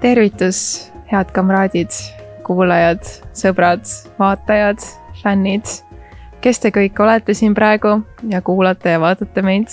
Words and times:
tervitus, 0.00 0.92
head 1.10 1.30
kamraadid, 1.34 1.90
kuulajad, 2.46 3.02
sõbrad, 3.36 3.84
vaatajad, 4.18 4.82
fännid, 5.22 5.66
kes 6.44 6.62
te 6.62 6.72
kõik 6.74 6.98
olete 7.02 7.34
siin 7.34 7.54
praegu 7.56 7.98
ja 8.30 8.42
kuulate 8.44 8.94
ja 8.94 9.00
vaatate 9.02 9.42
meid. 9.42 9.68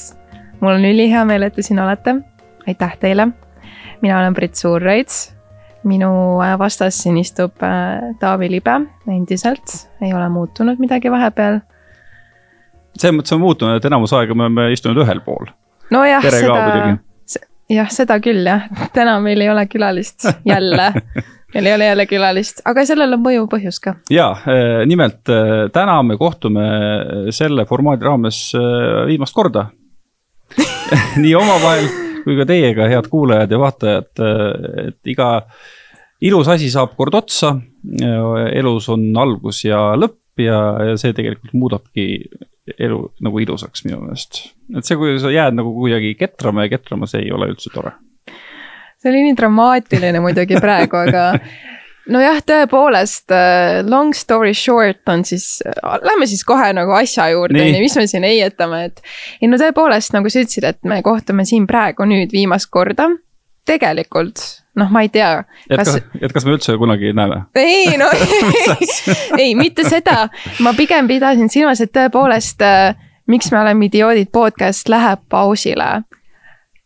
mul 0.60 0.74
on 0.74 0.86
ülihea 0.86 1.26
meel, 1.26 1.44
et 1.44 1.54
te 1.54 1.62
siin 1.62 1.80
olete. 1.80 2.16
aitäh 2.68 2.98
teile. 3.00 3.28
mina 4.02 4.20
olen 4.20 4.34
Brit 4.34 4.56
Suurreits. 4.56 5.36
minu 5.84 6.42
äh, 6.42 6.60
vastas 6.60 7.04
siin 7.04 7.18
istub 7.18 7.64
äh, 7.64 8.16
Taavi 8.20 8.52
Libe 8.52 8.82
endiselt, 9.08 9.90
ei 10.02 10.14
ole 10.14 10.30
muutunud 10.30 10.80
midagi 10.80 11.12
vahepeal. 11.12 11.60
selles 12.98 13.16
mõttes 13.16 13.34
on 13.34 13.42
muutunud, 13.42 13.78
et 13.78 13.86
enamus 13.86 14.14
aega 14.14 14.34
me 14.34 14.44
oleme 14.44 14.72
istunud 14.72 15.06
ühel 15.06 15.22
pool. 15.22 15.46
nojah, 15.92 16.24
seda. 16.24 16.98
Jah, 17.72 17.90
seda 17.92 18.20
küll 18.24 18.46
jah, 18.46 18.68
täna 18.94 19.18
meil 19.24 19.42
ei 19.42 19.50
ole 19.50 19.66
külalist 19.72 20.28
jälle 20.54 20.92
meil 21.56 21.70
ei 21.70 21.76
ole 21.76 21.86
jälle 21.90 22.06
külalist, 22.10 22.62
aga 22.68 22.84
sellel 22.88 23.16
on 23.16 23.24
mõjuv 23.24 23.48
põhjus 23.52 23.80
ka. 23.84 23.96
ja 24.12 24.30
nimelt 24.88 25.32
eh, 25.32 25.68
täna 25.74 26.02
me 26.04 26.18
kohtume 26.20 26.66
selle 27.36 27.66
formaadi 27.70 28.06
raames 28.06 28.42
eh, 28.60 29.06
viimast 29.12 29.36
korda 29.36 29.70
nii 31.24 31.36
omavahel 31.36 31.88
kui 32.26 32.38
ka 32.40 32.46
teiega, 32.50 32.88
head 32.90 33.08
kuulajad 33.12 33.52
ja 33.54 33.58
vaatajad, 33.62 34.22
et 34.82 35.12
iga 35.14 35.28
ilus 36.26 36.48
asi 36.50 36.72
saab 36.74 36.96
kord 36.98 37.14
otsa. 37.14 37.52
elus 38.50 38.88
on 38.90 39.04
algus 39.22 39.60
ja 39.68 39.92
lõpp 39.94 40.42
ja, 40.42 40.58
ja 40.90 40.96
see 40.98 41.14
tegelikult 41.14 41.54
muudabki 41.54 42.06
elu 42.80 43.00
nagu 43.26 43.40
ilusaks 43.44 43.86
minu 43.86 44.02
meelest. 44.02 44.42
et 44.78 44.88
see, 44.88 44.98
kui 44.98 45.16
sa 45.22 45.32
jääd 45.34 45.58
nagu 45.58 45.74
kuidagi 45.76 46.16
ketrama 46.20 46.66
ja 46.66 46.76
ketrama, 46.76 47.10
see 47.10 47.26
ei 47.28 47.32
ole 47.36 47.52
üldse 47.54 47.72
tore. 47.74 47.94
see 48.98 49.12
oli 49.12 49.24
nii 49.28 49.38
dramaatiline 49.38 50.22
muidugi 50.24 50.60
praegu, 50.62 51.04
aga 51.06 51.28
nojah, 52.16 52.42
tõepoolest 52.46 53.34
long 53.90 54.18
story 54.18 54.54
short 54.58 55.06
on 55.12 55.26
siis, 55.28 55.60
lähme 56.06 56.28
siis 56.30 56.44
kohe 56.48 56.72
nagu 56.78 56.94
asja 56.98 57.30
juurde, 57.34 57.62
on 57.62 57.78
ju, 57.78 57.86
mis 57.86 57.98
me 58.00 58.08
siin 58.10 58.28
heietame, 58.28 58.84
et. 58.90 59.02
ei 59.42 59.50
no 59.52 59.62
tõepoolest, 59.62 60.16
nagu 60.18 60.32
sa 60.32 60.42
ütlesid, 60.42 60.68
et 60.70 60.82
me 60.90 61.02
kohtume 61.06 61.46
siin 61.46 61.68
praegu 61.70 62.08
nüüd 62.10 62.34
viimast 62.34 62.72
korda. 62.74 63.10
tegelikult, 63.66 64.42
noh, 64.76 64.92
ma 64.92 65.02
ei 65.06 65.10
tea. 65.10 65.44
et 65.70 65.80
kas, 65.80 65.96
et 66.22 66.34
kas 66.34 66.46
me 66.46 66.56
üldse 66.58 66.78
kunagi 66.78 67.14
näeme? 67.14 67.44
ei 67.56 67.98
no 67.98 68.10
ei, 69.44 69.56
mitte 69.56 69.88
seda, 69.90 70.28
ma 70.60 70.74
pigem 70.78 71.08
pidasin 71.08 71.50
silmas, 71.50 71.82
et 71.82 71.94
tõepoolest 71.96 72.64
miks 73.28 73.52
me 73.52 73.60
oleme 73.60 73.86
idioodid 73.86 74.30
podcast 74.32 74.90
läheb 74.90 75.24
pausile. 75.30 76.04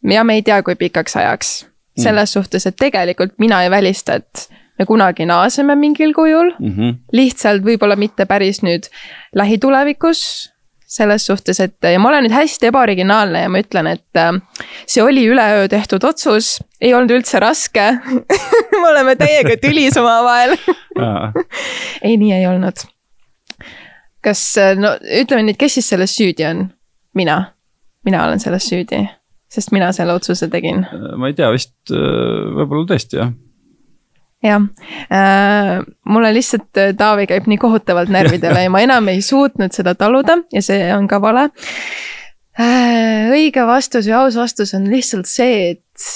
ja 0.04 0.24
me 0.24 0.40
ei 0.40 0.42
tea, 0.42 0.64
kui 0.64 0.76
pikaks 0.76 1.18
ajaks. 1.18 1.66
selles 2.00 2.30
mm. 2.30 2.34
suhtes, 2.34 2.66
et 2.66 2.76
tegelikult 2.80 3.34
mina 3.38 3.64
ei 3.64 3.70
välista, 3.70 4.16
et 4.16 4.50
me 4.80 4.86
kunagi 4.86 5.26
naaseme 5.26 5.76
mingil 5.76 6.14
kujul 6.14 6.54
mm. 6.60 6.76
-hmm. 6.76 6.96
lihtsalt 7.12 7.64
võib-olla 7.64 7.96
mitte 7.96 8.26
päris 8.26 8.64
nüüd 8.64 8.88
lähitulevikus. 9.36 10.54
Selles 10.90 11.26
suhtes, 11.30 11.60
et 11.62 11.86
ja 11.86 12.00
ma 12.02 12.10
olen 12.10 12.26
nüüd 12.26 12.34
hästi 12.34 12.72
ebaoriginaalne 12.72 13.44
ja 13.44 13.50
ma 13.52 13.62
ütlen, 13.62 13.92
et 13.92 14.20
äh, 14.20 14.32
see 14.90 15.04
oli 15.06 15.28
üleöö 15.30 15.68
tehtud 15.70 16.06
otsus, 16.08 16.58
ei 16.82 16.96
olnud 16.98 17.14
üldse 17.20 17.42
raske 17.44 17.92
me 18.82 18.86
oleme 18.90 19.14
täiega 19.20 19.60
tülis 19.62 19.98
omavahel 20.02 20.56
ei, 22.08 22.18
nii 22.18 22.34
ei 22.40 22.48
olnud. 22.50 22.82
kas, 24.26 24.44
no 24.82 24.96
ütleme 25.22 25.46
nüüd, 25.50 25.60
kes 25.62 25.78
siis 25.78 25.92
selles 25.94 26.16
süüdi 26.18 26.48
on? 26.50 26.66
mina, 27.14 27.38
mina 28.06 28.26
olen 28.26 28.42
selles 28.42 28.66
süüdi, 28.70 29.04
sest 29.52 29.74
mina 29.76 29.92
selle 29.94 30.18
otsuse 30.18 30.50
tegin. 30.50 30.88
ma 31.18 31.30
ei 31.30 31.38
tea, 31.38 31.52
vist 31.54 31.94
võib-olla 31.94 32.90
tõesti 32.96 33.22
jah 33.22 33.38
jah 34.44 34.62
äh,, 35.12 35.82
mulle 36.08 36.32
lihtsalt 36.34 36.80
Taavi 36.98 37.28
käib 37.28 37.50
nii 37.52 37.60
kohutavalt 37.60 38.12
närvidele 38.14 38.64
ja 38.64 38.72
ma 38.72 38.84
enam 38.86 39.12
ei 39.12 39.22
suutnud 39.26 39.76
seda 39.76 39.96
taluda 40.00 40.40
ja 40.54 40.64
see 40.64 40.88
on 40.96 41.10
ka 41.12 41.20
vale 41.22 41.50
äh,. 42.60 43.28
õige 43.36 43.66
vastus 43.68 44.08
ja 44.08 44.24
aus 44.24 44.40
vastus 44.40 44.74
on 44.78 44.88
lihtsalt 44.92 45.28
see, 45.30 45.76
et 45.76 46.08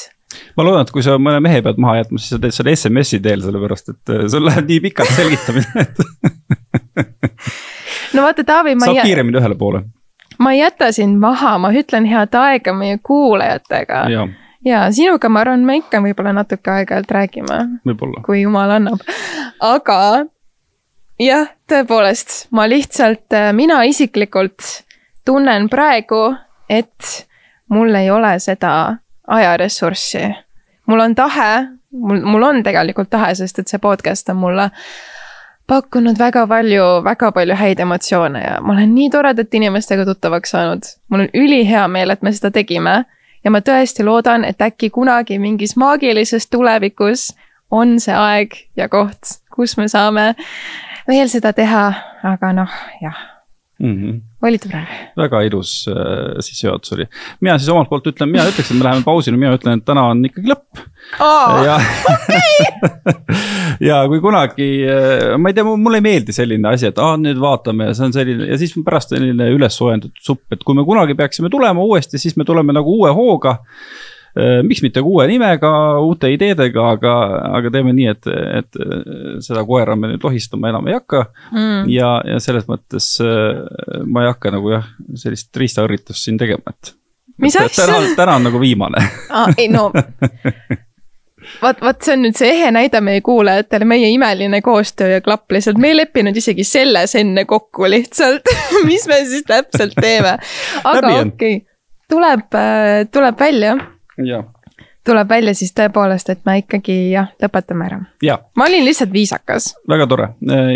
ma 0.57 0.65
loodan, 0.65 0.87
et 0.87 0.93
kui 0.93 1.03
sa 1.05 1.17
mõne 1.19 1.41
mehe 1.43 1.61
pead 1.65 1.81
maha 1.81 1.99
jätma, 2.01 2.21
siis 2.21 2.35
sa 2.35 2.39
teed 2.43 2.55
selle 2.55 2.75
SMS-i 2.77 3.19
teel, 3.23 3.43
sellepärast 3.43 3.91
et 3.93 4.13
sul 4.31 4.47
läheb 4.47 4.71
nii 4.71 4.79
pikalt 4.87 5.11
selgitamine, 5.17 5.87
no 8.15 8.23
vaata, 8.23 8.47
Taavi, 8.47 8.77
ma 8.79 8.87
saab 8.87 9.03
kiiremini 9.03 9.41
ühele 9.41 9.59
poole. 9.59 9.83
ma 10.39 10.55
ei 10.55 10.63
jäta 10.63 10.93
sind 10.95 11.19
maha, 11.19 11.57
ma 11.59 11.73
ütlen 11.75 12.07
head 12.07 12.39
aega 12.39 12.73
meie 12.77 13.01
kuulajatega 13.03 14.05
ja 14.13 14.23
ja 14.65 14.85
sinuga, 14.91 15.29
ma 15.29 15.43
arvan, 15.43 15.65
me 15.65 15.77
ikka 15.81 16.01
võib-olla 16.03 16.33
natuke 16.33 16.71
aeg-ajalt 16.71 17.11
räägime. 17.11 17.59
kui 18.25 18.41
jumal 18.41 18.71
annab, 18.77 19.03
aga 19.59 20.25
jah, 21.19 21.51
tõepoolest, 21.69 22.47
ma 22.51 22.67
lihtsalt, 22.69 23.35
mina 23.53 23.83
isiklikult 23.89 24.83
tunnen 25.25 25.69
praegu, 25.69 26.33
et 26.69 27.27
mul 27.73 27.95
ei 27.95 28.11
ole 28.11 28.37
seda 28.39 28.97
ajaressurssi. 29.27 30.27
mul 30.85 30.99
on 30.99 31.15
tahe, 31.15 31.67
mul, 31.91 32.21
mul 32.21 32.43
on 32.43 32.63
tegelikult 32.63 33.09
tahe, 33.09 33.35
sest 33.35 33.59
et 33.59 33.67
see 33.67 33.79
podcast 33.79 34.29
on 34.29 34.41
mulle 34.41 34.69
pakkunud 35.67 36.19
väga 36.19 36.47
palju, 36.47 36.85
väga 37.03 37.31
palju 37.31 37.55
häid 37.55 37.79
emotsioone 37.79 38.41
ja 38.43 38.57
ma 38.61 38.73
olen 38.73 38.95
nii 38.95 39.09
toredate 39.09 39.57
inimestega 39.57 40.05
tuttavaks 40.05 40.51
saanud. 40.51 40.83
mul 41.09 41.25
on 41.25 41.29
ülihea 41.33 41.87
meel, 41.87 42.09
et 42.09 42.21
me 42.21 42.31
seda 42.31 42.51
tegime 42.51 43.03
ja 43.43 43.51
ma 43.51 43.61
tõesti 43.61 44.05
loodan, 44.05 44.45
et 44.45 44.61
äkki 44.61 44.89
kunagi 44.89 45.39
mingis 45.39 45.75
maagilises 45.75 46.47
tulevikus 46.47 47.31
on 47.71 47.99
see 47.99 48.15
aeg 48.15 48.55
ja 48.77 48.89
koht, 48.89 49.39
kus 49.55 49.77
me 49.77 49.87
saame 49.87 50.33
veel 51.07 51.29
seda 51.29 51.53
teha, 51.53 51.85
aga 52.23 52.53
noh, 52.53 52.81
jah 53.01 53.32
mm. 53.83 53.95
-hmm. 53.95 54.21
oli 54.47 54.57
tore. 54.57 54.83
väga 55.17 55.41
ilus 55.41 55.85
äh, 55.91 56.39
sissejuhatus 56.39 56.93
oli. 56.93 57.05
mina 57.41 57.57
siis 57.57 57.69
omalt 57.69 57.89
poolt 57.89 58.07
ütlen, 58.07 58.31
mina 58.31 58.47
ütleks, 58.49 58.71
et 58.71 58.77
me 58.77 58.87
läheme 58.87 59.03
pausile, 59.05 59.37
mina 59.37 59.55
ütlen, 59.57 59.81
et 59.81 59.85
täna 59.85 60.07
on 60.13 60.23
ikkagi 60.25 60.53
lõpp 60.53 60.83
oh,. 61.19 61.63
ja 61.67 61.79
ja 63.89 63.99
kui 64.07 64.21
kunagi, 64.23 64.69
ma 65.37 65.51
ei 65.51 65.57
tea, 65.57 65.67
mulle 65.67 65.99
ei 65.99 66.07
meeldi 66.07 66.35
selline 66.35 66.71
asi, 66.71 66.89
et 66.91 67.01
aa, 67.01 67.17
nüüd 67.19 67.41
vaatame 67.43 67.91
ja 67.91 67.97
see 67.97 68.07
on 68.09 68.15
selline 68.15 68.49
ja 68.51 68.57
siis 68.61 68.75
pärast 68.85 69.13
selline 69.15 69.51
üles 69.55 69.77
soojendatud 69.77 70.23
supp, 70.31 70.45
et 70.55 70.63
kui 70.63 70.77
me 70.77 70.87
kunagi 70.87 71.17
peaksime 71.19 71.51
tulema 71.53 71.83
uuesti, 71.83 72.21
siis 72.21 72.37
me 72.39 72.47
tuleme 72.47 72.75
nagu 72.75 72.97
uue 72.99 73.11
hooga 73.13 73.59
miks 74.65 74.81
mitte 74.81 75.01
uue 75.05 75.27
nimega, 75.29 75.69
uute 76.01 76.31
ideedega, 76.33 76.87
aga, 76.95 77.11
aga 77.59 77.71
teeme 77.73 77.91
nii, 77.93 78.07
et, 78.09 78.29
et 78.59 78.79
seda 79.45 79.61
koera 79.67 79.93
me 79.99 80.09
nüüd 80.09 80.25
lohistama 80.25 80.71
enam 80.71 80.89
ei 80.89 80.97
hakka 80.97 81.25
mm.. 81.51 81.83
ja, 81.93 82.15
ja 82.25 82.39
selles 82.41 82.65
mõttes 82.65 83.11
ma 84.09 84.23
ei 84.23 84.31
hakka 84.31 84.55
nagu 84.55 84.73
jah, 84.73 84.87
sellist 85.21 85.53
riistaõrritust 85.61 86.25
siin 86.25 86.41
tegema, 86.41 86.73
et. 86.73 86.95
mis 87.45 87.59
asja? 87.61 87.85
täna, 87.85 88.15
täna 88.17 88.39
on 88.41 88.49
nagu 88.49 88.63
viimane 88.63 89.05
ah,. 89.37 89.53
ei 89.53 89.69
no 89.69 89.91
vaat, 91.61 91.81
vaat 91.81 92.01
see 92.03 92.15
on 92.15 92.23
nüüd 92.25 92.37
see 92.37 92.51
ehe 92.53 92.71
näide 92.73 93.01
meie 93.03 93.21
kuulajatele, 93.25 93.87
meie 93.87 94.09
imeline 94.13 94.61
koostöö 94.65 95.15
ja 95.15 95.21
klapp 95.25 95.51
lihtsalt, 95.51 95.79
me 95.81 95.91
ei 95.91 95.97
leppinud 95.97 96.37
isegi 96.39 96.65
selles 96.67 97.15
enne 97.19 97.45
kokku 97.49 97.89
lihtsalt 97.89 98.49
mis 98.89 99.07
me 99.11 99.21
siis 99.27 99.45
täpselt 99.47 99.95
teeme. 99.99 100.37
aga 100.93 101.13
okei 101.21 101.27
okay., 101.27 101.59
tuleb, 102.09 102.59
tuleb 103.11 103.39
välja. 103.39 103.77
Jah 104.17 104.52
tuleb 105.03 105.29
välja 105.29 105.53
siis 105.57 105.73
tõepoolest, 105.75 106.29
et 106.31 106.41
me 106.47 106.57
ikkagi 106.61 106.95
jah, 107.11 107.29
lõpetame 107.43 107.87
ära. 107.89 107.99
ma 108.55 108.67
olin 108.67 108.85
lihtsalt 108.87 109.11
viisakas. 109.13 109.73
väga 109.89 110.07
tore 110.07 110.29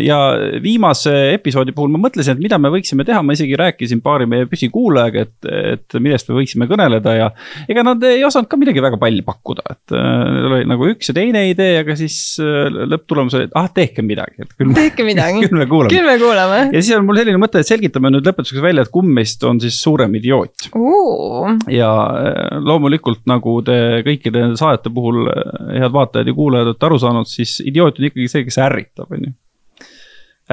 ja 0.04 0.20
viimase 0.64 1.14
episoodi 1.34 1.74
puhul 1.76 1.94
ma 1.94 2.02
mõtlesin, 2.08 2.36
et 2.36 2.44
mida 2.44 2.60
me 2.60 2.72
võiksime 2.74 3.06
teha, 3.08 3.22
ma 3.24 3.36
isegi 3.38 3.56
rääkisin 3.60 4.02
paari 4.04 4.28
meie 4.30 4.48
püsikuulajaga, 4.52 5.26
et, 5.28 5.50
et 5.74 6.00
millest 6.04 6.30
me 6.32 6.40
võiksime 6.42 6.68
kõneleda 6.70 7.16
ja. 7.16 7.30
ega 7.72 7.86
nad 7.88 8.04
ei 8.08 8.24
osanud 8.28 8.52
ka 8.52 8.60
midagi 8.60 8.84
väga 8.84 9.00
palju 9.02 9.24
pakkuda, 9.28 9.68
et 9.76 9.96
neil 9.96 10.50
oli 10.52 10.68
nagu 10.68 10.92
üks 10.92 11.12
ja 11.12 11.18
teine 11.18 11.46
idee, 11.52 11.80
aga 11.82 11.96
siis 12.00 12.20
lõpptulemus 12.42 13.38
oli, 13.40 13.48
et 13.48 13.58
ah, 13.58 13.70
tehke 13.74 14.04
midagi, 14.06 14.44
et 14.44 14.54
küll. 14.58 14.76
tehke 14.76 15.08
midagi 15.08 15.42
küll 15.48 15.60
me 15.62 15.70
kuulame. 15.70 15.94
küll 15.94 16.08
me 16.08 16.18
kuulame. 16.22 16.60
ja 16.74 16.84
siis 16.84 16.94
on 16.98 17.08
mul 17.08 17.22
selline 17.22 17.42
mõte, 17.42 17.64
et 17.64 17.70
selgitame 17.70 18.12
nüüd 18.12 18.28
lõpetuseks 18.28 18.64
välja, 18.64 18.84
et 18.84 18.94
kumb 18.94 19.12
meist 19.18 19.44
on 19.48 19.62
siis 19.64 19.80
suurem 19.80 20.20
idioot. 20.20 20.68
ja 21.72 21.92
loomulikult 22.68 23.24
nagu 23.30 23.60
te 23.66 23.78
kõik 24.06 24.17
kõikide 24.18 24.44
nende 24.44 24.60
saadete 24.60 24.92
puhul, 24.94 25.30
head 25.78 25.94
vaatajad 25.94 26.28
ja 26.28 26.36
kuulajad, 26.38 26.74
olete 26.74 26.90
aru 26.90 27.00
saanud, 27.02 27.30
siis 27.30 27.60
idioot 27.66 28.02
on 28.02 28.10
ikkagi 28.10 28.28
see, 28.32 28.48
kes 28.48 28.60
ärritab, 28.66 29.14
on 29.14 29.30
ju. 29.30 29.38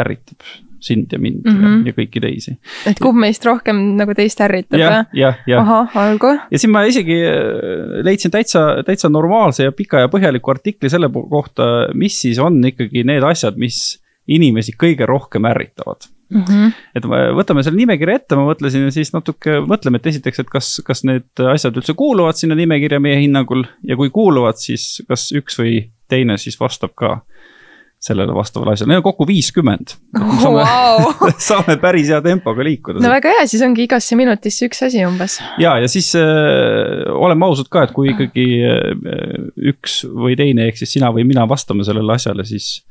ärritab 0.05 0.46
sind 0.84 1.12
ja 1.12 1.19
mind 1.19 1.40
mm 1.44 1.52
-hmm. 1.52 1.87
ja, 1.87 1.93
ja 1.93 1.93
kõiki 1.96 2.20
teisi. 2.20 2.56
et 2.87 2.99
kumb 3.00 3.19
meist 3.19 3.44
rohkem 3.46 3.78
nagu 3.96 4.14
teist 4.14 4.40
ärritab 4.40 4.81
ja,? 4.81 5.05
jah, 5.12 5.38
jah. 5.46 5.62
ahah, 5.62 5.96
olgu. 6.11 6.34
ja 6.50 6.58
siin 6.58 6.72
ma 6.72 6.84
isegi 6.84 7.16
äh, 7.25 8.05
leidsin 8.05 8.31
täitsa, 8.31 8.82
täitsa 8.87 9.08
normaalse 9.08 9.64
ja 9.64 9.72
pika 9.72 10.05
ja 10.05 10.08
põhjaliku 10.12 10.50
artikli 10.50 10.90
selle 10.90 11.08
kohta, 11.08 11.88
mis 11.94 12.20
siis 12.20 12.38
on 12.38 12.60
ikkagi 12.64 13.05
need 13.05 13.25
asjad, 13.25 13.56
mis 13.56 14.02
inimesi 14.28 14.76
kõige 14.76 15.06
rohkem 15.08 15.44
ärritavad 15.49 16.10
mm. 16.34 16.44
-hmm. 16.48 16.72
et 16.98 17.08
võtame 17.38 17.64
selle 17.64 17.81
nimekirja 17.81 18.20
ette, 18.20 18.38
ma 18.38 18.46
mõtlesin 18.48 18.88
ja 18.88 18.94
siis 18.94 19.14
natuke 19.14 19.60
mõtleme, 19.64 20.00
et 20.00 20.12
esiteks, 20.12 20.44
et 20.44 20.50
kas, 20.52 20.70
kas 20.86 21.04
need 21.08 21.44
asjad 21.54 21.76
üldse 21.76 21.96
kuuluvad 21.98 22.38
sinna 22.40 22.58
nimekirja 22.58 23.00
meie 23.00 23.20
hinnangul 23.22 23.64
ja 23.86 23.96
kui 23.96 24.10
kuuluvad, 24.14 24.60
siis 24.60 25.02
kas 25.08 25.31
üks 25.36 25.58
või 25.60 25.78
teine 26.10 26.38
siis 26.38 26.58
vastab 26.60 26.92
ka 26.98 27.20
sellele 28.04 28.34
vastavale 28.36 28.75
asjale, 28.75 28.90
neid 28.92 29.00
on 29.00 29.06
kokku 29.06 29.25
viiskümmend 29.28 29.94
saame 30.42 30.60
wow. 30.60 31.14
saame 31.48 31.78
päris 31.81 32.10
hea 32.12 32.20
tempoga 32.25 32.66
liikuda. 32.66 33.00
no 33.00 33.12
väga 33.14 33.32
hea, 33.38 33.46
siis 33.48 33.62
ongi 33.64 33.86
igasse 33.86 34.19
minutisse 34.20 34.69
üks 34.69 34.82
asi 34.84 35.00
umbes. 35.08 35.38
ja, 35.62 35.78
ja 35.81 35.88
siis 35.88 36.10
äh, 36.20 37.06
oleme 37.14 37.48
ausad 37.48 37.70
ka, 37.72 37.86
et 37.86 37.94
kui 37.96 38.10
ikkagi 38.12 38.46
äh, 38.69 38.90
üks 39.72 40.02
või 40.04 40.36
teine, 40.36 40.69
ehk 40.69 40.82
siis 40.82 40.92
sina 40.98 41.08
või 41.14 41.25
mina 41.28 41.46
vastame 41.48 41.86
sellele 41.88 42.19
asjale, 42.19 42.44
siis 42.48 42.82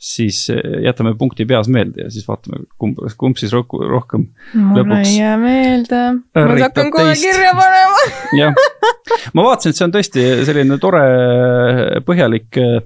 siis 0.00 0.46
eh, 0.48 0.60
jätame 0.86 1.12
punkti 1.18 1.44
peas 1.44 1.68
meelde 1.68 2.06
ja 2.06 2.10
siis 2.12 2.24
vaatame, 2.24 2.62
kumb, 2.80 2.96
kumb 3.20 3.36
siis 3.36 3.52
rohkem, 3.52 3.82
rohkem. 3.90 4.22
mul 4.56 4.94
ei 4.96 5.18
jää 5.18 5.34
meelde, 5.40 5.98
ma 6.32 6.44
hakkan 6.62 6.88
kohe 6.94 7.12
kirja 7.20 7.50
panema 7.58 7.98
jah, 8.40 8.56
ma 9.36 9.44
vaatasin, 9.44 9.74
et 9.74 9.80
see 9.80 9.84
on 9.84 9.92
tõesti 9.92 10.24
selline 10.48 10.78
tore 10.80 11.02
põhjalik 12.06 12.60
eh, 12.62 12.78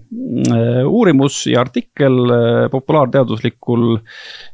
uurimus 0.83 1.45
ja 1.53 1.63
artikkel 1.63 2.19
eh, 2.35 2.59
populaarteaduslikul 2.75 3.87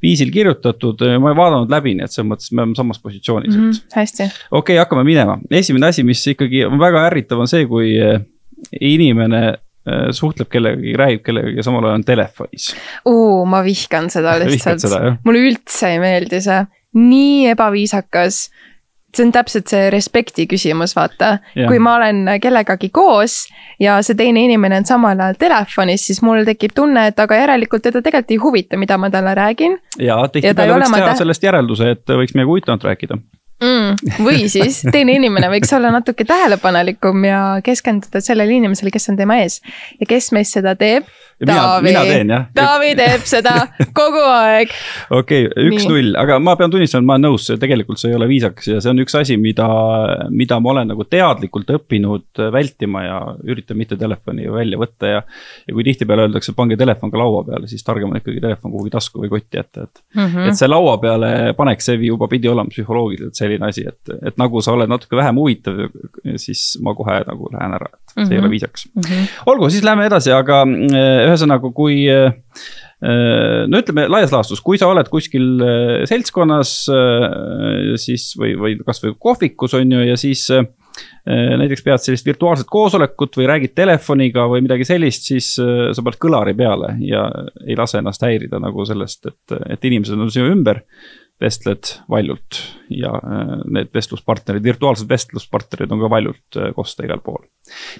viisil 0.04 0.28
kirjutatud. 0.34 1.06
ma 1.16 1.32
ei 1.32 1.40
vaadanud 1.40 1.72
läbi, 1.72 1.96
nii 1.96 2.04
et 2.04 2.12
selles 2.12 2.28
mõttes 2.34 2.52
me 2.52 2.66
oleme 2.66 2.76
samas 2.76 3.00
positsioonis 3.00 3.56
mm. 3.56 3.64
-hmm, 3.70 3.96
hästi. 3.96 4.28
okei 4.50 4.60
okay,, 4.60 4.82
hakkame 4.84 5.06
minema, 5.08 5.40
esimene 5.48 5.88
asi, 5.94 6.04
mis 6.04 6.26
ikkagi 6.36 6.66
on 6.68 6.76
väga 6.82 7.08
ärritav, 7.08 7.40
on 7.40 7.48
see, 7.48 7.64
kui 7.70 7.96
inimene 8.76 9.56
suhtleb 10.16 10.50
kellegagi, 10.52 10.94
räägib 10.98 11.24
kellegagi 11.26 11.60
ja 11.60 11.66
samal 11.66 11.86
ajal 11.88 12.00
on 12.00 12.06
telefonis. 12.06 12.72
ma 13.50 13.62
vihkan 13.66 14.10
seda 14.12 14.38
lihtsalt, 14.42 14.86
mulle 15.24 15.46
üldse 15.50 15.94
ei 15.94 16.02
meeldi 16.02 16.42
see, 16.44 16.64
nii 16.98 17.52
ebaviisakas 17.54 18.48
see 19.16 19.26
on 19.26 19.32
täpselt 19.34 19.70
see 19.70 19.88
respekti 19.90 20.46
küsimus, 20.50 20.94
vaata. 20.96 21.38
kui 21.54 21.80
ma 21.82 21.96
olen 21.98 22.22
kellegagi 22.42 22.90
koos 22.94 23.42
ja 23.82 23.98
see 24.06 24.18
teine 24.18 24.44
inimene 24.46 24.80
on 24.80 24.86
samal 24.86 25.18
ajal 25.18 25.38
telefonis, 25.40 26.06
siis 26.06 26.22
mul 26.26 26.44
tekib 26.46 26.74
tunne, 26.76 27.08
et 27.10 27.18
aga 27.18 27.40
järelikult 27.42 27.88
teda 27.88 28.04
tegelikult 28.06 28.36
ei 28.36 28.40
huvita, 28.44 28.78
mida 28.80 28.98
ma 28.98 29.10
talle 29.10 29.34
räägin. 29.38 29.78
ja 29.98 30.22
tihtipeale 30.28 30.78
võiks 30.78 30.96
teha 30.96 31.18
sellest 31.18 31.46
järelduse, 31.48 31.94
et 31.96 32.16
võiks 32.22 32.36
midagi 32.36 32.52
huvitavat 32.52 32.90
rääkida 32.92 33.18
mm,. 33.92 34.20
või 34.24 34.48
siis 34.52 34.82
teine 34.94 35.16
inimene 35.18 35.50
võiks 35.52 35.72
olla 35.76 35.92
natuke 35.94 36.26
tähelepanelikum 36.28 37.24
ja 37.28 37.42
keskenduda 37.64 38.22
sellele 38.24 38.58
inimesele, 38.60 38.92
kes 38.94 39.10
on 39.12 39.20
tema 39.20 39.40
ees 39.44 39.60
ja 40.00 40.08
kes 40.08 40.32
meist 40.36 40.58
seda 40.58 40.76
teeb 40.78 41.08
Taavi, 41.40 41.92
Taavi 42.52 42.90
teeb 42.98 43.22
seda 43.24 43.54
kogu 43.98 44.20
aeg. 44.20 44.72
okei 45.16 45.46
üks-null, 45.70 46.12
aga 46.20 46.36
ma 46.42 46.52
pean 46.60 46.72
tunnistama, 46.72 47.00
et 47.00 47.08
ma 47.08 47.16
olen 47.16 47.24
nõus, 47.30 47.46
tegelikult 47.62 48.00
see 48.00 48.10
ei 48.12 48.16
ole 48.18 48.28
viisakas 48.28 48.68
ja 48.68 48.80
see 48.84 48.92
on 48.92 49.00
üks 49.00 49.16
asi, 49.16 49.38
mida, 49.40 49.68
mida 50.28 50.58
ma 50.60 50.74
olen 50.74 50.92
nagu 50.92 51.06
teadlikult 51.08 51.72
õppinud 51.78 52.42
vältima 52.52 53.04
ja 53.06 53.16
üritan 53.48 53.80
mitte 53.80 53.96
telefoni 54.00 54.50
välja 54.52 54.80
võtta 54.80 55.14
ja. 55.14 55.22
ja 55.64 55.76
kui 55.76 55.86
tihtipeale 55.88 56.26
öeldakse, 56.28 56.52
pange 56.58 56.76
telefon 56.80 57.12
ka 57.12 57.22
laua 57.22 57.40
peale, 57.48 57.70
siis 57.72 57.88
targem 57.88 58.12
on 58.12 58.20
ikkagi 58.20 58.44
telefon 58.44 58.76
kuhugi 58.76 58.92
tasku 58.92 59.24
või 59.24 59.32
kotti 59.32 59.62
jätta, 59.62 59.88
et 59.88 60.04
mm. 60.18 60.26
-hmm. 60.26 60.52
et 60.52 60.60
see 60.60 60.68
laua 60.68 60.98
peale 61.00 61.32
panek, 61.56 61.80
see 61.80 61.96
juba 62.04 62.28
pidi 62.28 62.52
olema 62.52 62.68
psühholoogiliselt 62.68 63.40
selline 63.40 63.72
asi, 63.72 63.79
et, 63.88 64.12
et 64.26 64.36
nagu 64.40 64.62
sa 64.64 64.74
oled 64.74 64.90
natuke 64.90 65.18
vähem 65.18 65.38
huvitav, 65.40 65.78
siis 66.40 66.74
ma 66.84 66.94
kohe 66.98 67.20
nagu 67.26 67.50
lähen 67.54 67.76
ära, 67.78 67.90
et 67.92 68.14
see 68.14 68.20
mm 68.22 68.26
-hmm. 68.26 68.32
ei 68.32 68.38
ole 68.38 68.46
mhm. 68.46 68.54
viisakas 68.56 68.86
mm. 68.94 69.02
-hmm. 69.02 69.30
olgu, 69.52 69.70
siis 69.70 69.84
lähme 69.86 70.06
edasi, 70.06 70.32
aga 70.32 70.62
ühesõnaga, 70.66 71.72
kui 71.74 72.02
äh, 72.10 72.34
äh, 73.04 73.66
no 73.68 73.80
ütleme 73.80 74.08
laias 74.08 74.32
laastus, 74.32 74.60
kui 74.60 74.78
sa 74.78 74.90
oled 74.90 75.08
kuskil 75.08 75.62
äh, 75.64 75.94
seltskonnas 76.10 76.74
siis 78.00 78.34
või, 78.38 78.56
või 78.58 78.76
kasvõi 78.86 79.16
kohvikus 79.18 79.74
on 79.74 79.92
ju 79.92 80.04
ja 80.10 80.16
siis 80.16 80.48
näiteks 81.60 81.82
pead 81.86 82.02
sellist 82.02 82.26
virtuaalset 82.26 82.66
koosolekut 82.68 83.36
või 83.38 83.46
räägid 83.46 83.72
telefoniga 83.74 84.44
või 84.50 84.64
midagi 84.64 84.84
sellist, 84.84 85.28
siis 85.30 85.54
sa 85.54 86.02
paned 86.02 86.18
kõlari 86.20 86.54
peale 86.58 86.96
ja 87.06 87.22
ei 87.66 87.76
lase 87.78 88.00
ennast 88.00 88.24
häirida 88.26 88.58
nagu 88.60 88.84
sellest, 88.84 89.30
et, 89.30 89.54
et 89.76 89.84
inimesed 89.84 90.18
on 90.18 90.32
sinu 90.34 90.50
ümber 90.50 90.82
vestled 91.40 91.94
valjult 92.10 92.60
ja 92.92 93.12
äh, 93.16 93.56
need 93.72 93.90
vestluspartnerid, 93.94 94.64
virtuaalsed 94.64 95.08
vestluspartnerid 95.08 95.92
on 95.92 96.02
ka 96.02 96.12
valjult 96.12 96.60
äh, 96.60 96.70
kosta 96.76 97.06
igal 97.06 97.22
pool. 97.24 97.42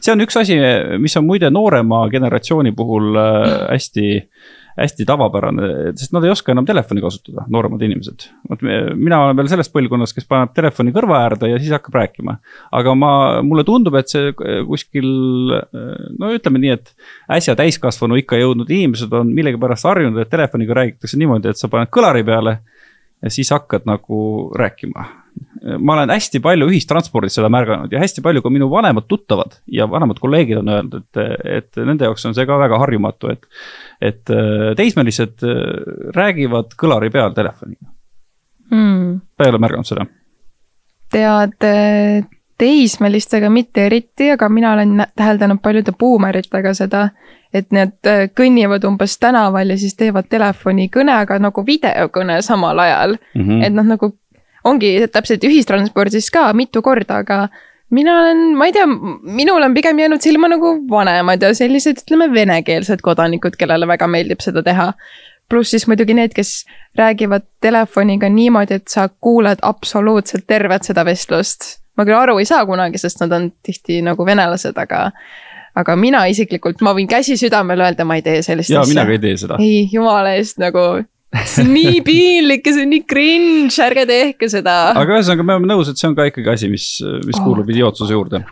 see 0.00 0.12
on 0.12 0.25
üks 0.25 0.38
asi, 0.40 0.56
mis 1.00 1.16
on 1.16 1.28
muide 1.28 1.50
noorema 1.52 2.04
generatsiooni 2.12 2.75
puhul 2.76 3.16
äh, 3.16 3.46
hästi, 3.70 4.08
hästi 4.81 5.06
tavapärane, 5.08 5.70
sest 5.98 6.12
nad 6.12 6.25
ei 6.25 6.32
oska 6.32 6.52
enam 6.52 6.66
telefoni 6.69 7.02
kasutada, 7.04 7.46
nooremad 7.52 7.82
inimesed. 7.87 8.26
vot 8.50 8.64
mina 8.64 9.22
olen 9.25 9.38
veel 9.38 9.48
sellest 9.52 9.72
põlvkonnast, 9.72 10.16
kes 10.16 10.28
paneb 10.28 10.52
telefoni 10.56 10.92
kõrva 10.96 11.22
äärde 11.25 11.52
ja 11.52 11.60
siis 11.62 11.72
hakkab 11.76 11.96
rääkima. 11.96 12.37
aga 12.76 12.96
ma, 12.98 13.12
mulle 13.46 13.64
tundub, 13.69 13.96
et 14.00 14.12
see 14.12 14.34
kuskil, 14.69 15.08
no 16.20 16.34
ütleme 16.37 16.60
nii, 16.60 16.76
et 16.76 16.92
äsja 17.38 17.56
täiskasvanu 17.56 18.20
ikka 18.20 18.40
jõudnud 18.40 18.69
inimesed 18.69 19.16
on 19.16 19.32
millegipärast 19.37 19.88
harjunud, 19.88 20.20
et 20.20 20.32
telefoniga 20.32 20.76
räägitakse 20.82 21.20
niimoodi, 21.20 21.54
et 21.54 21.60
sa 21.60 21.72
paned 21.72 21.92
kõlari 21.94 22.26
peale 22.26 22.60
ja 23.22 23.31
siis 23.31 23.50
hakkad 23.52 23.87
nagu 23.88 24.50
rääkima. 24.56 25.05
ma 25.78 25.94
olen 25.94 26.11
hästi 26.11 26.40
palju 26.43 26.67
ühistranspordis 26.69 27.37
seda 27.38 27.49
märganud 27.52 27.93
ja 27.93 28.00
hästi 28.00 28.22
palju 28.25 28.43
ka 28.43 28.50
minu 28.50 28.70
vanemad 28.70 29.06
tuttavad 29.08 29.58
ja 29.70 29.87
vanemad 29.90 30.19
kolleegid 30.20 30.58
on 30.58 30.69
öelnud, 30.69 30.96
et, 31.00 31.44
et 31.44 31.81
nende 31.87 32.08
jaoks 32.08 32.26
on 32.26 32.34
see 32.34 32.46
ka 32.49 32.58
väga 32.58 32.78
harjumatu, 32.81 33.31
et. 33.34 33.46
et 34.00 34.32
äh, 34.34 34.72
teismelised 34.76 35.44
äh, 35.46 35.62
räägivad 36.17 36.75
kõlari 36.81 37.12
peal 37.12 37.37
telefoniga 37.37 37.87
hmm.. 38.70 39.20
sa 39.37 39.46
ei 39.46 39.55
ole 39.55 39.62
märganud 39.62 39.88
seda? 39.88 40.06
tead 41.12 41.69
äh, 41.69 42.26
teismelistega 42.61 43.51
mitte 43.51 43.87
eriti, 43.89 44.31
aga 44.35 44.49
mina 44.53 44.75
olen 44.77 45.05
täheldanud 45.17 45.62
paljude 45.65 45.95
buumeritega 45.99 46.75
seda, 46.77 47.09
et 47.55 47.73
need 47.75 47.97
äh, 48.07 48.27
kõnnivad 48.37 48.85
umbes 48.87 49.17
tänaval 49.19 49.73
ja 49.73 49.79
siis 49.81 49.97
teevad 49.99 50.29
telefonikõne, 50.31 51.17
aga 51.25 51.41
nagu 51.43 51.65
videokõne 51.67 52.41
samal 52.47 52.79
ajal 52.79 53.17
mm. 53.17 53.43
-hmm. 53.43 53.65
et 53.67 53.75
noh, 53.75 53.89
nagu 53.97 54.12
ongi 54.65 54.93
täpselt 55.12 55.45
ühistranspordis 55.49 56.31
ka 56.31 56.51
mitu 56.57 56.83
korda, 56.85 57.23
aga 57.25 57.49
mina 57.91 58.19
olen, 58.21 58.43
ma 58.59 58.69
ei 58.69 58.75
tea, 58.77 58.87
minul 58.87 59.62
on 59.67 59.75
pigem 59.75 59.99
jäänud 59.99 60.23
silma 60.23 60.49
nagu 60.51 60.77
vanemad 60.91 61.43
ja 61.43 61.55
sellised, 61.55 62.05
ütleme, 62.05 62.31
venekeelsed 62.35 63.03
kodanikud, 63.03 63.59
kellele 63.59 63.89
väga 63.91 64.09
meeldib 64.11 64.45
seda 64.45 64.62
teha. 64.67 64.93
pluss 65.51 65.73
siis 65.75 65.89
muidugi 65.91 66.15
need, 66.15 66.31
kes 66.31 66.65
räägivad 66.95 67.43
telefoniga 67.61 68.29
niimoodi, 68.31 68.77
et 68.79 68.89
sa 68.89 69.09
kuuled 69.09 69.59
absoluutselt 69.67 70.45
tervet 70.47 70.87
seda 70.87 71.03
vestlust. 71.05 71.81
Ma 72.00 72.09
küll 72.09 72.16
aru 72.16 72.40
ei 72.40 72.49
saa 72.49 72.64
kunagi, 72.69 73.00
sest 73.00 73.21
nad 73.25 73.37
on 73.37 73.50
tihti 73.66 74.00
nagu 74.07 74.26
venelased, 74.26 74.76
aga 74.80 75.11
aga 75.80 75.95
mina 75.99 76.25
isiklikult, 76.30 76.83
ma 76.83 76.95
võin 76.97 77.09
käsi 77.11 77.37
südamel 77.38 77.85
öelda, 77.85 78.07
ma 78.09 78.19
ei 78.19 78.26
tee 78.26 78.40
sellist 78.42 78.73
asja. 78.73 78.88
mina 78.90 79.07
ka 79.07 79.16
ei 79.16 79.23
tee 79.23 79.38
seda. 79.45 79.59
ei, 79.62 79.87
jumala 79.92 80.35
eest 80.38 80.59
nagu 80.62 80.87
see 81.47 81.62
on 81.62 81.71
nii 81.76 82.00
piinlik 82.09 82.66
ja 82.66 82.75
see 82.75 82.87
on 82.87 82.90
nii 82.90 83.04
cringe, 83.07 83.76
ärge 83.85 84.07
tehke 84.11 84.50
seda. 84.50 84.76
aga 84.99 85.19
ühesõnaga, 85.19 85.47
me 85.47 85.57
oleme 85.59 85.71
nõus, 85.71 85.92
et 85.92 86.00
see 86.00 86.09
on 86.11 86.16
ka 86.19 86.26
ikkagi 86.30 86.52
asi, 86.57 86.71
mis, 86.73 86.87
mis 87.26 87.38
oh, 87.38 87.45
kuulub 87.47 87.71
idiootsuse 87.71 88.16
juurde. 88.16 88.42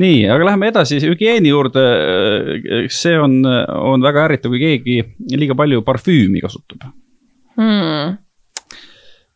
nii, 0.00 0.24
aga 0.28 0.50
läheme 0.50 0.72
edasi 0.74 1.00
hügieeni 1.06 1.54
juurde. 1.54 1.86
see 2.92 3.16
on, 3.18 3.40
on 3.46 4.04
väga 4.04 4.26
ärritav, 4.28 4.52
kui 4.52 4.64
keegi 4.66 5.38
liiga 5.40 5.56
palju 5.58 5.86
parfüümi 5.86 6.44
kasutab 6.44 6.90
hmm 7.60 8.18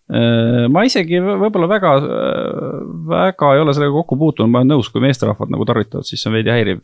ma 0.04 0.82
isegi 0.84 1.16
võib-olla 1.24 1.68
väga, 1.70 1.92
väga 3.08 3.54
ei 3.54 3.62
ole 3.62 3.72
sellega 3.72 3.94
kokku 3.94 4.18
puutunud, 4.20 4.52
ma 4.52 4.60
olen 4.60 4.74
nõus, 4.74 4.90
kui 4.92 5.00
meesterahvad 5.00 5.52
nagu 5.54 5.64
tarvitavad, 5.64 6.04
siis 6.04 6.20
see 6.20 6.28
on 6.28 6.36
veidi 6.36 6.52
häiriv 6.52 6.82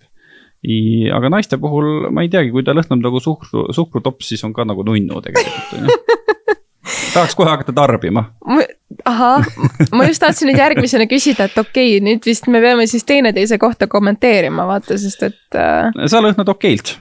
aga 1.17 1.31
naiste 1.33 1.57
puhul 1.61 2.11
ma 2.13 2.25
ei 2.25 2.33
teagi, 2.33 2.53
kui 2.53 2.65
ta 2.65 2.75
lõhnab 2.77 3.01
nagu 3.01 3.21
suhkru, 3.21 3.71
suhkrutops, 3.77 4.29
siis 4.33 4.45
on 4.45 4.53
ka 4.57 4.67
nagu 4.69 4.85
nunnu 4.85 5.23
tegelikult 5.25 5.77
on 5.77 5.89
ju 5.89 6.01
tahaks 7.15 7.35
kohe 7.35 7.51
hakata 7.51 7.73
tarbima. 7.73 8.25
ahah, 9.05 9.47
ma 9.93 10.05
just 10.05 10.23
tahtsin 10.23 10.51
nüüd 10.51 10.61
järgmisena 10.61 11.07
küsida, 11.11 11.49
et 11.49 11.59
okei 11.59 11.97
okay,, 11.97 12.05
nüüd 12.05 12.27
vist 12.27 12.49
me 12.53 12.61
peame 12.63 12.87
siis 12.91 13.07
teineteise 13.09 13.59
kohta 13.59 13.89
kommenteerima, 13.91 14.67
vaata, 14.69 14.99
sest 15.01 15.25
et 15.29 15.59
äh.... 15.59 15.91
sa 16.07 16.23
lõhnad 16.25 16.53
okeilt. 16.53 16.97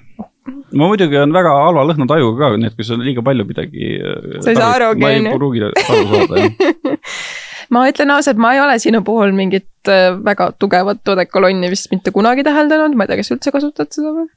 Ma 0.79 0.89
muidugi 0.89 1.19
on 1.21 1.35
väga 1.35 1.51
halva 1.57 1.85
lõhnatajuga 1.89 2.39
ka, 2.39 2.61
nii 2.61 2.71
et 2.71 2.79
kui 2.79 2.87
sa 2.87 2.97
liiga 2.99 3.25
palju 3.25 3.45
midagi. 3.49 3.91
Äh, 3.99 4.39
sa 4.43 4.53
ei 4.53 4.59
saa 4.59 4.79
ju. 4.81 4.95
ma 5.01 5.13
ei 5.15 5.27
pruugi 5.29 5.67
aru 5.67 5.85
saada, 5.85 6.47
jah 6.47 7.05
ma 7.73 7.85
ütlen 7.89 8.13
ausalt, 8.13 8.39
ma 8.41 8.53
ei 8.55 8.61
ole 8.63 8.77
sinu 8.81 9.01
puhul 9.05 9.33
mingit 9.35 9.91
äh, 9.91 10.11
väga 10.25 10.51
tugevat 10.61 11.13
odekolonni 11.13 11.69
vist 11.71 11.91
mitte 11.93 12.13
kunagi 12.15 12.45
täheldanud, 12.47 12.97
ma 12.97 13.05
ei 13.05 13.11
tea, 13.11 13.19
kas 13.21 13.33
üldse 13.35 13.53
kasutad 13.55 13.91
seda 13.93 14.13
või? 14.15 14.27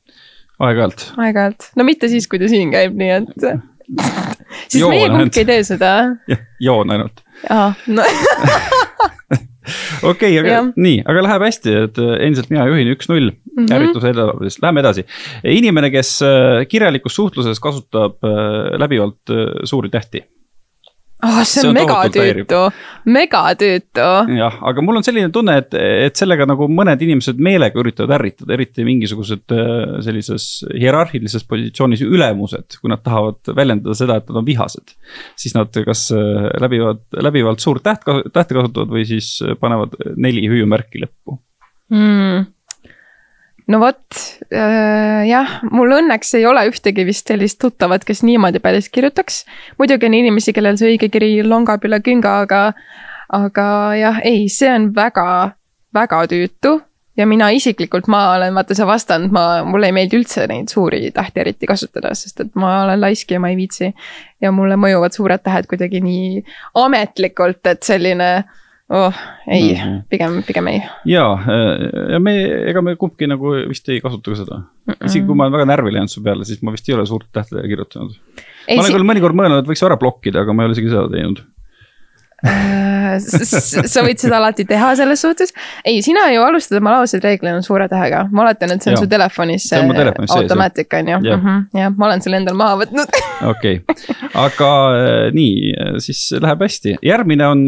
aeg-ajalt. 0.62 1.06
aeg-ajalt, 1.18 1.70
no 1.78 1.86
mitte 1.88 2.10
siis, 2.12 2.28
kui 2.30 2.40
ta 2.42 2.50
siin 2.50 2.72
käib, 2.74 2.96
nii 2.98 3.12
et 3.16 3.46
siis 4.70 4.82
joon 4.82 4.94
meie 4.94 5.08
kumbki 5.12 5.42
ei 5.42 5.48
tee 5.48 5.64
seda. 5.66 5.94
joon 6.62 6.92
ainult. 6.94 7.24
ahah, 7.48 7.78
no 7.88 8.04
okei 10.10 10.10
okay,, 10.10 10.38
aga 10.42 10.52
ja. 10.52 10.62
nii, 10.76 11.00
aga 11.08 11.24
läheb 11.28 11.46
hästi, 11.48 11.76
et 11.86 12.02
äh, 12.02 12.14
endiselt 12.28 12.52
mina 12.52 12.68
juhin 12.68 12.92
üks-null 12.94 13.32
mm 13.56 13.64
-hmm. 13.64 13.74
ärrituse 13.76 14.12
edasi, 14.12 14.62
läheme 14.62 14.80
edasi. 14.80 15.06
inimene, 15.44 15.90
kes 15.90 16.20
äh, 16.22 16.66
kirjalikus 16.68 17.14
suhtluses 17.14 17.60
kasutab 17.60 18.18
läbivalt 18.78 19.36
suuri 19.64 19.88
tähti 19.88 20.24
oh,. 21.22 21.42
see 21.44 21.62
on, 21.62 21.70
on 21.70 21.78
megatüütu, 21.78 22.60
megatüütu. 23.14 24.06
jah, 24.36 24.56
aga 24.68 24.84
mul 24.84 25.00
on 25.00 25.06
selline 25.06 25.30
tunne, 25.34 25.56
et, 25.62 25.76
et 26.08 26.18
sellega 26.18 26.46
nagu 26.48 26.68
mõned 26.70 27.02
inimesed 27.06 27.40
meelega 27.42 27.80
üritavad 27.82 28.16
ärritada, 28.18 28.54
eriti 28.56 28.86
mingisugused 28.86 29.54
äh, 29.54 29.98
sellises 30.06 30.48
hierarhilises 30.70 31.46
positsioonis 31.48 32.04
ülemused, 32.06 32.78
kui 32.80 32.92
nad 32.92 33.04
tahavad 33.04 33.54
väljendada 33.56 33.96
seda, 33.98 34.18
et 34.18 34.30
nad 34.30 34.42
on 34.42 34.48
vihased. 34.48 34.96
siis 35.38 35.56
nad 35.58 35.82
kas 35.86 36.08
äh, 36.16 36.48
läbivad, 36.62 37.04
läbivalt 37.22 37.62
suurt 37.62 37.84
täht, 37.86 38.06
tähte 38.32 38.58
kasutavad 38.58 38.92
või 38.92 39.06
siis 39.08 39.36
panevad 39.60 39.96
neli 40.16 40.44
hüüumärki 40.50 41.06
lõppu 41.06 41.38
mm 41.92 42.50
no 43.70 43.78
vot 43.82 44.18
äh,, 44.50 45.22
jah, 45.28 45.58
mul 45.70 45.94
õnneks 45.98 46.34
ei 46.38 46.46
ole 46.48 46.64
ühtegi 46.70 47.04
vist 47.06 47.30
sellist 47.30 47.60
tuttavat, 47.62 48.04
kes 48.06 48.22
niimoodi 48.26 48.62
päris 48.62 48.90
kirjutaks. 48.92 49.44
muidugi 49.78 50.08
on 50.08 50.16
inimesi, 50.18 50.54
kellel 50.56 50.78
see 50.80 50.94
õige 50.94 51.10
kiri 51.12 51.34
longab 51.46 51.84
üle 51.86 52.00
künga, 52.04 52.40
aga, 52.46 52.62
aga 53.32 53.66
jah, 53.98 54.22
ei, 54.26 54.48
see 54.52 54.70
on 54.72 54.90
väga, 54.96 55.26
väga 55.94 56.24
tüütu. 56.32 56.80
ja 57.16 57.26
mina 57.28 57.50
isiklikult, 57.52 58.08
ma 58.08 58.32
olen 58.34 58.54
vaata 58.56 58.74
see 58.74 58.88
vastand, 58.88 59.30
ma, 59.36 59.62
mulle 59.68 59.90
ei 59.90 59.94
meeldi 59.94 60.16
üldse 60.16 60.46
neid 60.48 60.72
suuri 60.72 61.10
tähti 61.14 61.44
eriti 61.44 61.68
kasutada, 61.68 62.14
sest 62.18 62.40
et 62.40 62.54
ma 62.58 62.82
olen 62.86 63.02
laisk 63.02 63.30
ja 63.30 63.40
ma 63.40 63.52
ei 63.52 63.60
viitsi. 63.60 63.92
ja 64.40 64.52
mulle 64.52 64.80
mõjuvad 64.80 65.14
suured 65.14 65.44
tähed 65.44 65.70
kuidagi 65.70 66.02
nii 66.02 66.42
ametlikult, 66.82 67.62
et 67.68 67.86
selline 67.86 68.32
oh, 68.90 69.14
ei 69.46 69.74
mm, 69.74 69.78
-hmm. 69.78 70.02
pigem, 70.10 70.42
pigem 70.46 70.68
ei. 70.72 70.82
ja, 71.04 71.26
ja 72.12 72.20
me, 72.20 72.34
ega 72.70 72.82
me 72.82 72.96
kumbki 72.96 73.28
nagu 73.30 73.54
vist 73.68 73.88
ei 73.88 74.00
kasuta 74.00 74.30
ka 74.30 74.36
seda 74.42 74.58
mm. 74.58 74.92
-mm. 74.92 75.06
isegi 75.06 75.26
kui 75.26 75.34
ma 75.34 75.46
olen 75.46 75.58
väga 75.58 75.70
närvi 75.70 75.94
läinud 75.94 76.12
su 76.12 76.22
peale, 76.22 76.44
siis 76.44 76.62
ma 76.62 76.74
vist 76.74 76.88
ei 76.88 76.94
ole 76.94 77.06
suurt 77.06 77.28
tähtedega 77.32 77.68
kirjutanud. 77.68 78.18
ma 78.68 78.82
olen 78.82 78.92
küll 78.98 79.10
mõnikord 79.12 79.38
mõelnud, 79.38 79.62
et 79.62 79.72
võiks 79.72 79.86
ära 79.86 79.96
blokkida, 79.96 80.42
aga 80.42 80.52
ma 80.52 80.62
ei 80.62 80.72
ole 80.72 80.78
isegi 80.78 80.94
seda 80.94 81.08
teinud 81.12 81.44
Äh, 81.44 81.61
sa 82.42 84.02
võid 84.04 84.20
seda 84.20 84.38
alati 84.38 84.64
teha 84.66 84.92
selles 84.98 85.20
suhtes. 85.22 85.52
ei, 85.84 86.00
sina 86.02 86.24
ju 86.32 86.42
alustad 86.42 86.78
oma 86.80 86.96
lauseid 86.98 87.24
reeglina 87.24 87.62
suure 87.62 87.86
tähega, 87.90 88.24
ma 88.32 88.44
oletan, 88.46 88.72
et 88.74 88.82
see 88.82 88.92
on 88.92 88.96
ja. 88.96 89.02
su 89.02 89.10
telefonis 89.10 89.66
see 89.68 89.82
automaatika 90.38 91.02
on 91.02 91.10
ju, 91.12 91.20
mhm, 91.20 91.60
jah, 91.78 91.92
ma 91.96 92.08
olen 92.08 92.24
selle 92.24 92.40
endal 92.42 92.58
maha 92.58 92.80
võtnud. 92.82 93.18
okei, 93.52 93.82
aga 94.42 94.70
äh, 94.96 95.28
nii, 95.36 96.00
siis 96.04 96.24
läheb 96.42 96.64
hästi, 96.66 96.96
järgmine 97.06 97.48
on, 97.52 97.62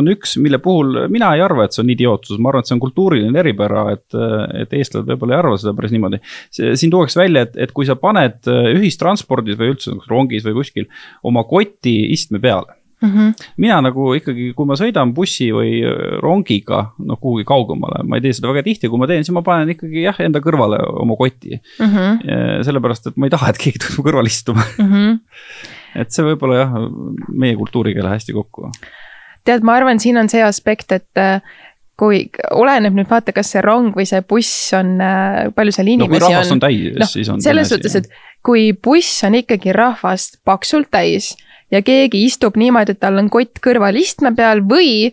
on 0.00 0.10
üks, 0.14 0.36
mille 0.42 0.60
puhul 0.62 1.04
mina 1.12 1.32
ei 1.36 1.44
arva, 1.44 1.66
et 1.66 1.76
see 1.76 1.84
on 1.84 1.94
idiootsus, 1.94 2.40
ma 2.40 2.52
arvan, 2.52 2.66
et 2.66 2.70
see 2.72 2.78
on 2.78 2.82
kultuuriline 2.82 3.42
eripära, 3.44 3.86
et, 3.94 4.18
et 4.64 4.76
eestlased 4.80 5.08
võib-olla 5.10 5.36
ei 5.36 5.44
arva 5.44 5.60
seda 5.60 5.76
päris 5.78 5.94
niimoodi. 5.94 6.22
siin 6.58 6.90
tuuakse 6.92 7.20
välja, 7.22 7.46
et, 7.46 7.56
et 7.68 7.76
kui 7.76 7.86
sa 7.88 7.98
paned 8.00 8.50
ühistranspordis 8.50 9.58
või 9.60 9.74
üldse 9.74 9.94
rongis 10.10 10.46
või 10.46 10.60
kuskil 10.60 10.90
oma 11.26 11.46
koti 11.48 11.96
istme 12.14 12.42
peale 12.42 12.79
Mm 13.00 13.10
-hmm. 13.10 13.44
mina 13.56 13.80
nagu 13.80 14.14
ikkagi, 14.14 14.52
kui 14.56 14.66
ma 14.68 14.76
sõidan 14.76 15.14
bussi 15.16 15.48
või 15.56 15.80
rongiga, 16.20 16.82
noh 16.98 17.16
kuhugi 17.20 17.46
kaugemale, 17.48 18.02
ma 18.04 18.18
ei 18.18 18.24
tee 18.26 18.34
seda 18.36 18.50
väga 18.52 18.62
tihti, 18.66 18.90
kui 18.92 19.00
ma 19.00 19.06
teen, 19.08 19.24
siis 19.24 19.32
ma 19.32 19.42
panen 19.42 19.72
ikkagi 19.72 20.02
jah, 20.04 20.20
enda 20.20 20.42
kõrvale 20.44 20.82
oma 21.00 21.16
koti 21.16 21.56
mm. 21.56 21.86
-hmm. 21.86 22.64
sellepärast, 22.68 23.06
et 23.06 23.16
ma 23.16 23.26
ei 23.26 23.30
taha, 23.30 23.50
et 23.50 23.58
keegi 23.62 23.80
tuleks 23.80 23.98
mu 23.98 24.04
kõrval 24.04 24.28
istuma 24.28 24.66
mm. 24.78 24.92
-hmm. 24.92 25.18
et 26.02 26.12
see 26.12 26.26
võib-olla 26.28 26.60
jah, 26.60 26.76
meie 27.32 27.56
kultuuriga 27.56 28.00
ei 28.00 28.04
lähe 28.04 28.20
hästi 28.20 28.36
kokku. 28.36 28.70
tead, 29.44 29.64
ma 29.64 29.80
arvan, 29.80 30.00
siin 30.00 30.20
on 30.20 30.28
see 30.28 30.44
aspekt, 30.44 30.92
et 30.92 31.16
äh, 31.16 31.40
kui 32.00 32.24
oleneb 32.56 32.96
nüüd 32.96 33.08
vaata, 33.10 33.32
kas 33.32 33.52
see 33.52 33.62
rong 33.64 33.94
või 33.96 34.06
see 34.08 34.20
buss 34.20 34.72
on, 34.76 34.96
äh, 35.00 35.48
palju 35.56 35.72
seal 35.72 35.88
inimesi 35.88 36.08
no, 36.08 36.16
kui 36.16 36.24
rahvast 36.26 36.52
on, 36.52 36.60
on 36.60 36.64
täis 36.66 36.98
no,, 36.98 37.06
siis 37.06 37.28
on. 37.32 37.40
selles 37.44 37.72
suhtes, 37.72 37.96
et 37.96 38.10
kui 38.44 38.72
buss 38.72 39.24
on 39.24 39.36
ikkagi 39.40 39.72
rahvast 39.76 40.40
paksult 40.44 40.90
täis 40.92 41.34
ja 41.70 41.82
keegi 41.82 42.24
istub 42.24 42.56
niimoodi, 42.56 42.96
et 42.96 43.00
tal 43.00 43.18
on 43.18 43.30
kott 43.30 43.60
kõrval 43.64 43.96
istme 44.00 44.34
peal 44.36 44.62
või 44.66 45.10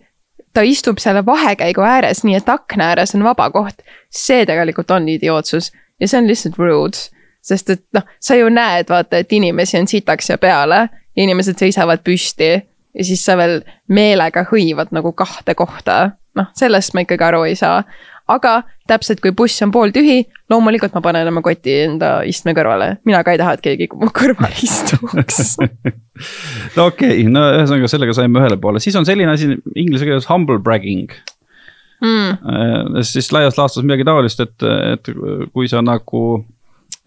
ta 0.53 0.63
istub 0.65 0.97
selle 0.97 1.25
vahekäigu 1.25 1.83
ääres, 1.85 2.23
nii 2.25 2.39
et 2.39 2.49
akna 2.49 2.91
ääres 2.93 3.13
on 3.15 3.23
vaba 3.23 3.49
koht. 3.53 3.83
see 4.09 4.45
tegelikult 4.45 4.91
on 4.91 5.09
idiootsus 5.09 5.71
ja 5.99 6.07
see 6.07 6.21
on 6.21 6.27
lihtsalt 6.27 6.57
rude. 6.57 6.97
sest 7.41 7.69
et 7.69 7.83
noh, 7.93 8.03
sa 8.19 8.35
ju 8.35 8.49
näed, 8.49 8.89
vaata, 8.89 9.17
et 9.17 9.33
inimesi 9.33 9.77
on 9.79 9.87
sitaks 9.87 10.29
ja 10.29 10.37
peale 10.37 10.89
ja 11.15 11.23
inimesed 11.23 11.57
seisavad 11.57 12.01
püsti 12.03 12.49
ja 12.97 13.03
siis 13.03 13.25
sa 13.25 13.37
veel 13.37 13.61
meelega 13.87 14.45
hõivad 14.51 14.91
nagu 14.91 15.11
kahte 15.11 15.55
kohta. 15.55 16.11
noh, 16.35 16.47
sellest 16.55 16.93
ma 16.93 17.05
ikkagi 17.05 17.23
aru 17.23 17.43
ei 17.43 17.55
saa 17.55 17.83
aga 18.31 18.53
täpselt 18.87 19.21
kui 19.23 19.33
buss 19.35 19.63
on 19.65 19.71
pooltühi, 19.73 20.21
loomulikult 20.51 20.95
ma 20.95 21.03
panen 21.03 21.29
oma 21.31 21.43
koti 21.45 21.75
enda 21.85 22.11
istme 22.27 22.53
kõrvale, 22.57 22.97
mina 23.07 23.21
ka 23.25 23.35
ei 23.35 23.41
taha, 23.41 23.55
et 23.57 23.63
keegi 23.63 23.89
mu 23.95 24.11
kõrval 24.15 24.53
istuks. 24.67 25.55
No 26.73 26.87
okei 26.89 27.19
okay., 27.21 27.25
no 27.29 27.43
ühesõnaga 27.53 27.87
sellega 27.91 28.13
saime 28.17 28.39
ühele 28.41 28.55
poole, 28.57 28.79
siis 28.81 28.95
on 28.97 29.05
selline 29.05 29.29
asi 29.29 29.51
inglise 29.77 30.07
keeles 30.07 30.25
humble 30.31 30.57
bragging. 30.57 31.11
Mm.. 32.01 32.97
siis 33.05 33.31
laias 33.33 33.57
laastus 33.57 33.85
midagi 33.85 34.05
taolist, 34.05 34.41
et, 34.41 34.65
et 34.65 35.11
kui 35.53 35.69
sa 35.69 35.83
nagu 35.85 36.23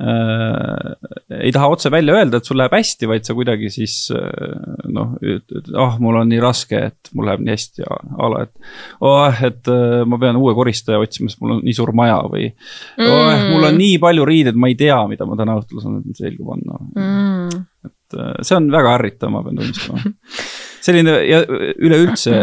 äh, 0.00 1.40
ei 1.40 1.52
taha 1.54 1.70
otse 1.74 1.90
välja 1.92 2.16
öelda, 2.18 2.40
et 2.40 2.48
sul 2.48 2.58
läheb 2.60 2.74
hästi, 2.74 3.08
vaid 3.10 3.26
sa 3.26 3.36
kuidagi 3.36 3.70
siis 3.72 3.96
äh, 4.16 4.86
noh, 4.92 5.14
ütled, 5.20 5.70
ah 5.74 5.84
oh, 5.86 5.98
mul 6.02 6.20
on 6.22 6.30
nii 6.32 6.40
raske, 6.42 6.80
et 6.90 7.12
mul 7.16 7.28
läheb 7.30 7.44
nii 7.44 7.54
hästi 7.54 7.84
ja 7.84 7.98
a 7.98 8.30
la, 8.32 8.44
et. 8.46 8.72
oh, 9.06 9.42
et 9.50 9.72
äh, 9.72 10.00
ma 10.08 10.20
pean 10.22 10.40
uue 10.40 10.54
koristaja 10.58 11.02
otsima, 11.02 11.32
sest 11.32 11.42
mul 11.44 11.58
on 11.58 11.62
nii 11.66 11.76
suur 11.76 11.92
maja 11.96 12.20
või 12.26 12.48
mm.. 12.48 13.06
oh, 13.06 13.44
mul 13.52 13.68
on 13.70 13.78
nii 13.80 14.00
palju 14.02 14.26
riideid, 14.28 14.58
ma 14.60 14.72
ei 14.72 14.78
tea, 14.80 14.98
mida 15.10 15.28
ma 15.28 15.38
täna 15.40 15.58
õhtul 15.60 15.84
saan 15.84 16.02
selga 16.16 16.48
panna. 16.52 16.82
Mm.. 16.96 17.62
et 17.90 18.18
äh, 18.18 18.34
see 18.42 18.58
on 18.58 18.72
väga 18.72 18.96
ärritav, 18.98 19.34
ma 19.34 19.44
pean 19.46 19.60
tunnistama 19.60 20.02
selline 20.84 21.16
ja 21.28 21.40
üleüldse, 21.46 22.36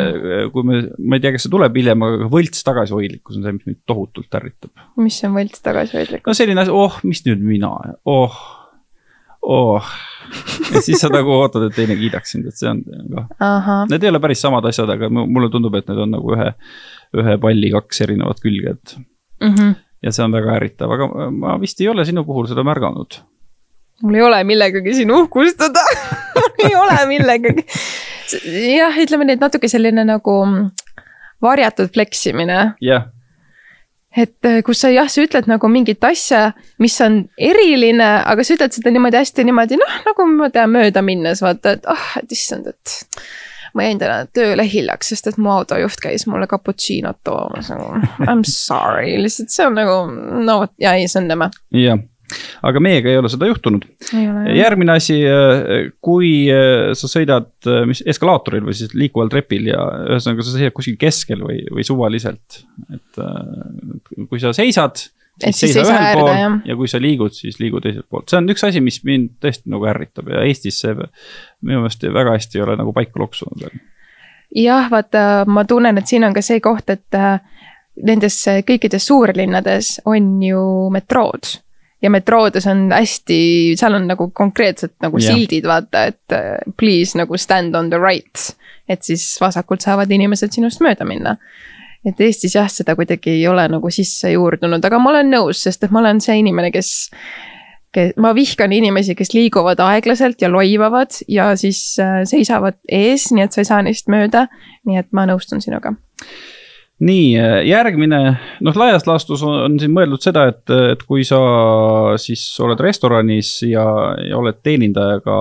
kui 0.53 0.67
me, 0.67 0.81
ma 0.97 1.17
ei 1.17 1.23
tea, 1.23 1.33
kas 1.35 1.47
see 1.47 1.53
tuleb 1.53 1.77
hiljem, 1.77 2.03
aga 2.05 2.27
võlts 2.31 2.65
tagasihoidlikkus 2.67 3.39
on 3.39 3.47
see, 3.47 3.55
mis 3.57 3.69
mind 3.69 3.79
tohutult 3.89 4.37
ärritab. 4.39 4.73
mis 5.01 5.17
on 5.27 5.33
võlts 5.37 5.63
tagasihoidlikkus? 5.65 6.29
no 6.29 6.37
selline 6.37 6.63
asi, 6.63 6.73
oh, 6.73 6.99
mis 7.07 7.23
nüüd 7.27 7.41
mina, 7.45 7.71
oh, 8.09 8.37
oh. 9.47 9.89
ja 10.73 10.83
siis 10.85 11.01
sa 11.01 11.11
nagu 11.13 11.33
ootad, 11.37 11.67
et 11.69 11.77
teine 11.77 11.97
kiidaks 11.99 12.35
sind, 12.35 12.49
et 12.49 12.59
see 12.59 12.69
on 12.69 12.83
ka. 13.13 13.79
Need 13.91 14.05
ei 14.05 14.13
ole 14.13 14.21
päris 14.23 14.43
samad 14.43 14.65
asjad, 14.69 14.91
aga 14.97 15.09
mulle 15.17 15.49
tundub, 15.53 15.77
et 15.79 15.89
need 15.89 16.03
on 16.05 16.13
nagu 16.17 16.35
ühe, 16.35 16.51
ühe 17.17 17.39
palli 17.41 17.71
kaks 17.73 18.05
erinevat 18.05 18.43
külge, 18.43 18.77
et 18.77 18.97
mm. 18.97 19.55
-hmm. 19.55 19.73
ja 20.05 20.13
see 20.13 20.27
on 20.27 20.37
väga 20.37 20.59
ärritav, 20.59 20.93
aga 20.93 21.31
ma 21.31 21.57
vist 21.61 21.81
ei 21.81 21.89
ole 21.93 22.05
sinu 22.05 22.25
puhul 22.27 22.49
seda 22.51 22.65
märganud 22.67 23.21
mul 24.03 24.15
ei 24.15 24.21
ole 24.21 24.43
millegagi 24.43 24.93
siin 24.93 25.11
uhkustada 25.11 25.81
ei 26.65 26.75
ole 26.75 26.97
millegagi 27.09 27.65
jah, 28.35 28.97
ütleme 29.03 29.27
nii, 29.27 29.37
et 29.37 29.43
natuke 29.43 29.69
selline 29.71 30.03
nagu 30.07 30.39
varjatud 31.43 31.93
fleksimine. 31.93 32.59
jah 32.81 33.05
yeah 33.05 33.13
et 34.17 34.45
äh, 34.45 34.61
kus 34.65 34.81
sa 34.81 34.91
jah, 34.91 35.09
sa 35.11 35.23
ütled 35.23 35.49
nagu 35.49 35.69
mingit 35.71 36.03
asja, 36.07 36.51
mis 36.81 36.95
on 37.05 37.19
eriline, 37.37 38.07
aga 38.25 38.45
sa 38.45 38.55
ütled 38.55 38.73
seda 38.73 38.93
niimoodi 38.93 39.19
hästi 39.19 39.45
niimoodi 39.47 39.77
noh, 39.79 39.99
nagu 40.07 40.29
ma 40.31 40.49
tean 40.53 40.73
mööda 40.73 41.03
minnes 41.05 41.43
vaata, 41.45 41.77
et 41.77 41.85
ah 41.89 41.93
oh,, 41.93 42.07
et 42.21 42.33
issand, 42.33 42.69
et. 42.71 42.95
ma 43.77 43.85
jäin 43.85 43.99
täna 44.01 44.23
tööle 44.33 44.63
hiljaks, 44.65 45.11
sest 45.11 45.27
et 45.29 45.37
mu 45.37 45.51
autojuht 45.53 45.99
käis 46.01 46.25
mulle 46.25 46.47
cappuccino't 46.49 47.19
toomas 47.27 47.69
nagu 47.69 47.91
I 48.23 48.31
m 48.31 48.41
sorry, 48.47 49.17
lihtsalt 49.21 49.53
see 49.53 49.67
on 49.67 49.77
nagu 49.77 49.97
no 50.47 50.61
vot 50.63 50.73
ja 50.81 50.95
ei, 50.97 51.05
see 51.11 51.21
on 51.21 51.29
nõme. 51.33 51.51
jah 51.75 52.01
aga 52.67 52.81
meiega 52.83 53.11
ei 53.11 53.19
ole 53.19 53.29
seda 53.31 53.49
juhtunud. 53.49 53.85
järgmine 54.55 54.95
asi, 54.97 55.19
äh, 55.23 55.89
kui 56.03 56.31
äh, 56.51 56.93
sa 56.97 57.09
sõidad, 57.11 57.51
äh, 57.67 57.83
mis 57.89 58.03
eskalaatoril 58.05 58.65
või 58.67 58.77
siis 58.77 58.95
liikuval 58.97 59.31
trepil 59.31 59.69
ja 59.71 59.83
ühesõnaga 60.13 60.45
sa 60.45 60.55
seisad 60.55 60.75
kuskil 60.75 60.97
keskel 60.99 61.43
või, 61.45 61.61
või 61.73 61.85
suvaliselt, 61.87 62.63
et 62.93 63.21
kui 64.27 64.41
sa 64.43 64.53
seisad 64.55 64.99
siis 65.37 65.59
seisa 65.67 65.83
ühel 65.85 66.07
pool 66.17 66.31
jah. 66.33 66.55
ja 66.65 66.77
kui 66.79 66.89
sa 66.91 67.01
liigud, 67.01 67.35
siis 67.35 67.59
liigu 67.61 67.81
teiselt 67.83 68.07
poolt, 68.09 68.29
see 68.31 68.39
on 68.39 68.49
üks 68.53 68.65
asi, 68.67 68.81
mis 68.83 68.99
mind 69.07 69.37
tõesti 69.43 69.71
nagu 69.73 69.85
ärritab 69.89 70.31
ja 70.33 70.41
Eestis 70.47 70.81
see 70.83 70.95
minu 70.97 71.83
meelest 71.83 72.07
väga 72.13 72.33
hästi 72.35 72.59
ei 72.59 72.65
ole 72.65 72.79
nagu 72.79 72.95
paika 72.95 73.21
loksunud 73.21 73.61
veel. 73.63 73.77
jah, 74.65 74.89
vaata, 74.91 75.45
ma 75.47 75.65
tunnen, 75.69 76.01
et 76.01 76.09
siin 76.09 76.25
on 76.27 76.35
ka 76.35 76.43
see 76.45 76.59
koht, 76.63 76.89
et 76.89 77.21
nendes 78.07 78.41
kõikides 78.67 79.07
suurlinnades 79.09 79.95
on 80.09 80.35
ju 80.43 80.65
metrood 80.93 81.57
ja 82.01 82.11
metroodes 82.13 82.67
on 82.69 82.87
hästi, 82.93 83.39
seal 83.79 83.97
on 83.97 84.07
nagu 84.09 84.29
konkreetselt 84.35 84.95
nagu 85.03 85.19
yeah. 85.21 85.33
sildid, 85.33 85.65
vaata, 85.69 86.05
et 86.11 86.35
uh, 86.35 86.73
please 86.77 87.17
nagu 87.17 87.37
stand 87.37 87.75
on 87.75 87.89
the 87.89 87.99
right. 88.01 88.51
et 88.89 89.03
siis 89.03 89.23
vasakult 89.41 89.83
saavad 89.83 90.11
inimesed 90.11 90.53
sinust 90.53 90.81
mööda 90.85 91.05
minna. 91.07 91.35
et 92.07 92.21
Eestis 92.23 92.55
jah, 92.55 92.69
seda 92.71 92.95
kuidagi 92.95 93.33
ei 93.33 93.47
ole 93.49 93.65
nagu 93.67 93.89
sisse 93.91 94.31
juurdunud, 94.31 94.85
aga 94.85 94.99
ma 95.01 95.11
olen 95.11 95.31
nõus, 95.33 95.63
sest 95.65 95.83
et 95.83 95.91
ma 95.91 95.99
olen 96.03 96.21
see 96.23 96.37
inimene, 96.39 96.71
kes 96.71 97.09
ma 98.21 98.29
vihkan 98.37 98.71
inimesi, 98.75 99.15
kes 99.17 99.33
liiguvad 99.33 99.79
aeglaselt 99.81 100.41
ja 100.43 100.51
loivavad 100.53 101.17
ja 101.27 101.49
siis 101.57 101.81
uh, 102.03 102.21
seisavad 102.29 102.77
ees, 102.87 103.31
nii 103.33 103.47
et 103.47 103.55
sa 103.55 103.63
ei 103.63 103.71
saa 103.71 103.81
neist 103.81 104.11
mööda. 104.11 104.45
nii 104.85 105.01
et 105.01 105.09
ma 105.17 105.25
nõustun 105.27 105.63
sinuga 105.63 105.95
nii, 107.03 107.33
järgmine, 107.67 108.19
noh, 108.65 108.77
laias 108.79 109.05
laastus 109.05 109.43
on, 109.45 109.57
on 109.67 109.79
siin 109.79 109.93
mõeldud 109.93 110.23
seda, 110.23 110.47
et, 110.49 110.63
et 110.93 111.03
kui 111.05 111.25
sa 111.27 111.39
siis 112.21 112.43
oled 112.65 112.79
restoranis 112.81 113.59
ja, 113.69 113.85
ja 114.25 114.39
oled 114.39 114.63
teenindajaga 114.65 115.37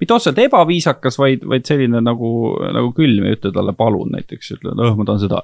mitte 0.00 0.16
otseselt 0.16 0.40
ebaviisakas, 0.42 1.18
vaid, 1.20 1.44
vaid 1.48 1.66
selline 1.68 2.02
nagu, 2.04 2.32
nagu 2.74 2.90
külm 2.96 3.28
ja 3.28 3.36
ütle 3.36 3.52
talle 3.54 3.74
palun 3.78 4.10
näiteks, 4.16 4.54
ütle, 4.56 4.74
noh, 4.78 4.96
ma 4.98 5.06
tahan 5.08 5.22
seda. 5.22 5.42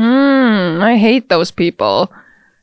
Mm,. 0.00 0.82
I 0.82 0.98
hate 0.98 1.28
those 1.30 1.54
people, 1.54 2.08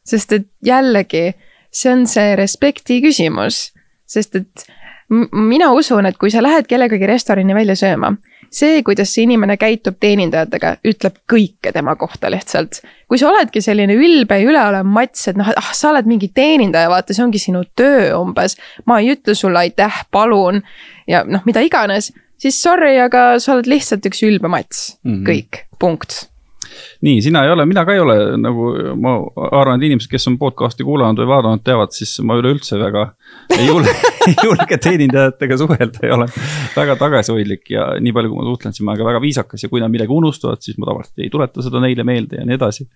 sest 0.07 0.33
et 0.35 0.49
jällegi, 0.65 1.29
see 1.71 1.93
on 1.93 2.05
see 2.09 2.33
respekti 2.39 2.99
küsimus, 3.05 3.69
sest 4.09 4.35
et 4.39 4.67
mina 5.09 5.71
usun, 5.73 6.05
et 6.09 6.17
kui 6.19 6.31
sa 6.33 6.43
lähed 6.43 6.67
kellegagi 6.69 7.07
restorani 7.09 7.55
välja 7.57 7.77
sööma, 7.79 8.13
see, 8.51 8.83
kuidas 8.85 9.13
see 9.13 9.25
inimene 9.27 9.57
käitub 9.59 9.97
teenindajatega, 10.01 10.75
ütleb 10.89 11.19
kõike 11.29 11.73
tema 11.75 11.95
kohta 11.99 12.31
lihtsalt. 12.31 12.81
kui 13.09 13.17
sa 13.17 13.29
oledki 13.29 13.61
selline 13.61 13.95
ülbe 13.97 14.39
ja 14.39 14.49
üleolev 14.49 14.87
mats, 14.87 15.27
et 15.31 15.37
noh, 15.39 15.49
et 15.49 15.57
ah, 15.57 15.71
sa 15.73 15.91
oled 15.93 16.09
mingi 16.09 16.31
teenindaja, 16.33 16.89
vaata, 16.91 17.13
see 17.13 17.25
ongi 17.25 17.41
sinu 17.41 17.63
töö 17.75 18.11
umbes. 18.19 18.57
ma 18.85 18.99
ei 18.99 19.13
ütle 19.15 19.35
sulle 19.35 19.65
aitäh, 19.65 20.03
palun 20.11 20.63
ja 21.07 21.23
noh, 21.27 21.45
mida 21.45 21.63
iganes, 21.65 22.11
siis 22.39 22.61
sorry, 22.61 22.97
aga 23.01 23.37
sa 23.39 23.55
oled 23.55 23.69
lihtsalt 23.69 24.05
üks 24.09 24.23
ülbe 24.27 24.51
mats 24.51 24.99
mm, 25.03 25.13
-hmm. 25.13 25.25
kõik, 25.29 25.63
punkt 25.79 26.25
nii, 27.05 27.21
sina 27.23 27.43
ei 27.45 27.53
ole, 27.53 27.65
mina 27.69 27.85
ka 27.87 27.95
ei 27.95 28.01
ole 28.03 28.15
nagu, 28.41 28.69
ma 28.99 29.15
arvan, 29.49 29.79
et 29.79 29.87
inimesed, 29.89 30.09
kes 30.11 30.29
on 30.31 30.37
podcast'i 30.41 30.85
kuulanud 30.87 31.21
või 31.21 31.29
vaadanud, 31.31 31.63
teavad, 31.65 31.93
siis 31.95 32.17
ma 32.25 32.37
üleüldse 32.39 32.79
väga 32.81 33.05
ei 33.57 33.67
julge 33.67 33.93
ei 34.27 34.35
julge 34.43 34.77
teenindajatega 34.81 35.57
suhelda 35.61 36.05
ja 36.05 36.15
olen 36.17 36.31
väga 36.75 36.95
tagasihoidlik 36.99 37.73
ja 37.73 37.89
nii 37.99 38.15
palju, 38.15 38.33
kui 38.33 38.41
ma 38.41 38.47
suhtlen, 38.49 38.75
siis 38.75 38.85
ma 38.85 38.93
olen 38.93 39.01
ka 39.03 39.09
väga 39.09 39.23
viisakas 39.25 39.65
ja 39.65 39.71
kui 39.71 39.83
nad 39.83 39.93
midagi 39.93 40.15
unustavad, 40.15 40.61
siis 40.65 40.79
ma 40.81 40.89
tavaliselt 40.91 41.25
ei 41.25 41.33
tuleta 41.33 41.65
seda 41.65 41.83
neile 41.83 42.05
meelde 42.07 42.41
ja 42.41 42.47
nii 42.47 42.59
edasi. 42.59 42.87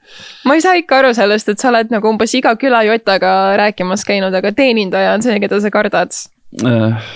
ma 0.47 0.57
ei 0.57 0.65
saa 0.65 0.77
ikka 0.79 1.01
aru 1.03 1.13
sellest, 1.17 1.53
et 1.53 1.63
sa 1.63 1.71
oled 1.73 1.93
nagu 1.93 2.09
umbes 2.11 2.33
iga 2.39 2.55
külajotaga 2.59 3.35
rääkimas 3.61 4.05
käinud, 4.07 4.33
aga 4.35 4.53
teenindaja 4.55 5.17
on 5.17 5.25
see, 5.25 5.39
keda 5.43 5.61
sa 5.63 5.73
kardad 5.73 6.11
äh 6.63 7.13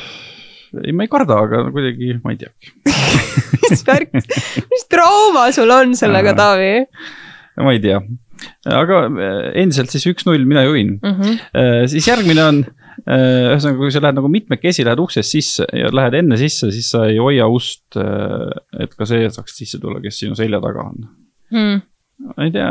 ei, 0.84 0.94
ma 0.96 1.06
ei 1.06 1.12
karda, 1.12 1.40
aga 1.46 1.66
kuidagi, 1.74 2.18
ma 2.24 2.34
ei 2.34 2.40
teagi 2.42 2.74
mis 3.68 3.84
värk, 3.88 4.16
mis 4.72 4.88
trauma 4.92 5.48
sul 5.56 5.74
on 5.74 5.96
sellega, 5.98 6.36
Taavi? 6.38 6.72
ma 7.64 7.74
ei 7.76 7.82
tea, 7.84 8.02
aga 8.72 9.04
äh, 9.08 9.40
endiselt 9.64 9.94
siis 9.94 10.08
üks-null, 10.14 10.46
mina 10.50 10.66
juhin 10.68 10.98
mm. 11.00 11.16
-hmm. 11.18 11.90
siis 11.92 12.08
järgmine 12.10 12.46
on, 12.46 12.64
äh, 13.04 13.52
ühesõnaga, 13.54 13.78
kui 13.82 13.94
sa 13.94 14.04
lähed 14.04 14.20
nagu 14.20 14.32
mitmekesi, 14.32 14.86
lähed 14.88 15.04
uksest 15.04 15.36
sisse 15.36 15.68
ja 15.74 15.92
lähed 15.94 16.18
enne 16.22 16.40
sisse, 16.40 16.72
siis 16.76 16.92
sa 16.94 17.08
ei 17.10 17.20
hoia 17.22 17.50
ust, 17.52 18.00
et 18.80 18.98
ka 18.98 19.10
see 19.10 19.30
saaks 19.30 19.58
sisse 19.58 19.82
tulla, 19.84 20.04
kes 20.04 20.24
sinu 20.24 20.38
selja 20.40 20.64
taga 20.64 20.90
on 20.90 21.06
mm 21.54 21.86
ma 22.18 22.48
ei 22.48 22.54
tea, 22.54 22.70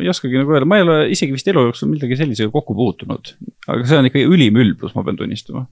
ei 0.00 0.08
oskagi 0.08 0.38
nagu 0.40 0.54
öelda, 0.54 0.68
ma 0.68 0.78
ei 0.78 0.84
ole 0.86 0.94
isegi 1.12 1.34
vist 1.34 1.48
elu 1.50 1.66
jooksul 1.66 1.90
midagi 1.90 2.16
sellisega 2.16 2.52
kokku 2.54 2.76
puutunud. 2.76 3.34
aga 3.68 3.88
see 3.88 3.98
on 4.00 4.08
ikka 4.08 4.22
ülim 4.24 4.56
ülbus, 4.62 4.94
ma 4.96 5.04
pean 5.04 5.18
tunnistama 5.20 5.66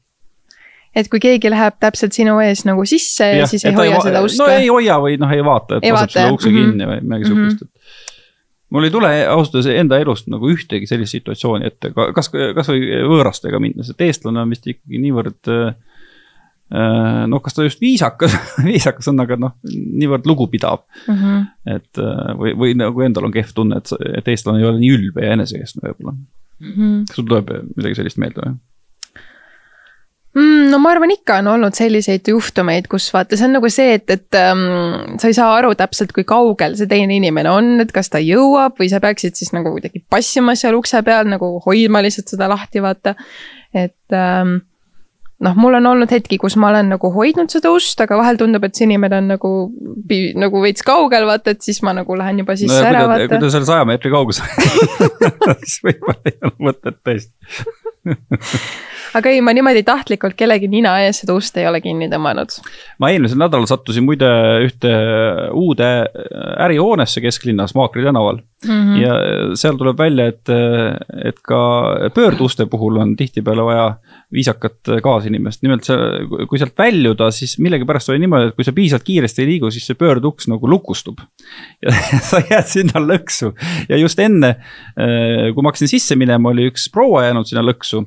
et 0.94 1.10
kui 1.10 1.20
keegi 1.22 1.50
läheb 1.50 1.76
täpselt 1.82 2.16
sinu 2.16 2.38
ees 2.44 2.64
nagu 2.68 2.84
sisse 2.88 3.26
ja, 3.40 3.46
siis 3.50 3.64
ei 3.66 3.76
hoia 3.76 3.98
ei 3.98 4.08
seda 4.08 4.24
ust 4.24 4.40
no 4.40 4.48
ei 4.50 4.68
hoia 4.70 4.98
või 5.02 5.18
noh, 5.20 5.32
ei 5.34 5.44
vaata, 5.44 5.80
et 5.80 5.88
laseb 5.90 6.14
selle 6.14 6.34
ukse 6.36 6.50
mm 6.50 6.56
-hmm. 6.56 6.74
kinni 6.74 6.90
või 6.90 7.00
midagi 7.02 7.24
mm 7.24 7.30
-hmm. 7.30 7.50
sihukest, 7.50 7.62
et 7.62 8.74
mul 8.74 8.88
ei 8.88 8.90
tule 8.94 9.10
ausalt 9.30 9.58
öeldes 9.58 9.80
enda 9.80 9.98
elust 10.02 10.28
nagu 10.32 10.50
ühtegi 10.50 10.86
sellist 10.90 11.16
situatsiooni 11.16 11.66
ette, 11.70 11.92
kas, 11.94 12.30
kasvõi 12.30 13.02
võõrastega 13.10 13.60
minnes, 13.62 13.90
et 13.90 14.06
eestlane 14.06 14.42
on 14.42 14.54
vist 14.54 14.66
ikkagi 14.66 15.00
niivõrd 15.02 15.50
äh, 15.52 15.74
noh, 17.30 17.42
kas 17.44 17.54
ta 17.54 17.66
just 17.66 17.82
viisakas 17.82 18.36
viisakas 18.70 19.10
on, 19.12 19.20
aga 19.20 19.38
noh, 19.40 19.56
niivõrd 19.72 20.26
lugupidav 20.26 20.82
mm. 21.06 21.14
-hmm. 21.14 21.46
et 21.76 22.02
äh, 22.02 22.34
või, 22.38 22.54
või 22.58 22.78
nagu 22.78 23.06
endal 23.06 23.30
on 23.30 23.34
kehv 23.34 23.54
tunne, 23.54 23.82
et, 23.82 23.94
et 24.22 24.28
eestlane 24.34 24.62
ei 24.62 24.70
ole 24.70 24.82
nii 24.82 24.94
ülbe 24.98 25.26
ja 25.26 25.34
enesekeskne 25.38 25.88
võib-olla 25.88 26.14
mm. 26.14 26.70
-hmm. 26.70 27.02
kas 27.08 27.20
sul 27.20 27.28
tuleb 27.28 27.50
midagi 27.76 28.00
sellist 28.00 28.22
meelde 28.22 28.46
või? 28.46 28.56
Mm,? 30.34 30.66
no 30.72 30.80
ma 30.82 30.92
arvan, 30.94 31.14
ikka 31.14 31.38
on 31.42 31.52
olnud 31.54 31.76
selliseid 31.76 32.28
juhtumeid, 32.30 32.88
kus 32.90 33.08
vaata, 33.14 33.38
see 33.38 33.48
on 33.48 33.56
nagu 33.58 33.70
see, 33.72 33.96
et, 33.98 34.06
et 34.10 34.38
ähm, 34.40 35.16
sa 35.20 35.30
ei 35.30 35.36
saa 35.36 35.54
aru 35.58 35.74
täpselt, 35.78 36.14
kui 36.16 36.26
kaugel 36.28 36.76
see 36.78 36.90
teine 36.90 37.16
inimene 37.16 37.50
on, 37.52 37.72
et 37.84 37.94
kas 37.94 38.12
ta 38.12 38.22
jõuab 38.22 38.78
või 38.80 38.90
sa 38.92 39.02
peaksid 39.04 39.38
siis 39.38 39.54
nagu 39.56 39.74
kuidagi 39.76 40.04
passima 40.10 40.56
seal 40.58 40.78
ukse 40.78 41.02
peal 41.06 41.28
nagu 41.30 41.56
hoidma 41.64 42.04
lihtsalt 42.04 42.34
seda 42.34 42.50
lahti, 42.50 42.82
vaata. 42.84 43.16
et 43.74 44.16
ähm, 44.16 44.58
noh, 45.44 45.56
mul 45.58 45.78
on 45.78 45.86
olnud 45.92 46.10
hetki, 46.14 46.38
kus 46.40 46.56
ma 46.60 46.70
olen 46.70 46.92
nagu 46.94 47.10
hoidnud 47.14 47.52
seda 47.52 47.72
ust, 47.74 48.00
aga 48.00 48.18
vahel 48.20 48.38
tundub, 48.40 48.64
et 48.66 48.76
see 48.76 48.86
inimene 48.88 49.20
on 49.20 49.30
nagu, 49.34 49.52
nagu 50.40 50.62
veits 50.64 50.86
kaugel, 50.86 51.26
vaata, 51.28 51.54
et 51.54 51.66
siis 51.66 51.82
ma 51.86 51.94
nagu 51.96 52.18
lähen 52.18 52.42
juba 52.42 52.56
sisse 52.58 52.80
no, 52.80 52.88
ära, 52.90 53.04
vaata. 53.10 53.28
kui 53.32 53.44
ta 53.44 53.52
seal 53.54 53.68
saja 53.68 53.86
meetri 53.88 54.12
kaugusel 54.14 54.48
siis 55.66 55.78
võib-olla 55.84 56.32
ei 56.32 56.38
ole 56.42 56.70
mõtet 56.70 57.00
tõesti 57.06 57.32
aga 59.18 59.30
ei, 59.30 59.42
ma 59.44 59.54
niimoodi 59.56 59.84
tahtlikult 59.86 60.36
kellegi 60.38 60.68
nina 60.70 60.96
ees 61.04 61.22
seda 61.22 61.36
ust 61.38 61.56
ei 61.60 61.68
ole 61.68 61.80
kinni 61.84 62.08
tõmmanud. 62.12 62.58
ma 63.02 63.10
eelmisel 63.12 63.40
nädalal 63.40 63.68
sattusin 63.70 64.06
muide 64.06 64.30
ühte 64.64 64.92
uude 65.54 65.90
ärihoonesse 66.64 67.22
kesklinnas 67.24 67.74
Maakri 67.78 68.04
tänaval 68.04 68.40
mm. 68.40 68.70
-hmm. 68.70 69.00
ja 69.02 69.56
seal 69.58 69.78
tuleb 69.80 69.98
välja, 69.98 70.26
et, 70.32 70.50
et 71.24 71.40
ka 71.42 71.60
pöörduste 72.14 72.66
puhul 72.70 72.96
on 73.02 73.16
tihtipeale 73.16 73.64
vaja 73.64 73.86
viisakat 74.32 74.90
kaasinimest, 75.02 75.62
nimelt 75.62 75.86
see, 75.86 75.98
kui 76.50 76.58
sealt 76.58 76.74
väljuda, 76.78 77.30
siis 77.30 77.58
millegipärast 77.62 78.10
oli 78.10 78.22
niimoodi, 78.24 78.50
et 78.50 78.58
kui 78.58 78.66
sa 78.66 78.74
piisavalt 78.74 79.06
kiiresti 79.06 79.44
ei 79.44 79.52
liigu, 79.52 79.70
siis 79.70 79.86
see 79.86 79.98
pöörduks 79.98 80.48
nagu 80.50 80.70
lukustub. 80.70 81.22
ja 81.84 81.94
sa 82.22 82.42
jääd 82.50 82.66
sinna 82.70 83.02
lõksu 83.02 83.52
ja 83.88 84.00
just 84.00 84.18
enne, 84.18 84.56
kui 84.96 85.62
ma 85.62 85.70
hakkasin 85.70 85.90
sisse 85.90 86.18
minema, 86.18 86.50
oli 86.50 86.66
üks 86.70 86.88
proua 86.92 87.28
jäänud 87.28 87.48
sinna 87.48 87.62
lõksu 87.64 88.04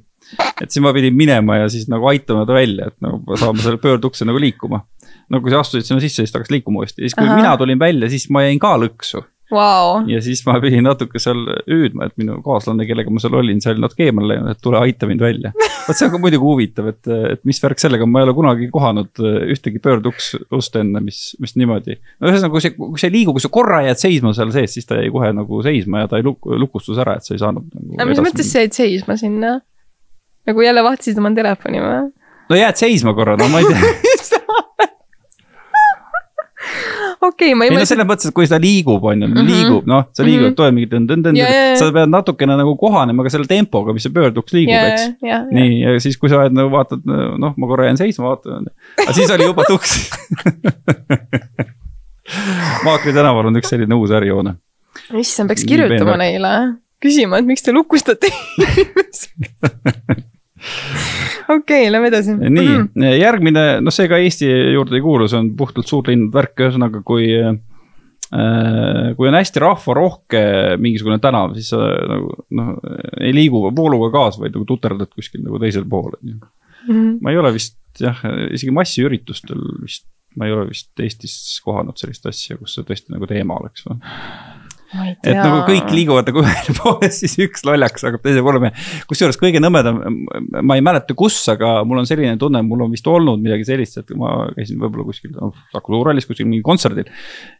et 0.61 0.67
siis 0.69 0.83
ma 0.83 0.93
pidin 0.95 1.15
minema 1.17 1.61
ja 1.61 1.71
siis 1.71 1.87
nagu 1.91 2.09
aitama 2.11 2.45
ta 2.47 2.57
välja, 2.57 2.91
et 2.91 2.97
nagu 3.03 3.39
saama 3.39 3.63
selle 3.63 3.81
pöördukse 3.81 4.27
nagu 4.27 4.41
liikuma. 4.41 4.83
no 5.29 5.41
kui 5.41 5.51
sa 5.53 5.63
astusid 5.63 5.87
sinna 5.87 6.03
sisse, 6.03 6.23
siis 6.23 6.33
ta 6.33 6.41
hakkas 6.41 6.53
liikuma 6.55 6.83
uuesti, 6.83 7.03
siis 7.03 7.15
kui 7.17 7.27
Aha. 7.27 7.39
mina 7.39 7.57
tulin 7.59 7.79
välja, 7.79 8.09
siis 8.09 8.29
ma 8.33 8.45
jäin 8.47 8.59
ka 8.61 8.75
lõksu 8.81 9.23
wow.. 9.51 10.03
ja 10.09 10.19
siis 10.21 10.41
ma 10.47 10.57
pidin 10.63 10.85
natuke 10.87 11.19
seal 11.21 11.39
hüüdma, 11.67 12.07
et 12.07 12.15
minu 12.19 12.39
kaaslane, 12.45 12.85
kellega 12.89 13.11
ma 13.13 13.21
seal 13.23 13.37
olin, 13.39 13.61
see 13.63 13.73
oli 13.73 13.83
natuke 13.83 14.07
eemale 14.07 14.33
läinud, 14.33 14.51
et 14.53 14.61
tule 14.63 14.79
aita 14.81 15.09
mind 15.09 15.23
välja. 15.23 15.53
vot 15.87 15.95
see 15.97 16.07
on 16.07 16.13
ka 16.13 16.21
muidugi 16.21 16.43
huvitav, 16.43 16.89
et, 16.91 17.11
et 17.33 17.43
mis 17.47 17.61
värk 17.63 17.81
sellega, 17.81 18.07
ma 18.09 18.21
ei 18.21 18.27
ole 18.27 18.35
kunagi 18.37 18.69
kohanud 18.73 19.23
ühtegi 19.53 19.81
pöörduks 19.83 20.33
ust 20.57 20.75
enne, 20.79 21.01
mis, 21.03 21.21
mis 21.43 21.55
niimoodi. 21.59 21.97
no 22.19 22.31
ühesõnaga, 22.31 22.53
kui 22.55 22.65
see, 22.65 22.75
kui 22.79 23.01
see 23.03 23.11
ei 23.11 23.15
liigu, 23.19 23.35
kui 23.37 23.43
sa 23.43 23.53
korra 23.53 23.81
jääd 23.87 24.03
seisma 24.03 24.35
seal 24.37 24.53
sees, 24.55 24.75
siis 24.77 24.89
ta 24.89 24.99
jäi 24.99 25.11
kohe 25.13 25.31
nagu 25.35 25.63
seisma 25.65 26.03
ja 26.03 26.11
ta 26.11 26.19
ei 26.19 26.27
luk-, 26.27 26.51
lukustus 26.65 26.99
ära, 27.03 27.17
et 27.17 27.27
sa 27.27 27.35
ei 27.35 27.43
saanud 27.43 27.71
nagu. 27.71 27.97
aga 27.97 28.11
mis 28.11 28.23
mõttes 28.23 28.51
sa 28.51 28.65
jäid 28.65 28.77
seisma 28.77 29.19
sinna? 29.19 29.57
Nagu 30.47 30.63
jälle 30.63 30.83
vahtisid 30.83 31.19
oma 31.21 31.33
telefoni 31.35 31.83
või? 31.83 32.07
no 32.49 32.61
jääd 32.61 32.79
seisma 32.79 33.13
korra, 33.17 33.37
no 33.39 33.49
ma 33.51 33.63
ei 33.63 33.71
tea 33.71 33.81
okei 37.21 37.51
okay,, 37.51 37.57
ma 37.57 37.65
ei 37.67 37.73
mõtle. 37.73 37.87
selles 37.89 38.07
mõttes, 38.07 38.29
et 38.29 38.35
kui 38.35 38.47
ta 38.49 38.59
liigub, 38.61 39.03
on 39.09 39.23
ju, 39.23 39.29
mhm. 39.29 39.47
liigub, 39.47 39.87
noh, 39.89 40.05
sa 40.15 40.25
liigud 40.25 40.41
mm, 40.41 40.49
-hmm. 40.49 40.57
tuleb 40.59 40.75
mingi 40.77 40.89
tõnd-tõnd-tõnd, 40.93 41.41
sa 41.79 41.89
pead 41.95 42.13
natukene 42.13 42.57
nagu 42.59 42.75
kohanema 42.79 43.25
ka 43.25 43.33
selle 43.33 43.49
tempoga, 43.49 43.95
mis 43.95 44.05
see 44.07 44.15
pöörduks 44.15 44.55
liigub, 44.55 44.75
eks. 44.75 45.03
nii, 45.51 45.73
ja 45.83 45.95
siis, 46.03 46.17
kui 46.21 46.31
sa 46.31 46.41
oled 46.43 46.55
nagu 46.57 46.71
vaatad, 46.73 47.03
noh, 47.05 47.57
ma 47.57 47.69
korra 47.69 47.89
jään 47.89 48.01
seisma, 48.01 48.31
vaatan, 48.31 48.69
aga 49.03 49.17
siis 49.17 49.33
oli 49.33 49.49
juba 49.49 49.67
tuks 49.67 49.97
Maakri 52.83 53.13
tänaval 53.15 53.47
on 53.47 53.55
üks 53.55 53.69
selline 53.71 53.95
uus 53.95 54.11
ärihoone. 54.11 54.57
issand, 55.15 55.47
peaks 55.47 55.63
kirjutama 55.67 56.17
neile 56.19 56.53
küsima, 57.03 57.39
et 57.39 57.47
miks 57.47 57.63
te 57.63 57.71
lukustate 57.75 58.27
inimesi 58.33 59.31
okei 61.55 61.87
lähme 61.91 62.11
edasi. 62.11 62.35
nii 62.35 62.49
mm, 62.49 62.89
-hmm. 62.89 63.15
järgmine, 63.19 63.65
noh, 63.83 63.93
see 63.93 64.09
ka 64.11 64.19
Eesti 64.21 64.49
juurde 64.73 64.97
ei 64.97 65.05
kuulu, 65.05 65.27
see 65.29 65.39
on 65.39 65.53
puhtalt 65.59 65.89
suurlinnade 65.89 66.33
värk, 66.33 66.55
ühesõnaga, 66.65 67.03
kui 67.07 67.31
äh,. 67.37 67.57
kui 69.15 69.29
on 69.29 69.37
hästi 69.37 69.61
rahvarohke 69.63 70.41
mingisugune 70.83 71.19
tänav, 71.23 71.53
siis 71.55 71.69
sa 71.71 71.79
nagu 72.11 72.33
noh, 72.59 72.73
ei 73.23 73.31
liigu 73.35 73.61
vooluga 73.71 74.11
kaasa, 74.17 74.41
vaid 74.43 74.57
nagu 74.57 74.67
tuterdad 74.67 75.13
kuskil 75.15 75.45
nagu 75.45 75.61
teisel 75.63 75.87
pool, 75.87 76.11
on 76.19 76.33
ju. 76.33 76.39
Mhm. 76.87 77.17
ma 77.21 77.31
ei 77.31 77.37
ole 77.37 77.53
vist 77.55 77.79
jah, 77.99 78.19
isegi 78.51 78.71
massiüritustel 78.71 79.63
vist, 79.81 80.05
ma 80.35 80.47
ei 80.47 80.53
ole 80.53 80.67
vist 80.69 80.99
Eestis 80.99 81.59
kohanud 81.65 81.97
sellist 81.99 82.25
asja, 82.29 82.57
kus 82.59 82.75
see 82.75 82.87
tõesti 82.87 83.15
nagu 83.15 83.27
teema 83.29 83.57
oleks 83.61 83.87
või 83.87 83.97
et 84.95 85.35
nagu 85.35 85.63
kõik 85.67 85.89
liiguvad 85.91 86.29
nagu 86.29 86.41
ühele 86.43 86.75
poole, 86.79 87.09
siis 87.13 87.35
üks 87.43 87.65
lollakas 87.67 88.05
hakkab 88.07 88.23
teise 88.23 88.43
poole 88.45 88.61
minema. 88.63 88.85
kusjuures 89.09 89.39
kõige 89.39 89.59
nõmedam, 89.63 89.99
ma 90.61 90.77
ei 90.77 90.83
mäleta, 90.85 91.15
kus, 91.17 91.39
aga 91.51 91.81
mul 91.87 92.01
on 92.01 92.07
selline 92.09 92.37
tunne, 92.39 92.61
mul 92.65 92.85
on 92.85 92.93
vist 92.93 93.07
olnud 93.11 93.41
midagi 93.43 93.67
sellist, 93.67 93.99
et 93.99 94.13
ma 94.19 94.47
käisin 94.55 94.79
võib-olla 94.81 95.07
kuskil 95.09 95.33
no, 95.35 95.51
Saku 95.73 95.95
Suurhallis 95.95 96.29
kuskil 96.29 96.47
mingil 96.47 96.63
kontserdil. 96.67 97.09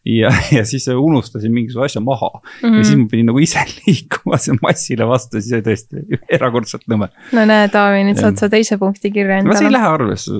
ja, 0.07 0.31
ja 0.55 0.63
siis 0.67 0.87
unustasin 0.93 1.53
mingisuguse 1.53 1.91
asja 1.91 2.03
maha 2.03 2.31
mm 2.37 2.69
-hmm. 2.69 2.77
ja 2.77 2.87
siis 2.87 3.01
ma 3.01 3.07
pidin 3.11 3.29
nagu 3.31 3.43
ise 3.43 3.65
liikuma 3.81 4.39
selle 4.41 4.63
massile 4.63 5.07
vastu, 5.07 5.41
siis 5.41 5.57
oli 5.59 5.67
tõesti 5.67 6.21
erakordselt 6.39 6.87
nõme. 6.87 7.11
no 7.33 7.45
näe, 7.45 7.67
Taavi, 7.73 8.05
nüüd 8.07 8.21
saad 8.21 8.39
sa 8.39 8.49
teise 8.49 8.77
punkti 8.77 9.11
kirja 9.11 9.41
endale. 9.41 9.59
see 9.59 9.67
ei 9.67 9.75
lähe 9.75 9.91
arvesse. 9.91 10.31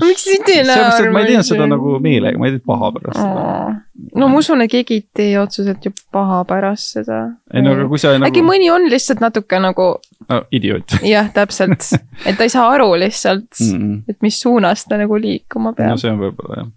miks 0.00 0.26
ei 0.26 0.40
tee 0.46 0.64
arvesse? 0.64 1.10
ma 1.10 1.20
ei 1.20 1.32
teinud 1.34 1.52
seda 1.52 1.68
nagu 1.70 1.98
meelega, 2.00 2.38
ma 2.38 2.48
ei 2.48 2.56
teinud 2.56 2.66
paha 2.66 2.92
pärast 2.96 3.20
seda 3.20 3.80
no 4.16 4.28
ma 4.30 4.40
usun, 4.40 4.64
et 4.64 4.72
keegi 4.72 4.98
ei 4.98 5.04
tee 5.16 5.38
otseselt 5.40 5.84
ju 5.86 5.92
paha 6.12 6.42
pärast 6.48 6.96
seda. 6.98 7.20
ei 7.54 7.64
no 7.64 7.74
aga 7.76 7.86
kui 7.90 8.02
sa 8.02 8.14
nagu. 8.16 8.28
äkki 8.28 8.44
mõni 8.46 8.70
on 8.72 8.88
lihtsalt 8.90 9.22
natuke 9.24 9.60
nagu 9.62 9.88
no 10.28 10.42
idioot. 10.54 10.98
jah, 11.14 11.30
täpselt, 11.34 11.90
et 12.24 12.38
ta 12.38 12.46
ei 12.46 12.52
saa 12.52 12.68
aru 12.74 12.92
lihtsalt 13.00 13.56
mm, 13.60 13.78
-mm. 13.78 14.02
et 14.08 14.20
mis 14.26 14.40
suunas 14.40 14.84
ta 14.88 15.00
nagu 15.00 15.20
liikuma 15.20 15.72
peab. 15.72 15.94
no 15.94 16.02
see 16.02 16.12
on 16.12 16.20
võib-olla 16.22 16.62
jah. 16.62 16.70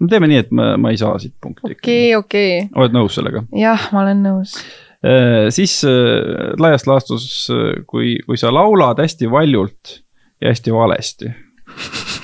no 0.00 0.10
teeme 0.10 0.30
nii, 0.32 0.42
et 0.46 0.50
ma, 0.50 0.74
ma 0.80 0.94
ei 0.94 0.98
saa 1.00 1.18
siit 1.22 1.36
punkti. 1.40 1.76
okei, 1.78 2.16
okei. 2.16 2.66
oled 2.74 2.96
nõus 2.96 3.18
sellega? 3.18 3.46
jah, 3.56 3.88
ma 3.92 4.04
olen 4.06 4.22
nõus 4.26 4.58
Äh, 5.06 5.50
siis 5.50 5.84
äh, 5.84 6.54
laias 6.58 6.86
laastus, 6.86 7.48
äh, 7.52 7.84
kui, 7.86 8.16
kui 8.26 8.38
sa 8.40 8.48
laulad 8.54 8.98
hästi 8.98 9.28
valjult 9.30 10.00
ja 10.40 10.50
hästi 10.50 10.72
valesti 10.72 11.28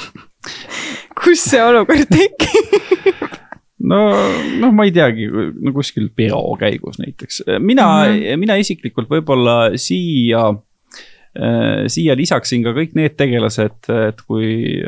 kus 1.22 1.44
see 1.44 1.60
olukord 1.62 2.08
tekib 2.10 2.72
no, 3.82 4.00
noh, 4.62 4.74
ma 4.74 4.86
ei 4.86 4.94
teagi, 4.94 5.28
no 5.28 5.72
kuskil 5.74 6.10
peo 6.16 6.56
käigus 6.60 7.00
näiteks, 7.02 7.42
mina 7.58 7.86
mm, 8.06 8.18
-hmm. 8.18 8.42
mina 8.44 8.58
isiklikult 8.60 9.10
võib-olla 9.10 9.76
siia 9.80 10.50
siia 11.32 12.12
lisaksin 12.18 12.60
ka 12.64 12.74
kõik 12.76 12.92
need 12.98 13.14
tegelased, 13.16 13.86
et 13.88 14.18
kui 14.28 14.82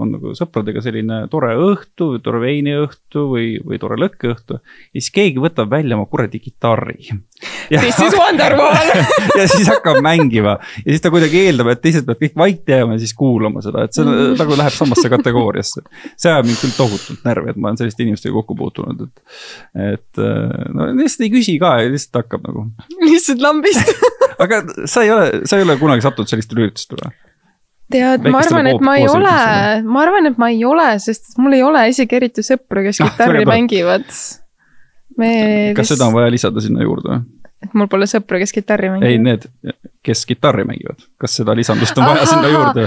on 0.00 0.14
nagu 0.14 0.32
sõpradega 0.36 0.80
selline 0.84 1.26
tore 1.32 1.50
õhtu, 1.60 2.14
tore 2.24 2.40
veiniõhtu 2.40 3.26
või, 3.28 3.48
või 3.60 3.80
tore 3.82 3.98
lõkkeõhtu. 4.00 4.56
ja 4.60 4.96
siis 4.96 5.10
keegi 5.12 5.42
võtab 5.42 5.68
välja 5.70 5.98
oma 5.98 6.08
kuradi 6.08 6.40
kitarri. 6.40 7.10
This 7.70 8.00
is 8.02 8.16
Wonderwall 8.16 8.90
ja 9.38 9.44
siis 9.48 9.68
hakkab 9.70 10.00
mängima 10.04 10.56
ja 10.58 10.86
siis 10.88 11.04
ta 11.04 11.12
kuidagi 11.12 11.44
eeldab, 11.46 11.70
et 11.74 11.82
teised 11.84 12.08
peavad 12.08 12.22
kõik 12.24 12.38
vait 12.42 12.72
jääma 12.74 12.96
ja 12.96 13.02
siis 13.04 13.14
kuulama 13.16 13.62
seda, 13.64 13.84
et 13.84 13.96
see 13.96 14.04
mm. 14.04 14.34
nagu 14.40 14.58
läheb 14.58 14.74
samasse 14.74 15.12
kategooriasse. 15.12 15.84
see 16.16 16.32
ajab 16.32 16.48
mind 16.48 16.60
küll 16.64 16.76
tohutult 16.76 17.28
närvi, 17.28 17.52
et 17.52 17.60
ma 17.60 17.70
olen 17.70 17.80
selliste 17.80 18.04
inimestega 18.04 18.34
kokku 18.34 18.56
puutunud, 18.58 19.04
et, 19.06 19.22
et 19.94 20.24
no 20.74 20.88
lihtsalt 20.96 21.28
ei 21.28 21.34
küsi 21.36 21.56
ka 21.62 21.76
ja 21.84 21.92
lihtsalt 21.92 22.24
hakkab 22.24 22.48
nagu. 22.48 22.66
lihtsalt 23.04 23.44
lambist 23.44 23.94
aga 24.40 24.62
sa 24.88 25.04
ei 25.04 25.10
ole, 25.14 25.42
sa 25.48 25.58
ei 25.58 25.66
ole 25.66 25.76
kunagi 25.80 26.04
sattunud 26.04 26.30
sellistele 26.30 26.66
üritustele 26.66 27.08
või? 27.08 27.18
tead, 27.90 28.26
ma 28.30 28.38
arvan, 28.44 28.68
et 28.70 28.84
ma 28.84 28.94
ei 29.00 29.08
ole, 29.10 29.34
ma 29.82 30.04
arvan, 30.04 30.30
et 30.30 30.38
ma 30.40 30.50
ei 30.52 30.62
ole, 30.66 30.92
sest 31.02 31.34
mul 31.42 31.56
ei 31.58 31.64
ole 31.66 31.88
isegi 31.90 32.20
eriti 32.20 32.44
sõpru, 32.46 32.84
kes 32.86 33.02
kitarri 33.02 33.42
ah, 33.42 33.50
mängivad. 33.50 34.06
Me 35.18 35.30
kas 35.74 35.88
vist... 35.88 35.96
seda 35.96 36.06
on 36.06 36.14
vaja 36.14 36.30
lisada 36.32 36.62
sinna 36.62 36.86
juurde 36.86 37.10
või? 37.10 37.22
et 37.60 37.74
mul 37.76 37.90
pole 37.92 38.06
sõpru, 38.08 38.38
kes 38.40 38.54
kitarri 38.56 38.88
mängivad. 38.88 39.10
ei, 39.10 39.18
need, 39.20 39.46
kes 40.06 40.22
kitarri 40.28 40.64
mängivad, 40.68 41.02
kas 41.20 41.34
seda 41.40 41.52
lisandust 41.58 41.98
on 41.98 42.06
vaja 42.08 42.28
sinna 42.30 42.52
juurde? 42.52 42.86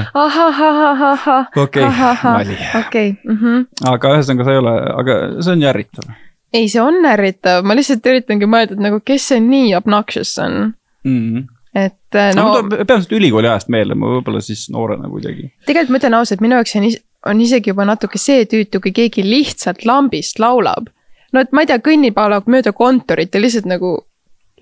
okei, 1.66 1.90
nali. 2.24 2.58
okei. 2.80 3.10
Mhm. 3.28 3.66
aga 3.92 4.16
ühesõnaga, 4.16 4.48
sa 4.48 4.56
ei 4.56 4.62
ole, 4.64 4.78
aga 5.04 5.20
see 5.40 5.54
on 5.54 5.66
ju 5.66 5.70
ärritav. 5.74 6.08
ei, 6.54 6.72
see 6.72 6.82
on 6.82 7.04
ärritav, 7.12 7.62
ma 7.68 7.78
lihtsalt 7.78 8.10
üritangi 8.10 8.50
mõelda, 8.50 8.80
et 8.80 8.88
nagu, 8.88 9.04
kes 9.06 9.30
see 9.34 9.44
nii 9.44 9.76
obnoxious 9.78 10.34
on 10.42 10.74
mm. 11.08 11.44
et 11.76 12.20
äh, 12.20 12.32
no, 12.38 12.48
no. 12.62 12.86
peamiselt 12.86 13.16
ülikooli 13.18 13.50
ajast 13.50 13.72
meelde, 13.74 13.98
ma 14.00 14.12
võib-olla 14.16 14.42
siis 14.44 14.66
noorena 14.74 15.10
kuidagi. 15.12 15.50
tegelikult 15.68 15.96
ma 15.96 16.02
ütlen 16.02 16.18
ausalt, 16.20 16.44
minu 16.44 16.60
jaoks 16.60 16.76
on, 16.80 16.90
on 17.32 17.46
isegi 17.46 17.74
juba 17.74 17.88
natuke 17.90 18.22
see 18.22 18.48
tüütu, 18.50 18.82
kui 18.84 18.96
keegi 18.96 19.26
lihtsalt 19.28 19.86
lambist 19.90 20.42
laulab. 20.44 20.90
no 21.34 21.44
et 21.44 21.54
ma 21.54 21.64
ei 21.64 21.72
tea, 21.72 21.80
kõnnib 21.84 22.20
a 22.20 22.30
la 22.36 22.42
mööda 22.46 22.76
kontorit 22.78 23.36
ja 23.36 23.42
lihtsalt 23.44 23.70
nagu 23.70 23.96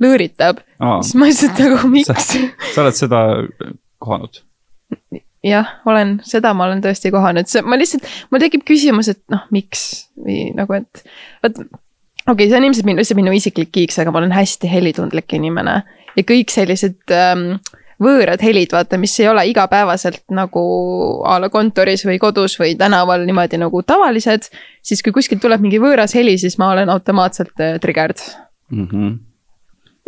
lõõritab, 0.02 0.64
siis 1.02 1.18
ma 1.18 1.28
lihtsalt 1.30 1.60
nagu 1.62 1.92
miks. 1.92 2.38
sa 2.74 2.86
oled 2.86 2.98
seda 2.98 3.26
kohanud? 4.02 4.42
jah, 5.46 5.78
olen, 5.90 6.20
seda 6.28 6.54
ma 6.58 6.68
olen 6.68 6.84
tõesti 6.84 7.12
kohanud, 7.14 7.50
see, 7.50 7.64
ma 7.66 7.78
lihtsalt, 7.80 8.06
mul 8.32 8.42
tekib 8.44 8.66
küsimus, 8.68 9.10
et 9.12 9.22
noh, 9.34 9.46
miks 9.54 9.86
või 10.20 10.52
nagu, 10.58 10.78
et 10.78 11.06
vot 11.44 11.64
okei 12.28 12.34
okay,, 12.34 12.50
see 12.50 12.60
on 12.60 12.68
ilmselt 12.70 12.88
minu, 12.88 13.02
lihtsalt 13.02 13.20
minu 13.20 13.36
isiklik 13.36 13.72
kiiks, 13.72 14.00
aga 14.02 14.14
ma 14.14 14.22
olen 14.22 14.36
hästi 14.36 14.70
helitundlik 14.72 15.34
inimene 15.38 15.82
ja 16.18 16.26
kõik 16.28 16.54
sellised 16.54 17.16
ähm, 17.16 17.56
võõrad 18.02 18.42
helid, 18.44 18.72
vaata, 18.74 19.00
mis 19.02 19.14
ei 19.22 19.30
ole 19.30 19.46
igapäevaselt 19.52 20.24
nagu 20.34 20.62
a 21.28 21.38
la 21.42 21.52
kontoris 21.54 22.06
või 22.08 22.20
kodus 22.22 22.58
või 22.60 22.76
tänaval 22.80 23.26
niimoodi 23.28 23.62
nagu 23.62 23.84
tavalised. 23.86 24.50
siis 24.82 25.04
kui 25.06 25.14
kuskilt 25.14 25.42
tuleb 25.42 25.62
mingi 25.62 25.82
võõras 25.82 26.16
heli, 26.18 26.38
siis 26.38 26.58
ma 26.58 26.72
olen 26.76 26.90
automaatselt 26.90 27.54
äh, 27.60 27.78
triggered 27.80 28.22
mm. 28.70 28.88
-hmm 28.88 29.20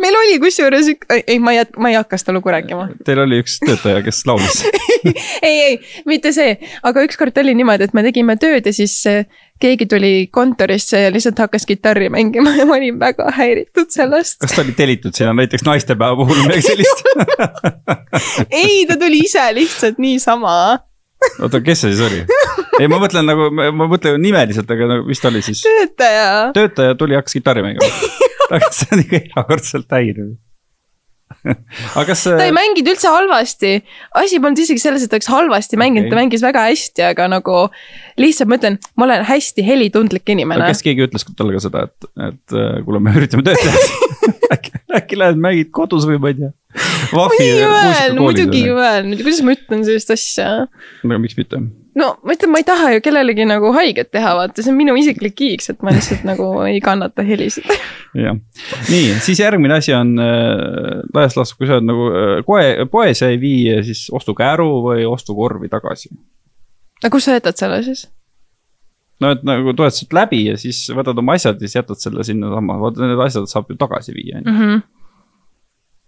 meil 0.02 0.16
oli 0.18 0.38
kusjuures, 0.42 0.90
ei, 1.26 1.38
ma 1.38 1.54
ei, 1.54 1.64
ma 1.80 1.92
ei 1.92 1.98
hakka 1.98 2.18
seda 2.20 2.34
lugu 2.36 2.52
rääkima. 2.52 2.88
Teil 3.06 3.22
oli 3.24 3.40
üks 3.44 3.58
töötaja, 3.62 4.02
kes 4.06 4.24
laulis 4.28 4.62
ei, 5.48 5.56
ei, 5.68 5.80
mitte 6.08 6.32
see, 6.34 6.56
aga 6.82 7.04
ükskord 7.06 7.36
oli 7.42 7.54
niimoodi, 7.58 7.88
et 7.88 7.96
me 7.96 8.04
tegime 8.06 8.36
tööd 8.40 8.66
ja 8.66 8.74
siis 8.74 8.96
äh, 9.10 9.24
keegi 9.62 9.86
tuli 9.90 10.12
kontorisse 10.34 11.00
ja 11.04 11.12
lihtsalt 11.14 11.38
hakkas 11.44 11.66
kitarri 11.68 12.10
mängima 12.12 12.54
ja 12.58 12.66
ma 12.68 12.78
olin 12.78 12.98
väga 13.00 13.30
häiritud 13.36 13.92
sellest. 13.94 14.40
kas 14.42 14.56
ta 14.56 14.64
oli 14.64 14.74
tellitud 14.76 15.14
sinna 15.16 15.34
näiteks 15.38 15.66
naistepäeva 15.66 16.18
puhul 16.18 16.42
või 16.42 16.50
midagi 16.50 16.66
sellist 16.70 17.04
ei, 18.50 18.84
ta 18.88 18.98
tuli 19.00 19.24
ise 19.24 19.46
lihtsalt 19.56 20.02
niisama. 20.02 20.56
oota, 21.40 21.62
kes 21.64 21.86
see 21.86 21.94
siis 21.94 22.04
oli? 22.08 22.24
Ei, 22.80 22.88
ma 22.90 23.00
mõtlen 23.02 23.28
nagu, 23.28 23.50
ma 23.54 23.88
mõtlen 23.90 24.20
nimeliselt, 24.22 24.70
aga 24.70 24.90
no 24.90 25.02
mis 25.08 25.22
ta 25.22 25.30
oli 25.32 25.44
siis? 25.46 25.64
töötaja. 25.66 26.30
töötaja 26.56 26.96
tuli, 27.00 27.18
hakkas 27.18 27.38
kitarri 27.38 27.64
mängima 27.66 27.90
aga 28.54 28.72
see 28.74 28.90
on 28.92 29.04
ikka 29.04 29.22
erakordselt 29.22 29.94
häiriv 29.94 30.34
aga 31.98 32.04
kas. 32.08 32.24
ta 32.24 32.44
ei 32.44 32.52
mänginud 32.54 32.90
üldse 32.94 33.10
halvasti, 33.12 33.72
asi 34.20 34.40
polnud 34.40 34.60
isegi 34.60 34.80
selles, 34.80 35.04
et 35.04 35.12
ta 35.12 35.18
oleks 35.18 35.30
halvasti 35.32 35.78
mänginud 35.80 36.06
okay., 36.06 36.12
ta 36.14 36.20
mängis 36.20 36.44
väga 36.44 36.64
hästi, 36.68 37.04
aga 37.10 37.28
nagu. 37.32 37.58
lihtsalt 38.20 38.50
ma 38.50 38.58
ütlen, 38.60 38.78
ma 38.96 39.08
olen 39.08 39.24
hästi 39.28 39.64
helitundlik 39.66 40.34
inimene. 40.34 40.68
kas 40.70 40.84
keegi 40.84 41.06
ütles 41.06 41.26
talle 41.36 41.56
ka 41.56 41.62
seda, 41.64 41.86
et, 41.88 42.10
et 42.28 42.56
äh, 42.56 42.78
kuule, 42.86 43.02
me 43.04 43.14
üritame 43.18 43.44
tööd 43.46 43.60
teha 43.60 44.12
äkki, 44.56 44.76
äkki 45.00 45.20
lähed 45.20 45.40
mängid 45.40 45.72
kodus 45.74 46.08
või 46.08 46.20
ma 46.22 46.32
ei 46.32 46.40
tea. 46.40 46.52
Vahvi, 47.14 47.48
muidugi 48.18 48.64
ei 48.64 48.74
öelnud, 48.74 49.22
kuidas 49.22 49.40
ma 49.46 49.54
ütlen 49.54 49.86
sellist 49.86 50.10
asja? 50.14 50.50
no 51.06 51.18
miks 51.22 51.38
mitte 51.38 51.60
no 51.98 52.08
ma 52.26 52.34
ütlen, 52.34 52.52
ma 52.52 52.60
ei 52.60 52.66
taha 52.66 52.90
ju 52.96 53.02
kellelegi 53.04 53.46
nagu 53.48 53.70
haiget 53.76 54.10
teha, 54.14 54.34
vaata, 54.38 54.62
see 54.62 54.72
on 54.72 54.78
minu 54.78 54.96
isiklik 54.98 55.36
kiiks, 55.38 55.70
et 55.72 55.84
ma 55.84 55.94
lihtsalt 55.94 56.24
nagu 56.26 56.48
ei 56.66 56.80
kannata 56.84 57.24
helisid. 57.26 57.68
jah, 58.24 58.38
nii, 58.90 59.14
siis 59.24 59.42
järgmine 59.42 59.78
asi 59.78 59.94
on 59.96 60.14
äh, 60.22 61.04
laias 61.14 61.38
laastus, 61.38 61.58
kui 61.58 61.70
sa 61.70 61.78
oled 61.78 61.88
nagu 61.90 62.08
äh, 62.10 62.34
koe, 62.46 62.66
poes 62.90 63.22
ei 63.26 63.38
vii 63.42 63.78
siis 63.86 64.06
ostukäru 64.14 64.68
või 64.88 65.06
ostukorvi 65.08 65.70
tagasi. 65.72 66.12
aga 67.02 67.14
kus 67.14 67.28
sa 67.28 67.38
jätad 67.38 67.60
selle 67.60 67.82
siis? 67.86 68.08
no 69.22 69.30
et 69.36 69.44
nagu 69.46 69.76
tuled 69.78 69.94
sealt 69.94 70.16
läbi 70.16 70.42
ja 70.48 70.58
siis 70.58 70.82
võtad 70.94 71.18
oma 71.22 71.38
asjad 71.38 71.62
ja 71.62 71.68
siis 71.68 71.78
jätad 71.78 72.02
selle 72.02 72.26
sinnasamma, 72.26 72.80
vaata 72.82 73.06
need 73.06 73.22
asjad 73.28 73.46
saab 73.50 73.70
ju 73.70 73.78
tagasi 73.78 74.16
viia, 74.16 74.42
on 74.42 74.50
ju 74.50 74.58
mhm 74.58 74.84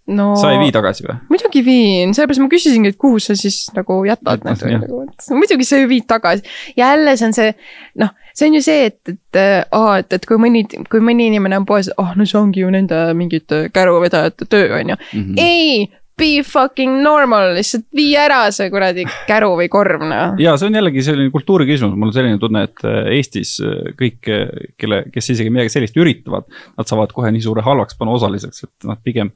no 0.07 0.27
sa 0.39 0.51
ei 0.53 0.59
vii 0.61 0.73
tagasi 0.75 1.05
või? 1.07 1.17
muidugi 1.31 1.63
viin, 1.65 2.13
sellepärast 2.15 2.43
ma 2.43 2.49
küsisingi, 2.51 2.93
et 2.93 2.99
kuhu 3.01 3.19
sa 3.23 3.35
siis 3.37 3.65
nagu 3.75 3.99
jätad 4.07 4.45
need 4.47 4.63
või 4.63 4.77
nagu, 4.77 5.01
et 5.07 5.29
muidugi 5.35 5.67
sa 5.67 5.81
ju 5.81 5.89
viid 5.91 6.07
tagasi. 6.09 6.43
jälle 6.77 7.17
see 7.17 7.27
on 7.27 7.37
see, 7.37 7.53
noh, 8.03 8.13
see 8.33 8.49
on 8.49 8.57
ju 8.57 8.63
see, 8.63 8.89
et, 8.91 9.13
et 9.13 9.41
aa, 9.75 9.99
et, 10.01 10.17
et 10.19 10.27
kui 10.29 10.39
mõni, 10.41 10.63
kui 10.91 11.03
mõni 11.03 11.29
inimene 11.31 11.59
on 11.59 11.67
poes, 11.69 11.91
oh 11.97 12.15
no 12.17 12.27
see 12.29 12.39
ongi 12.39 12.63
ju 12.63 12.73
nende 12.73 13.01
mingite 13.17 13.67
käruvedajate 13.75 14.49
töö, 14.49 14.67
on 14.79 14.95
ju. 14.95 14.99
Mhm. 15.13 15.39
ei, 15.43 15.87
be 16.17 16.41
fucking 16.43 17.01
normal, 17.05 17.51
lihtsalt 17.53 17.85
vii 17.95 18.15
ära 18.17 18.39
see 18.53 18.71
kuradi 18.73 19.03
käru 19.27 19.51
või 19.59 19.67
korv, 19.69 20.01
noh. 20.07 20.37
ja 20.41 20.55
see 20.57 20.69
on 20.71 20.77
jällegi 20.79 21.03
selline 21.05 21.29
kultuuri 21.33 21.67
küsimus, 21.69 21.93
mul 21.93 22.09
on 22.09 22.15
selline 22.15 22.39
tunne, 22.41 22.63
et 22.65 22.85
äh, 22.89 23.09
Eestis 23.17 23.53
äh, 23.61 23.91
kõik, 23.99 24.17
äh, 24.33 24.71
kelle, 24.81 25.03
kes 25.13 25.29
isegi 25.35 25.51
midagi 25.53 25.75
sellist 25.75 25.97
üritavad. 25.99 26.47
Nad 26.77 26.89
saavad 26.89 27.13
kohe 27.13 27.29
nii 27.33 27.43
suure 27.45 27.61
halvaks 27.65 27.99
panna 27.99 28.15
osaliseks, 28.17 28.65
et 28.65 28.87
nad 28.89 29.01
pigem 29.05 29.29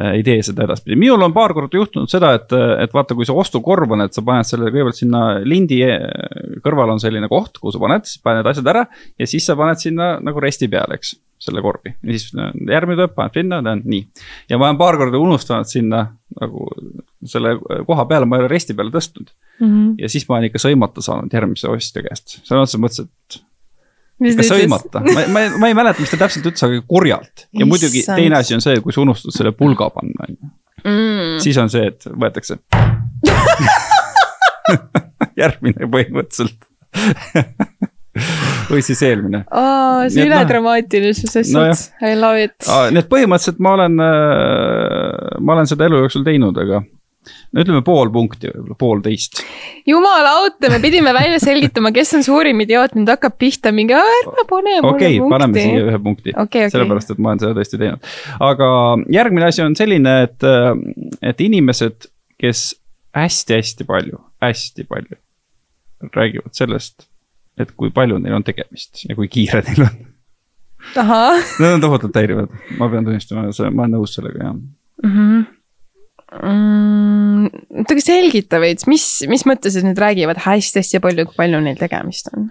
ei 0.00 0.24
tee 0.26 0.40
seda 0.44 0.64
edaspidi. 0.64 0.96
minul 0.98 1.22
on 1.26 1.34
paar 1.36 1.52
korda 1.56 1.78
juhtunud 1.78 2.10
seda, 2.10 2.32
et, 2.38 2.52
et 2.82 2.94
vaata, 2.94 3.16
kui 3.16 3.28
see 3.28 3.36
ostukorv 3.44 3.92
on, 3.94 4.06
et 4.06 4.16
sa 4.16 4.24
paned 4.24 4.48
selle 4.48 4.72
kõigepealt 4.72 5.00
sinna 5.00 5.22
lindi 5.44 5.82
kõrval 6.64 6.94
on 6.94 7.02
selline 7.02 7.28
koht, 7.32 7.60
kuhu 7.60 7.74
sa 7.74 7.82
paned, 7.82 8.08
siis 8.08 8.22
paned 8.24 8.48
asjad 8.48 8.72
ära 8.72 8.86
ja 9.20 9.28
siis 9.28 9.46
sa 9.46 9.56
paned 9.58 9.80
sinna 9.80 10.14
nagu 10.24 10.42
resti 10.42 10.70
peale, 10.72 10.98
eks 10.98 11.14
selle 11.42 11.62
korvi 11.64 11.92
ja 11.92 12.12
siis 12.12 12.32
järgmine 12.34 12.98
tuleb, 12.98 13.14
paned 13.16 13.38
sinna, 13.38 13.60
nii. 13.76 14.02
ja 14.50 14.58
ma 14.58 14.68
olen 14.68 14.80
paar 14.80 14.98
korda 15.00 15.20
unustanud 15.20 15.68
sinna 15.68 16.04
nagu 16.40 16.68
selle 17.28 17.56
koha 17.86 18.06
peale, 18.10 18.28
ma 18.28 18.38
ei 18.38 18.44
ole 18.44 18.52
resti 18.52 18.76
peale 18.76 18.92
tõstnud 18.94 19.30
mm. 19.30 19.66
-hmm. 19.66 19.90
ja 20.02 20.12
siis 20.12 20.28
ma 20.28 20.38
olen 20.38 20.48
ikka 20.50 20.62
sõimata 20.62 21.04
saanud 21.04 21.34
järgmise 21.34 21.70
ostja 21.70 22.04
käest, 22.06 22.38
sõna 22.42 22.64
otseses 22.64 22.82
mõttes, 22.82 23.06
et. 23.06 23.40
ikka 24.32 24.48
sõimata, 24.50 25.04
ma, 25.06 25.26
ma, 25.36 25.46
ma 25.58 25.70
ei 25.70 25.78
mäleta, 25.78 26.02
mis 26.02 26.12
ta 26.12 26.20
täpselt 26.24 26.50
ütles, 26.50 26.66
aga 26.66 26.82
kurjalt 26.88 27.48
ja 27.52 27.66
muidugi 27.66 28.04
Issand. 28.04 28.22
teine 28.22 28.40
asi 28.40 28.56
on 28.56 28.64
see, 28.64 28.80
kui 28.84 28.94
sa 28.94 29.02
unustad 29.04 29.36
selle 29.36 29.52
pulga 29.56 29.90
panna, 29.94 30.28
on 30.28 30.36
ju. 30.36 30.52
Mm. 30.84 31.40
siis 31.40 31.58
on 31.58 31.70
see, 31.72 31.86
et 31.88 32.06
võetakse 32.12 32.60
järgmine 35.42 35.88
põhimõtteliselt 35.90 36.68
või 38.70 38.82
siis 38.84 39.02
eelmine. 39.04 39.44
see 40.12 40.26
üledramaatilisus 40.28 41.38
asjad 41.40 41.54
no, 41.56 41.70
I 42.06 42.18
love 42.18 42.42
it. 42.48 42.56
nii 42.66 43.02
et 43.02 43.08
põhimõtteliselt 43.10 43.62
ma 43.64 43.76
olen, 43.78 44.02
äh, 44.02 45.40
ma 45.40 45.56
olen 45.56 45.70
seda 45.70 45.88
elu 45.88 46.04
jooksul 46.04 46.26
teinud, 46.26 46.58
aga, 46.62 46.82
no 46.84 47.64
ütleme 47.64 47.82
pool 47.86 48.12
punkti 48.14 48.50
võib-olla, 48.50 48.78
poolteist. 48.78 49.42
jumala 49.88 50.36
auto, 50.42 50.70
me 50.72 50.78
pidime 50.82 51.14
välja 51.16 51.40
selgitama, 51.42 51.92
kes 51.96 52.14
on 52.18 52.26
suurim 52.26 52.62
idioot, 52.64 52.94
nüüd 52.98 53.10
hakkab 53.10 53.36
pihta 53.40 53.74
mingi, 53.74 53.96
ärme 53.98 54.46
pane 54.50 54.76
mulle 54.78 54.94
okay, 54.94 55.18
punkti. 55.18 55.34
paneme 55.34 55.66
siia 55.66 55.88
ühe 55.88 56.00
punkti 56.06 56.30
okay,, 56.34 56.46
okay. 56.46 56.72
sellepärast 56.74 57.14
et 57.14 57.22
ma 57.24 57.32
olen 57.32 57.42
seda 57.42 57.58
tõesti 57.58 57.82
teinud. 57.82 58.14
aga 58.52 58.70
järgmine 59.18 59.50
asi 59.50 59.66
on 59.66 59.76
selline, 59.78 60.16
et, 60.28 60.48
et 61.32 61.44
inimesed, 61.48 62.08
kes 62.40 62.70
hästi-hästi 63.14 63.86
palju, 63.88 64.22
hästi 64.42 64.86
palju 64.90 65.18
räägivad 66.14 66.52
sellest, 66.52 67.06
et 67.60 67.70
kui 67.78 67.92
palju 67.94 68.18
neil 68.22 68.36
on 68.38 68.46
tegemist 68.46 69.04
ja 69.08 69.16
kui 69.18 69.30
kiire 69.32 69.62
neil 69.68 69.86
on. 69.88 70.00
Need 70.94 71.78
on 71.78 71.84
tohutult 71.84 72.16
häirivad, 72.18 72.54
ma 72.78 72.88
pean 72.92 73.06
tunnistama, 73.06 73.46
ma 73.48 73.86
olen 73.86 73.94
nõus 73.96 74.16
sellega, 74.18 74.50
jah 74.50 74.56
mm. 74.56 75.12
-hmm 75.12 75.44
mm,. 76.42 77.46
oota, 77.78 77.94
aga 77.94 78.04
selgita 78.04 78.60
veits, 78.62 78.88
mis, 78.90 79.06
mis 79.30 79.46
mõttes 79.48 79.78
nad 79.78 79.90
nüüd 79.90 80.02
räägivad 80.02 80.42
hästi-hästi 80.44 81.00
palju, 81.04 81.28
kui 81.30 81.38
palju 81.38 81.62
neil 81.64 81.78
tegemist 81.80 82.30
on? 82.34 82.50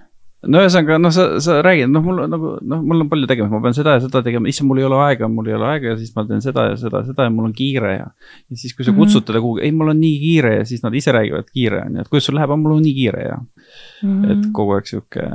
No 0.49 0.61
ühesõnaga, 0.63 0.97
noh, 0.99 1.11
sa, 1.13 1.25
sa 1.43 1.57
räägid, 1.63 1.91
noh, 1.91 2.03
mul 2.03 2.23
on 2.25 2.31
nagu, 2.33 2.53
noh, 2.67 2.81
mul 2.83 3.03
on 3.05 3.09
palju 3.11 3.27
tegemist, 3.29 3.53
ma 3.53 3.61
pean 3.63 3.75
seda 3.77 3.95
ja 3.95 4.03
seda 4.03 4.21
tegema, 4.25 4.49
issand, 4.51 4.67
mul 4.69 4.81
ei 4.81 4.87
ole 4.87 4.99
aega, 5.05 5.29
mul 5.31 5.49
ei 5.49 5.55
ole 5.57 5.69
aega 5.71 5.93
ja 5.93 5.99
siis 5.99 6.11
ma 6.17 6.25
teen 6.27 6.43
seda 6.43 6.65
ja 6.71 6.79
seda 6.79 7.03
ja 7.03 7.09
seda 7.11 7.27
ja 7.27 7.33
mul 7.33 7.47
on 7.49 7.53
kiire 7.55 7.93
ja. 7.95 8.09
ja 8.51 8.59
siis, 8.59 8.75
kui 8.75 8.87
sa 8.87 8.91
kutsud 8.91 9.21
mm 9.21 9.23
-hmm. 9.23 9.27
teda 9.29 9.43
kuhugi, 9.43 9.63
ei, 9.63 9.75
mul 9.75 9.93
on 9.93 10.01
nii 10.01 10.17
kiire 10.23 10.55
ja 10.57 10.65
siis 10.65 10.83
nad 10.83 10.95
ise 10.99 11.15
räägivad, 11.15 11.47
kiire 11.53 11.83
on 11.85 11.95
ju, 11.95 12.01
et 12.01 12.11
kuidas 12.11 12.27
sul 12.29 12.35
läheb, 12.35 12.55
mul 12.57 12.75
on 12.75 12.83
nii 12.83 12.93
kiire 12.99 13.23
ja 13.29 13.37
mm. 13.37 14.09
-hmm. 14.09 14.31
et 14.31 14.51
kogu 14.51 14.75
aeg 14.75 14.85
sihuke. 14.85 15.29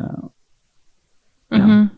-hmm. 1.54 1.88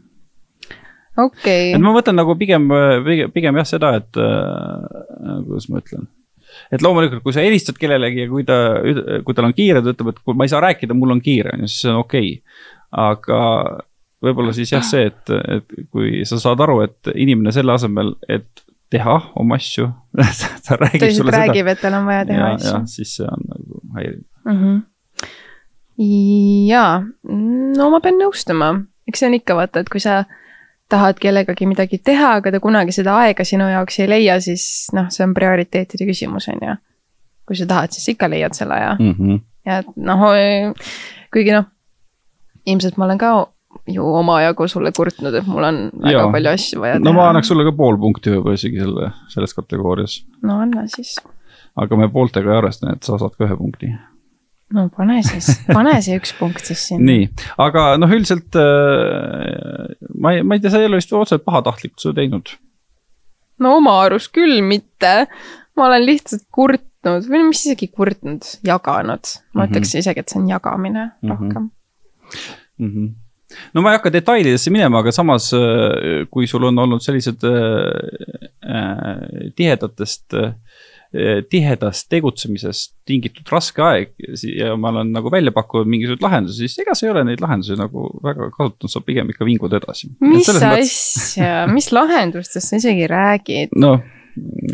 okei 1.16 1.72
et 1.72 1.80
ma 1.82 1.92
mõtlen 1.92 2.16
nagu 2.16 2.36
pigem, 2.38 2.68
pigem, 3.04 3.30
pigem 3.30 3.56
jah, 3.56 3.66
seda, 3.66 3.94
et 3.96 4.16
äh, 4.16 5.44
kuidas 5.46 5.68
ma 5.68 5.78
ütlen 5.82 6.06
et 6.72 6.82
loomulikult, 6.82 7.22
kui 7.22 7.32
sa 7.32 7.40
helistad 7.40 7.78
kellelegi 7.78 8.20
ja 8.20 8.28
kui 8.28 8.44
ta, 8.44 8.82
kui 9.24 9.34
tal 9.34 9.44
on 9.44 9.54
kiire, 9.54 9.82
ta 9.82 9.94
ütleb, 9.94 10.08
et 10.14 10.18
kui 10.24 10.34
ma 10.34 10.44
ei 10.44 10.52
saa 10.52 10.60
rääkida, 10.60 10.94
mul 10.94 11.10
on 11.10 11.20
kiire, 11.20 11.54
on 11.54 11.64
ju, 11.64 11.70
siis 11.70 11.80
see 11.84 11.90
on 11.90 12.02
okei 12.02 12.32
okay.. 12.34 12.78
Aga 12.90 13.40
võib-olla 14.24 14.52
siis 14.56 14.72
jah, 14.72 14.84
see, 14.84 15.06
et, 15.10 15.32
et 15.56 15.86
kui 15.92 16.24
sa 16.28 16.40
saad 16.42 16.60
aru, 16.60 16.80
et 16.86 17.12
inimene 17.14 17.52
selle 17.54 17.74
asemel, 17.76 18.14
et 18.28 18.64
teha 18.90 19.16
oma 19.38 19.58
asju 19.60 19.86
ta 20.66 20.76
räägib 20.80 21.04
Tõsiselt 21.04 21.20
sulle 21.22 21.34
räägib, 21.34 21.62
seda. 21.62 21.76
et 21.76 21.84
tal 21.84 21.96
on 22.00 22.08
vaja 22.08 22.26
teha 22.28 22.48
ja, 22.48 22.58
asju. 22.58 22.80
siis 22.90 23.14
see 23.20 23.28
on 23.28 23.46
nagu 23.46 23.80
häiriv 23.96 24.20
mm. 24.44 24.58
-hmm. 24.58 24.82
jaa, 26.70 26.92
no 27.78 27.88
ma 27.94 28.02
pean 28.02 28.18
nõustuma, 28.20 28.72
eks 29.08 29.22
see 29.22 29.30
on 29.30 29.38
ikka 29.38 29.56
vaata, 29.58 29.84
et 29.84 29.92
kui 29.92 30.02
sa 30.02 30.24
tahad 30.90 31.20
kellegagi 31.22 31.68
midagi 31.70 32.00
teha, 32.02 32.34
aga 32.40 32.50
ta 32.50 32.60
kunagi 32.60 32.92
seda 32.92 33.14
aega 33.22 33.46
sinu 33.46 33.68
jaoks 33.70 34.00
ei 34.02 34.08
leia, 34.10 34.40
siis 34.42 34.64
noh, 34.96 35.06
see 35.14 35.22
on 35.26 35.34
prioriteetide 35.38 36.08
küsimus, 36.08 36.48
on 36.50 36.64
ju. 36.66 36.74
kui 37.46 37.58
sa 37.58 37.66
tahad, 37.66 37.94
siis 37.94 38.08
ikka 38.14 38.30
leiad 38.30 38.58
selle 38.58 38.74
aja 38.74 38.96
mm. 38.98 39.14
-hmm. 39.18 39.40
ja 39.66 39.82
noh, 39.96 40.26
kuigi 41.32 41.54
noh, 41.54 41.70
ilmselt 42.66 42.96
ma 42.96 43.08
olen 43.08 43.18
ka 43.18 43.32
ju 43.88 44.04
omajagu 44.04 44.68
sulle 44.68 44.92
kurtnud, 44.96 45.34
et 45.34 45.46
mul 45.46 45.64
on 45.66 45.80
väga 46.02 46.16
ja. 46.16 46.28
palju 46.34 46.52
asju 46.52 46.82
vaja 46.82 46.98
teha. 46.98 47.04
no 47.06 47.14
ma 47.16 47.28
annaks 47.30 47.50
sulle 47.50 47.66
ka 47.68 47.72
pool 47.76 47.98
punkti 48.02 48.32
võib-olla 48.34 48.58
isegi 48.58 48.82
selle, 48.82 49.10
selles 49.32 49.54
kategoorias. 49.56 50.20
no 50.46 50.60
anna 50.64 50.86
siis. 50.90 51.16
aga 51.78 51.98
me 52.00 52.10
pooltega 52.12 52.50
ei 52.50 52.62
arvesta, 52.62 52.88
nii 52.88 52.98
et 52.98 53.06
sa 53.06 53.18
saad 53.20 53.36
ka 53.38 53.46
ühe 53.46 53.58
punkti 53.58 53.92
no 54.74 54.88
pane 54.96 55.20
siis, 55.26 55.52
pane 55.70 55.94
see 56.02 56.18
üks 56.18 56.34
punkt 56.38 56.66
siis 56.66 56.88
sinna. 56.90 57.06
nii, 57.12 57.30
aga 57.62 57.86
noh, 58.00 58.12
üldiselt 58.18 58.58
äh, 58.58 59.94
ma 60.18 60.34
ei, 60.36 60.44
ma 60.44 60.58
ei 60.58 60.64
tea, 60.64 60.74
sa 60.74 60.82
ei 60.82 60.90
ole 60.90 61.00
vist 61.00 61.14
otseselt 61.14 61.46
pahatahtlikult 61.46 62.02
seda 62.02 62.20
teinud. 62.20 62.54
no 63.62 63.76
oma 63.78 64.00
arust 64.04 64.34
küll 64.36 64.62
mitte, 64.66 65.16
ma 65.78 65.90
olen 65.90 66.06
lihtsalt 66.10 66.48
kurtnud 66.54 67.26
või 67.30 67.46
mis 67.48 67.64
isegi 67.64 67.88
kurtnud, 67.88 68.46
jaganud, 68.66 69.22
ma 69.54 69.62
mm 69.62 69.62
-hmm. 69.62 69.68
ütleks 69.70 69.98
isegi, 70.02 70.22
et 70.22 70.32
see 70.32 70.42
on 70.42 70.50
jagamine 70.50 71.04
mm 71.06 71.12
-hmm. 71.22 71.36
rohkem 71.36 71.70
mm. 72.78 72.92
-hmm 72.92 73.10
no 73.74 73.82
ma 73.82 73.92
ei 73.92 73.98
hakka 73.98 74.12
detailidesse 74.14 74.72
minema, 74.72 75.02
aga 75.02 75.12
samas, 75.14 75.50
äh, 75.56 76.26
kui 76.30 76.48
sul 76.50 76.68
on 76.68 76.78
olnud 76.84 77.02
sellised 77.04 77.44
äh, 77.48 77.88
äh, 78.62 79.48
tihedatest 79.58 80.36
äh, 80.38 80.52
tihedast 81.50 82.06
tegutsemisest 82.12 82.92
tingitud 83.08 83.48
raske 83.50 83.82
aeg 83.82 84.12
ja 84.46 84.76
ma 84.78 84.92
olen 84.92 85.10
nagu 85.10 85.32
välja 85.32 85.50
pakkunud 85.50 85.90
mingisuguseid 85.90 86.22
lahendusi, 86.22 86.68
siis 86.68 86.84
ega 86.84 86.94
sa 86.94 87.08
ei 87.08 87.10
ole 87.10 87.24
neid 87.26 87.42
lahendusi 87.42 87.74
nagu 87.80 88.06
väga 88.22 88.52
kasutanud, 88.54 88.92
sa 88.92 89.02
pigem 89.02 89.32
ikka 89.34 89.48
vingud 89.48 89.74
edasi. 89.80 90.12
mis 90.22 90.52
asja 90.54 91.66
mis 91.72 91.90
lahendustest 91.90 92.70
sa 92.70 92.78
isegi 92.78 93.10
räägid? 93.10 93.74
noh, 93.74 93.98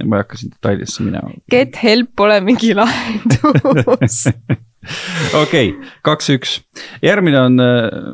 ma 0.04 0.20
ei 0.20 0.26
hakka 0.26 0.42
siin 0.42 0.52
detailidesse 0.52 1.08
minema. 1.08 1.32
Get 1.50 1.80
help 1.80 2.12
pole 2.20 2.42
mingi 2.44 2.74
lahendus 2.76 4.26
okei 5.42 5.70
okay,, 5.72 5.92
kaks-üks. 6.06 6.58
järgmine 7.04 7.40
on 7.40 7.62
äh, 7.62 8.10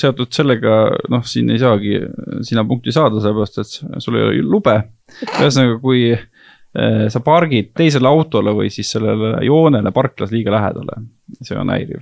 seotud 0.00 0.32
sellega, 0.34 0.82
noh, 1.12 1.24
siin 1.26 1.50
ei 1.50 1.60
saagi 1.62 1.98
sina 2.46 2.64
punkti 2.68 2.94
saada, 2.94 3.20
sellepärast 3.22 3.62
et 3.62 4.02
sul 4.04 4.18
ei 4.18 4.28
ole 4.28 4.42
lube. 4.46 4.76
ühesõnaga, 5.38 5.80
kui 5.82 6.12
Äh, 6.72 7.10
sa 7.12 7.20
pargid 7.20 7.74
teisele 7.76 8.08
autole 8.08 8.54
või 8.56 8.70
siis 8.72 8.88
sellele 8.94 9.42
joonele 9.44 9.90
parklas 9.92 10.30
liiga 10.32 10.54
lähedale, 10.54 11.02
see 11.44 11.56
on 11.60 11.68
häiriv. 11.68 12.00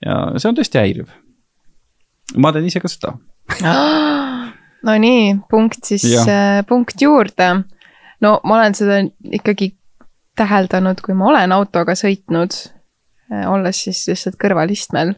ja 0.00 0.14
see 0.40 0.48
on 0.48 0.56
tõesti 0.56 0.80
häiriv. 0.80 1.10
ma 2.40 2.52
teen 2.52 2.64
ise 2.64 2.80
ka 2.80 2.88
seda 2.88 3.12
Nonii, 4.88 5.34
punkt 5.50 5.84
siis, 5.84 6.06
äh, 6.24 6.64
punkt 6.64 6.96
juurde. 7.04 7.50
no 8.24 8.40
ma 8.44 8.56
olen 8.56 8.74
seda 8.74 9.02
ikkagi 9.28 9.74
täheldanud, 10.40 11.04
kui 11.04 11.12
ma 11.12 11.28
olen 11.28 11.52
autoga 11.52 11.92
sõitnud, 11.92 12.56
äh, 12.56 12.77
olles 13.28 13.84
siis 13.84 14.06
lihtsalt 14.08 14.38
kõrvalistmel. 14.40 15.14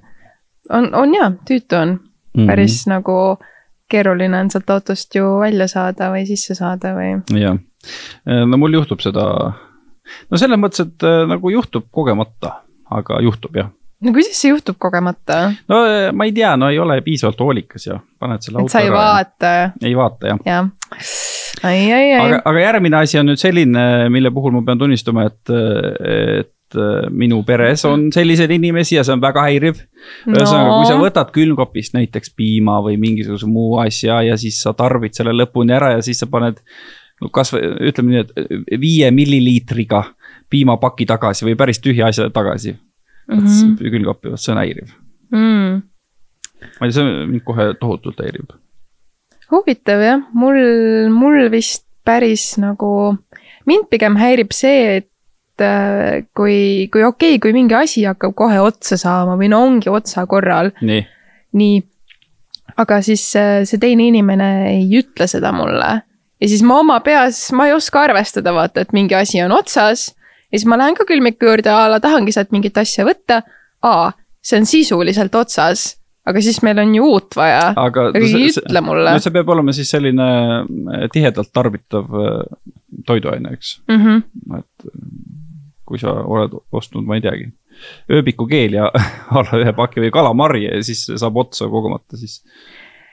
on, 0.70 0.94
on 0.94 1.14
jaa, 1.14 1.32
tüütu 1.48 1.76
on 1.78 1.88
mm, 1.88 2.00
-hmm. 2.34 2.46
päris 2.46 2.86
nagu 2.90 3.38
keeruline 3.90 4.38
on 4.38 4.50
sealt 4.50 4.70
autost 4.70 5.14
ju 5.14 5.38
välja 5.40 5.68
saada 5.68 6.12
või 6.12 6.26
sisse 6.26 6.54
saada 6.54 6.94
või. 6.94 7.18
jah 7.38 7.58
Äh, 8.28 8.46
no 8.46 8.58
mul 8.60 8.76
juhtub 8.76 9.00
seda, 9.00 9.26
no 10.28 10.40
selles 10.40 10.60
mõttes, 10.60 10.84
et 10.84 11.06
äh, 11.06 11.22
nagu 11.30 11.52
juhtub 11.52 11.86
kogemata, 11.94 12.60
aga 12.92 13.20
juhtub 13.24 13.56
jah 13.56 13.70
no 14.00 14.12
kuidas 14.16 14.36
see 14.36 14.52
juhtub 14.52 14.76
kogemata? 14.80 15.40
no 15.70 15.80
äh, 15.88 16.10
ma 16.12 16.28
ei 16.28 16.34
tea, 16.36 16.52
no 16.60 16.68
ei 16.72 16.80
ole 16.80 16.98
piisavalt 17.04 17.40
hoolikas 17.40 17.88
ja 17.88 17.96
paned 18.20 18.44
selle 18.44 18.60
auto 18.60 18.68
ära. 18.68 18.74
sa 18.74 18.84
ei 18.84 18.92
vaata. 18.92 19.52
ei 19.80 19.96
vaata 19.96 20.32
jah 20.32 20.42
ja.. 20.44 20.60
ai, 21.64 21.80
ai, 21.88 22.06
ai. 22.12 22.20
aga, 22.26 22.42
aga 22.52 22.64
järgmine 22.66 23.00
asi 23.00 23.20
on 23.22 23.32
nüüd 23.32 23.40
selline, 23.40 23.86
mille 24.12 24.32
puhul 24.36 24.58
ma 24.58 24.64
pean 24.68 24.84
tunnistama, 24.84 25.28
et, 25.32 25.54
et 26.44 26.52
minu 27.10 27.40
peres 27.46 27.84
on 27.88 28.08
selliseid 28.14 28.50
inimesi 28.54 28.96
ja 28.96 29.04
see 29.06 29.14
on 29.16 29.22
väga 29.22 29.42
häiriv. 29.48 29.82
ühesõnaga 30.28 30.68
no., 30.68 30.78
kui 30.78 30.88
sa 30.90 30.98
võtad 31.00 31.32
külmkapist 31.34 31.96
näiteks 31.96 32.34
piima 32.36 32.78
või 32.84 32.96
mingisuguse 33.00 33.48
muu 33.50 33.78
asja 33.82 34.20
ja 34.26 34.38
siis 34.40 34.60
sa 34.62 34.74
tarbid 34.78 35.16
selle 35.16 35.34
lõpuni 35.36 35.74
ära 35.76 35.94
ja 35.96 36.04
siis 36.04 36.22
sa 36.22 36.30
paned 36.30 36.62
no 37.20 37.30
kasvõi 37.34 37.90
ütleme 37.90 38.14
nii, 38.14 38.24
et 38.24 38.80
viie 38.80 39.10
milliliitriga 39.14 40.04
piimapaki 40.50 41.06
tagasi 41.06 41.46
või 41.48 41.58
päris 41.58 41.82
tühja 41.82 42.08
asja 42.10 42.30
tagasi 42.34 42.74
mm 42.74 43.38
-hmm.. 43.38 43.76
külmkappi, 43.78 44.32
vot 44.32 44.40
see 44.40 44.54
on 44.54 44.62
häiriv 44.62 44.88
mm.. 45.30 45.82
ma 46.80 46.86
ei 46.86 46.90
tea, 46.90 46.96
see 46.98 47.26
mind 47.26 47.44
kohe 47.44 47.70
tohutult 47.80 48.20
häirib. 48.24 48.54
huvitav 49.50 50.02
jah, 50.04 50.26
mul, 50.32 50.60
mul 51.14 51.50
vist 51.52 51.86
päris 52.04 52.56
nagu, 52.58 53.16
mind 53.66 53.88
pigem 53.90 54.16
häirib 54.16 54.54
see, 54.56 55.00
et 55.00 55.08
äh, 55.64 56.26
kui, 56.36 56.88
kui 56.92 57.04
okei 57.04 57.36
okay,, 57.36 57.42
kui 57.42 57.54
mingi 57.56 57.76
asi 57.78 58.04
hakkab 58.08 58.34
kohe 58.38 58.60
otsa 58.60 58.98
saama 59.00 59.38
või 59.40 59.50
no 59.52 59.62
ongi 59.66 59.90
otsa 59.92 60.26
korral. 60.30 60.72
nii, 60.80 61.02
nii, 61.60 61.80
aga 62.80 63.00
siis 63.04 63.24
äh, 63.38 63.60
see 63.68 63.82
teine 63.82 64.08
inimene 64.10 64.50
ei 64.74 64.86
ütle 65.00 65.28
seda 65.30 65.52
mulle 65.56 66.00
ja 66.40 66.48
siis 66.48 66.64
ma 66.66 66.80
oma 66.80 66.98
peas, 67.04 67.42
ma 67.56 67.68
ei 67.68 67.76
oska 67.76 68.06
arvestada, 68.08 68.54
vaata, 68.56 68.84
et 68.84 68.94
mingi 68.96 69.16
asi 69.16 69.42
on 69.44 69.52
otsas. 69.54 70.10
ja 70.50 70.58
siis 70.58 70.66
ma 70.68 70.78
lähen 70.80 70.96
ka 70.98 71.06
külmiku 71.08 71.50
juurde 71.50 71.70
a 71.70 71.86
la 71.90 72.00
tahangi 72.00 72.32
sealt 72.34 72.52
mingit 72.54 72.78
asja 72.80 73.06
võtta. 73.08 73.42
aa, 73.86 74.12
see 74.42 74.60
on 74.60 74.68
sisuliselt 74.68 75.34
otsas, 75.34 75.84
aga 76.26 76.42
siis 76.44 76.62
meil 76.66 76.80
on 76.82 76.94
ju 76.94 77.10
uut 77.12 77.36
vaja. 77.36 77.72
aga 77.76 78.10
ei 78.18 78.48
ütle 78.48 78.84
mulle. 78.84 79.18
see 79.20 79.36
peab 79.36 79.52
olema 79.56 79.76
siis 79.76 79.92
selline 79.92 80.30
äh, 80.60 81.06
tihedalt 81.12 81.52
tarbitav 81.52 82.08
toiduaine, 83.06 83.54
eks 83.56 83.80
mm. 83.88 84.04
-hmm. 84.04 84.58
et 84.58 84.92
kui 85.90 86.00
sa 86.00 86.14
oled 86.22 86.54
ostnud, 86.72 87.06
ma 87.06 87.18
ei 87.18 87.24
teagi, 87.24 87.48
ööbikukeeli 88.12 88.78
ja 88.78 88.90
a 89.34 89.42
la 89.46 89.62
ühe 89.62 89.74
paki 89.76 90.04
või 90.04 90.12
kalamarja 90.14 90.76
ja 90.76 90.84
siis 90.86 91.06
saab 91.10 91.38
otsa 91.42 91.68
kogemata, 91.70 92.18
siis 92.20 92.40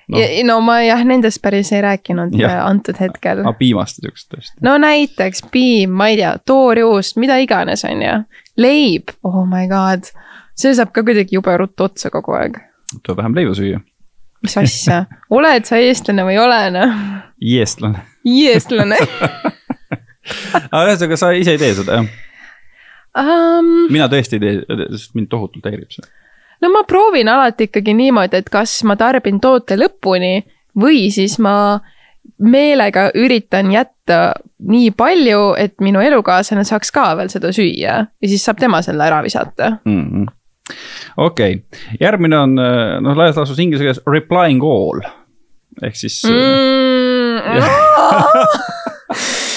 no.. 0.08 0.22
no 0.48 0.60
ma 0.66 0.80
jah, 0.86 1.04
nendest 1.08 1.42
päris 1.44 1.72
ei 1.76 1.82
rääkinud 1.84 2.36
ja. 2.40 2.50
Äh, 2.50 2.63
antud 2.66 3.00
hetkel. 3.00 3.44
aga 3.44 3.54
piimast 3.60 4.00
ja 4.00 4.08
siukest 4.08 4.30
tõesti. 4.34 4.56
no 4.66 4.78
näiteks 4.82 5.46
piim, 5.52 5.94
ma 5.98 6.10
ei 6.12 6.20
tea, 6.22 6.36
toorjuust, 6.46 7.20
mida 7.22 7.40
iganes, 7.44 7.86
on 7.88 8.04
ju. 8.06 8.16
leib, 8.60 9.13
oh 9.28 9.44
my 9.50 9.68
god, 9.72 10.10
see 10.58 10.74
saab 10.78 10.94
ka 10.96 11.06
kuidagi 11.08 11.38
jube 11.38 11.58
ruttu 11.60 11.88
otsa 11.88 12.12
kogu 12.13 12.38
aeg. 12.40 12.60
tuleb 13.02 13.22
vähem 13.22 13.38
leiba 13.38 13.58
süüa. 13.58 13.82
mis 14.46 14.58
asja, 14.62 15.06
oled 15.34 15.68
sa 15.70 15.82
eestlane 15.82 16.28
või 16.28 16.38
ei 16.38 16.44
ole 16.44 16.62
noh? 16.78 17.02
eestlane. 17.58 18.06
eestlane 18.28 19.02
aga 20.72 20.86
ühesõnaga, 20.92 21.20
sa 21.20 21.34
ise 21.36 21.56
ei 21.58 21.62
tee 21.62 21.76
seda 21.82 22.02
jah? 22.02 22.16
Um,? 23.17 23.73
mina 23.93 24.08
tõesti 24.12 24.38
ei 24.38 24.43
tee, 24.43 24.80
sest 24.95 25.13
mind 25.17 25.30
tohutult 25.32 25.67
häirib 25.69 25.91
see. 25.93 26.06
no 26.63 26.71
ma 26.73 26.84
proovin 26.88 27.30
alati 27.32 27.69
ikkagi 27.69 27.95
niimoodi, 27.97 28.41
et 28.41 28.49
kas 28.53 28.80
ma 28.88 28.97
tarbin 28.99 29.41
toote 29.43 29.77
lõpuni 29.80 30.36
või 30.77 31.08
siis 31.13 31.38
ma 31.43 31.56
meelega 32.43 33.08
üritan 33.17 33.71
jätta 33.73 34.19
nii 34.67 34.91
palju, 34.97 35.53
et 35.58 35.77
minu 35.82 36.01
elukaaslane 36.03 36.65
saaks 36.67 36.91
ka 36.93 37.10
veel 37.17 37.32
seda 37.34 37.53
süüa 37.56 38.01
ja 38.06 38.27
siis 38.27 38.43
saab 38.45 38.60
tema 38.62 38.82
selle 38.86 39.08
ära 39.08 39.23
visata 39.25 39.77
mm. 39.84 40.03
-hmm 40.03 40.34
okei 41.17 41.53
okay., 41.56 41.80
järgmine 42.01 42.39
on 42.39 42.56
noh, 42.56 43.15
laias 43.15 43.38
laastus 43.39 43.60
inglise 43.63 43.84
keeles 43.86 44.01
replying 44.03 44.63
all 44.63 44.99
ehk 45.82 45.95
siis 45.95 46.25
mm. 46.27 47.58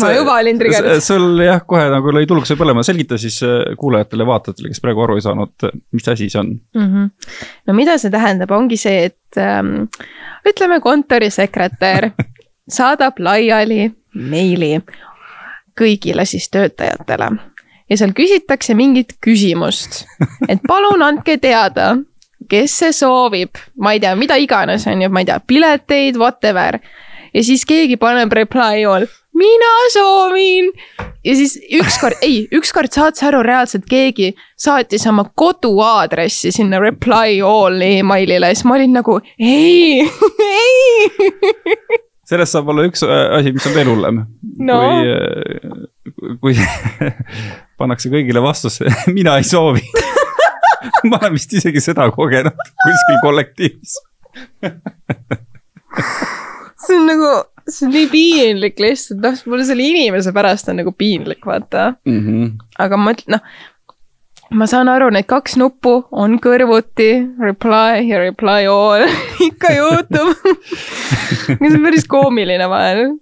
ma 0.00 0.12
juba 0.12 0.36
olin 0.40 0.58
trigerdatud. 0.58 1.04
sul 1.04 1.42
jah, 1.44 1.62
kohe 1.66 1.86
nagu 1.92 2.14
lõi 2.14 2.26
tulukese 2.28 2.56
põlema, 2.58 2.84
selgita 2.86 3.18
siis 3.20 3.38
äh, 3.46 3.74
kuulajatele, 3.78 4.26
vaatajatele, 4.26 4.72
kes 4.72 4.82
praegu 4.84 5.04
aru 5.04 5.18
ei 5.18 5.26
saanud, 5.26 5.68
mis 5.96 6.08
asi 6.12 6.30
see 6.32 6.40
on 6.40 6.52
mm? 6.54 6.86
-hmm. 6.86 7.10
no 7.66 7.76
mida 7.76 7.98
see 7.98 8.10
tähendab, 8.10 8.50
ongi 8.50 8.78
see, 8.80 9.10
et 9.10 9.40
ähm, 9.42 9.88
ütleme, 10.48 10.80
kontorisekretär 10.80 12.10
saadab 12.78 13.18
laiali 13.18 13.90
meili 14.14 14.78
kõigile 15.76 16.24
siis 16.24 16.48
töötajatele 16.50 17.30
ja 17.90 17.98
seal 17.98 18.14
küsitakse 18.16 18.74
mingit 18.74 19.16
küsimust, 19.24 20.04
et 20.48 20.62
palun 20.66 21.02
andke 21.06 21.38
teada, 21.42 21.94
kes 22.50 22.78
see 22.82 22.94
soovib, 22.94 23.58
ma 23.80 23.94
ei 23.94 24.02
tea, 24.02 24.14
mida 24.18 24.38
iganes, 24.40 24.86
on 24.90 25.02
ju, 25.02 25.10
ma 25.12 25.22
ei 25.22 25.28
tea, 25.28 25.38
pileteid, 25.46 26.18
whatever. 26.20 26.80
ja 27.34 27.44
siis 27.44 27.64
keegi 27.68 27.96
paneb 28.00 28.32
reply 28.32 28.84
all 28.88 29.06
mina 29.36 29.72
soovin. 29.92 30.72
ja 31.24 31.34
siis 31.36 31.56
ükskord, 31.80 32.18
ei, 32.22 32.46
ükskord 32.54 32.92
saad 32.94 33.18
sa 33.18 33.28
aru, 33.30 33.42
reaalselt 33.46 33.86
keegi 33.90 34.32
saatis 34.58 35.06
oma 35.10 35.26
koduaadressi 35.34 36.52
sinna 36.54 36.80
reply 36.82 37.40
all 37.44 37.82
emailile, 37.82 38.52
siis 38.54 38.66
ma 38.68 38.78
olin 38.78 38.96
nagu 38.96 39.20
ei 39.38 40.06
ei. 40.62 41.10
Sellest 42.26 42.56
saab 42.56 42.72
olla 42.72 42.86
üks 42.88 43.04
äh, 43.06 43.26
asi, 43.38 43.52
mis 43.54 43.66
on 43.68 43.74
veel 43.76 43.90
hullem. 43.92 44.24
No.. 44.66 44.80
kui, 46.42 46.54
äh, 46.56 46.64
kui 47.06 47.10
pannakse 47.78 48.10
kõigile 48.10 48.42
vastus, 48.42 48.80
mina 49.18 49.36
ei 49.38 49.46
soovi. 49.46 49.84
Ma 51.06 51.20
olen 51.20 51.36
vist 51.36 51.52
isegi 51.54 51.82
seda 51.82 52.08
kogenud 52.14 52.56
kuskil 52.82 53.20
kollektiivis. 53.22 53.94
See 56.86 56.98
on 56.98 57.06
nagu 57.08 57.30
see 57.68 57.86
on 57.86 57.94
nii 57.94 58.08
piinlik 58.10 58.80
lihtsalt, 58.82 59.22
noh, 59.22 59.38
mulle 59.50 59.66
selle 59.68 59.86
inimese 59.86 60.32
pärast 60.36 60.70
on 60.70 60.78
nagu 60.80 60.92
piinlik, 60.94 61.42
vaata 61.46 61.92
mm. 62.06 62.20
-hmm. 62.20 62.52
aga 62.84 63.00
ma 63.00 63.14
ütlen, 63.16 63.38
noh, 63.38 63.56
ma 64.54 64.66
saan 64.70 64.90
aru, 64.92 65.10
need 65.14 65.26
kaks 65.30 65.56
nuppu 65.60 65.96
on 66.14 66.38
kõrvuti, 66.42 67.10
reply 67.42 68.04
ja 68.06 68.20
reply 68.22 68.66
all 68.70 69.06
ikka 69.48 69.72
juhtub 69.74 70.34
see 71.46 71.72
on 71.72 71.82
päris 71.82 72.06
koomiline 72.10 72.68
vahel. 72.70 73.16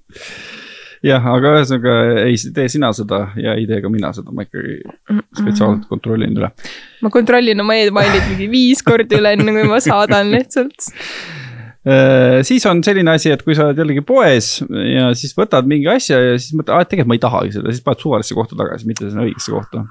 jah, 1.04 1.24
aga 1.24 1.54
ühesõnaga 1.58 1.96
ei 2.26 2.36
tee 2.56 2.68
sina 2.72 2.92
seda 2.96 3.28
ja 3.40 3.56
ei 3.56 3.64
tee 3.70 3.80
ka 3.84 3.92
mina 3.92 4.12
seda, 4.16 4.34
ma 4.34 4.44
ikkagi 4.44 4.82
spetsiaalselt 5.40 5.88
kontrollin 5.88 6.36
üle. 6.36 6.52
ma 7.02 7.12
kontrollin 7.14 7.64
oma 7.64 7.78
emailid 7.80 8.28
mingi 8.34 8.50
viis 8.52 8.84
korda 8.84 9.20
üle, 9.20 9.34
enne 9.38 9.56
kui 9.56 9.72
ma 9.72 9.80
saadan 9.84 10.32
lihtsalt 10.34 10.92
siis 12.48 12.64
on 12.66 12.80
selline 12.84 13.12
asi, 13.12 13.32
et 13.34 13.42
kui 13.44 13.56
sa 13.56 13.68
oled 13.68 13.80
jällegi 13.82 14.04
poes 14.06 14.56
ja 14.88 15.10
siis 15.18 15.34
võtad 15.36 15.68
mingi 15.68 15.90
asja 15.92 16.20
ja 16.20 16.38
siis 16.38 16.56
mõtled, 16.56 16.72
aa, 16.72 16.88
tegelikult 16.88 17.12
ma 17.12 17.18
ei 17.18 17.22
tahagi 17.26 17.54
seda, 17.58 17.74
siis 17.74 17.84
paned 17.84 18.00
suvalisse 18.00 18.36
kohta 18.38 18.56
tagasi, 18.56 18.88
mitte 18.88 19.10
sinna 19.10 19.26
õigesse 19.26 19.52
kohta. 19.52 19.84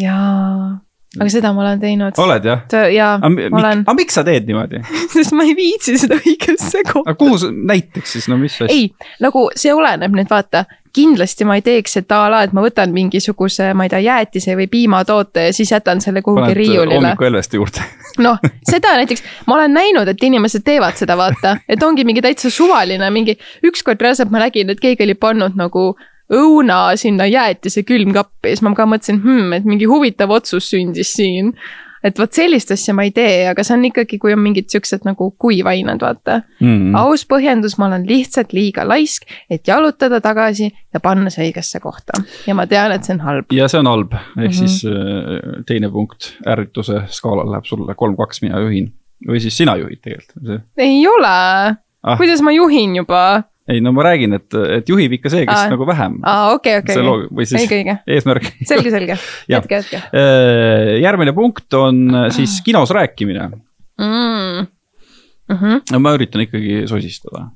jaa, 0.00 0.70
aga 1.18 1.28
seda 1.32 1.52
ma 1.56 1.66
olen 1.66 1.82
teinud. 1.82 2.22
oled 2.24 2.48
jah? 2.48 2.64
jaa, 2.94 3.12
ma 3.20 3.60
olen. 3.60 3.84
aga 3.84 3.96
miks 3.98 4.16
sa 4.16 4.24
teed 4.26 4.48
niimoodi 4.48 4.80
sest 5.16 5.36
ma 5.36 5.44
ei 5.44 5.52
viitsi 5.58 5.98
seda 6.00 6.16
õigesse 6.22 6.82
kohta. 6.88 7.04
aga 7.10 7.18
kuhu 7.20 7.38
sa, 7.44 7.52
näiteks 7.52 8.16
siis, 8.16 8.30
no 8.32 8.40
mis 8.40 8.56
asja? 8.56 8.72
ei, 8.72 8.88
nagu 9.24 9.48
see 9.58 9.76
oleneb 9.76 10.16
nüüd 10.16 10.32
vaata, 10.32 10.64
kindlasti 10.96 11.44
ma 11.48 11.58
ei 11.58 11.62
teeks, 11.64 11.98
et 12.00 12.12
a 12.14 12.22
la, 12.32 12.42
et 12.46 12.54
ma 12.56 12.64
võtan 12.64 12.92
mingisuguse, 12.94 13.68
ma 13.76 13.86
ei 13.86 13.92
tea, 13.92 14.00
jäätise 14.06 14.56
või 14.58 14.66
piimatoote 14.72 15.48
ja 15.48 15.54
siis 15.56 15.72
jätan 15.74 16.00
selle 16.04 16.22
kuhugi 16.24 16.48
Paned 16.48 16.58
riiulile. 16.58 16.98
hommikuhelveste 17.00 17.60
juurde. 17.60 17.84
Noh, 18.26 18.40
seda 18.64 18.94
näiteks, 18.96 19.24
ma 19.46 19.58
olen 19.58 19.76
näinud, 19.76 20.08
et 20.08 20.22
inimesed 20.24 20.64
teevad 20.64 20.96
seda, 20.96 21.18
vaata, 21.20 21.58
et 21.68 21.82
ongi 21.84 22.06
mingi 22.08 22.24
täitsa 22.24 22.50
suvaline 22.50 23.10
mingi, 23.12 23.36
ükskord 23.66 24.00
reaalselt 24.00 24.32
ma 24.32 24.46
nägin, 24.46 24.72
et 24.72 24.80
keegi 24.80 25.04
oli 25.04 25.18
pannud 25.20 25.58
nagu 25.58 25.90
õuna 26.32 26.80
sinna 26.98 27.26
jäätise 27.28 27.84
külmkappi, 27.86 28.54
siis 28.54 28.64
ma 28.64 28.72
ka 28.74 28.88
mõtlesin 28.88 29.20
hmm,, 29.22 29.52
et 29.58 29.68
mingi 29.68 29.86
huvitav 29.90 30.32
otsus 30.34 30.72
sündis 30.72 31.12
siin 31.14 31.52
et 32.06 32.18
vot 32.20 32.32
sellist 32.32 32.70
asja 32.74 32.94
ma 32.96 33.06
ei 33.06 33.12
tee, 33.14 33.46
aga 33.50 33.64
see 33.66 33.74
on 33.76 33.86
ikkagi, 33.88 34.18
kui 34.22 34.34
on 34.34 34.42
mingid 34.42 34.68
siuksed 34.72 35.06
nagu 35.08 35.30
kuivained, 35.42 36.02
vaata 36.02 36.40
mm. 36.60 36.66
-hmm. 36.66 36.98
aus 37.00 37.26
põhjendus, 37.28 37.76
ma 37.80 37.88
olen 37.90 38.06
lihtsalt 38.08 38.54
liiga 38.56 38.86
laisk, 38.88 39.26
et 39.50 39.66
jalutada 39.68 40.20
tagasi 40.24 40.70
ja 40.70 41.00
panna 41.00 41.32
see 41.32 41.48
õigesse 41.48 41.80
kohta 41.82 42.20
ja 42.46 42.54
ma 42.54 42.66
tean, 42.70 42.94
et 42.94 43.04
see 43.04 43.16
on 43.16 43.24
halb. 43.26 43.52
ja 43.52 43.68
see 43.68 43.82
on 43.82 43.90
halb, 43.90 44.14
ehk 44.14 44.36
mm 44.36 44.46
-hmm. 44.46 44.52
siis 44.52 44.84
äh, 44.84 45.64
teine 45.66 45.90
punkt 45.90 46.32
ärrituse 46.46 47.02
skaalal 47.08 47.50
läheb 47.50 47.64
sulle 47.64 47.94
kolm-kaks, 47.94 48.42
mina 48.42 48.60
juhin 48.60 48.92
või 49.28 49.40
siis 49.40 49.56
sina 49.56 49.76
juhid 49.76 50.00
tegelikult. 50.02 50.62
ei 50.76 51.06
ole 51.08 51.34
ah., 52.02 52.16
kuidas 52.16 52.42
ma 52.42 52.52
juhin 52.52 52.96
juba 52.96 53.42
ei 53.68 53.80
no 53.82 53.92
ma 53.94 54.04
räägin, 54.06 54.36
et, 54.38 54.54
et 54.78 54.88
juhib 54.88 55.16
ikka 55.18 55.30
see, 55.32 55.46
kes 55.46 55.64
aa, 55.64 55.70
nagu 55.72 55.86
vähem. 55.88 56.20
aa, 56.26 56.54
okei, 56.54 56.78
okei. 56.82 57.02
või 57.34 57.46
siis 57.48 57.64
õige, 57.64 57.80
õige. 57.80 57.96
eesmärk. 58.16 58.48
selge, 58.70 58.92
selge, 58.94 59.18
jätke, 59.52 59.80
jätke. 59.80 60.02
Äh, 60.14 60.96
järgmine 61.02 61.34
punkt 61.36 61.74
on 61.78 62.06
äh, 62.14 62.28
siis 62.36 62.60
kinos 62.66 62.94
rääkimine 62.94 63.50
mm.. 63.50 64.66
Mm 65.46 65.56
-hmm. 65.56 65.80
no 65.92 65.98
ma 66.02 66.14
üritan 66.14 66.42
ikkagi 66.42 66.84
sosistada. 66.90 67.48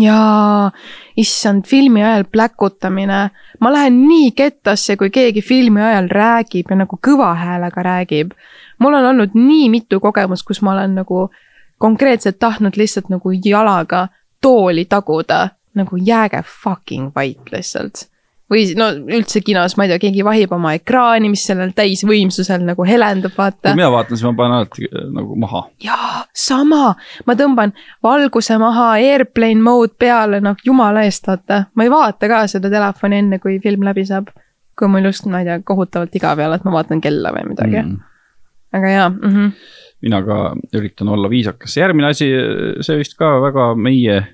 jaa, 0.00 0.70
issand, 1.16 1.66
filmi 1.66 2.04
ajal 2.04 2.24
pläkutamine. 2.24 3.30
ma 3.60 3.72
lähen 3.72 4.02
nii 4.08 4.30
kettasse, 4.30 4.96
kui 4.96 5.10
keegi 5.10 5.42
filmi 5.42 5.82
ajal 5.82 6.08
räägib 6.08 6.70
ja 6.70 6.76
nagu 6.76 6.98
kõva 7.06 7.34
häälega 7.34 7.82
räägib. 7.82 8.30
mul 8.78 8.94
on 8.94 9.04
olnud 9.04 9.34
nii 9.34 9.68
mitu 9.70 10.00
kogemust, 10.00 10.46
kus 10.46 10.62
ma 10.62 10.72
olen 10.72 10.94
nagu 10.94 11.30
konkreetselt 11.78 12.38
tahtnud 12.38 12.76
lihtsalt 12.76 13.08
nagu 13.08 13.30
jalaga 13.44 14.08
tooli 14.42 14.84
taguda 14.84 15.48
nagu 15.78 15.98
jääge 16.00 16.42
fucking 16.46 17.14
vait 17.16 17.52
lihtsalt. 17.52 18.06
või 18.46 18.62
no 18.78 18.92
üldse 19.10 19.40
kinos, 19.42 19.74
ma 19.74 19.84
ei 19.84 19.90
tea, 19.90 19.98
keegi 20.04 20.22
vahib 20.22 20.52
oma 20.54 20.76
ekraani, 20.76 21.26
mis 21.32 21.42
sellel 21.48 21.72
täisvõimsusel 21.74 22.62
nagu 22.62 22.84
helendab, 22.86 23.34
vaata. 23.34 23.72
kui 23.72 23.80
mina 23.80 23.90
vaatan, 23.90 24.14
siis 24.14 24.26
ma 24.28 24.34
panen 24.38 24.58
alati 24.60 24.86
äh, 24.86 25.06
nagu 25.16 25.38
maha. 25.42 25.64
jaa, 25.82 26.24
sama, 26.46 26.94
ma 27.26 27.38
tõmban 27.38 27.74
valguse 28.06 28.58
maha, 28.62 28.92
airplane 29.02 29.62
mode 29.62 29.96
peale, 29.98 30.40
noh 30.44 30.60
jumala 30.66 31.02
eest, 31.08 31.26
vaata. 31.26 31.64
ma 31.74 31.86
ei 31.86 31.90
vaata 31.90 32.30
ka 32.30 32.44
seda 32.50 32.70
telefoni 32.70 33.22
enne, 33.24 33.40
kui 33.42 33.58
film 33.64 33.88
läbi 33.88 34.06
saab. 34.06 34.30
kui 34.78 34.92
mul 34.92 35.10
just, 35.10 35.26
ma 35.32 35.42
ei 35.42 35.50
tea, 35.50 35.58
kohutavalt 35.64 36.14
igav 36.14 36.38
ei 36.38 36.46
ole, 36.46 36.60
et 36.60 36.68
ma 36.68 36.76
vaatan 36.78 37.02
kella 37.02 37.34
või 37.34 37.50
midagi 37.50 37.82
mm.. 37.82 37.98
aga 38.78 38.94
jaa 38.94 39.10
mm. 39.10 39.34
-hmm 39.34 39.82
mina 40.04 40.20
ka 40.24 40.38
üritan 40.76 41.08
olla 41.12 41.30
viisakas, 41.32 41.76
järgmine 41.78 42.10
asi, 42.12 42.28
see 42.84 42.98
vist 43.00 43.16
ka 43.18 43.30
väga 43.42 43.68
meie 43.80 44.16
äh, 44.18 44.26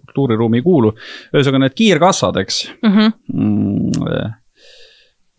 kultuuriruumi 0.00 0.60
ei 0.60 0.66
kuulu. 0.66 0.94
ühesõnaga 1.32 1.64
need 1.64 1.76
kiirkassad, 1.78 2.40
eks 2.42 2.64
mhm. 2.82 3.12
mm. 3.28 3.44
-hmm. 4.00 4.32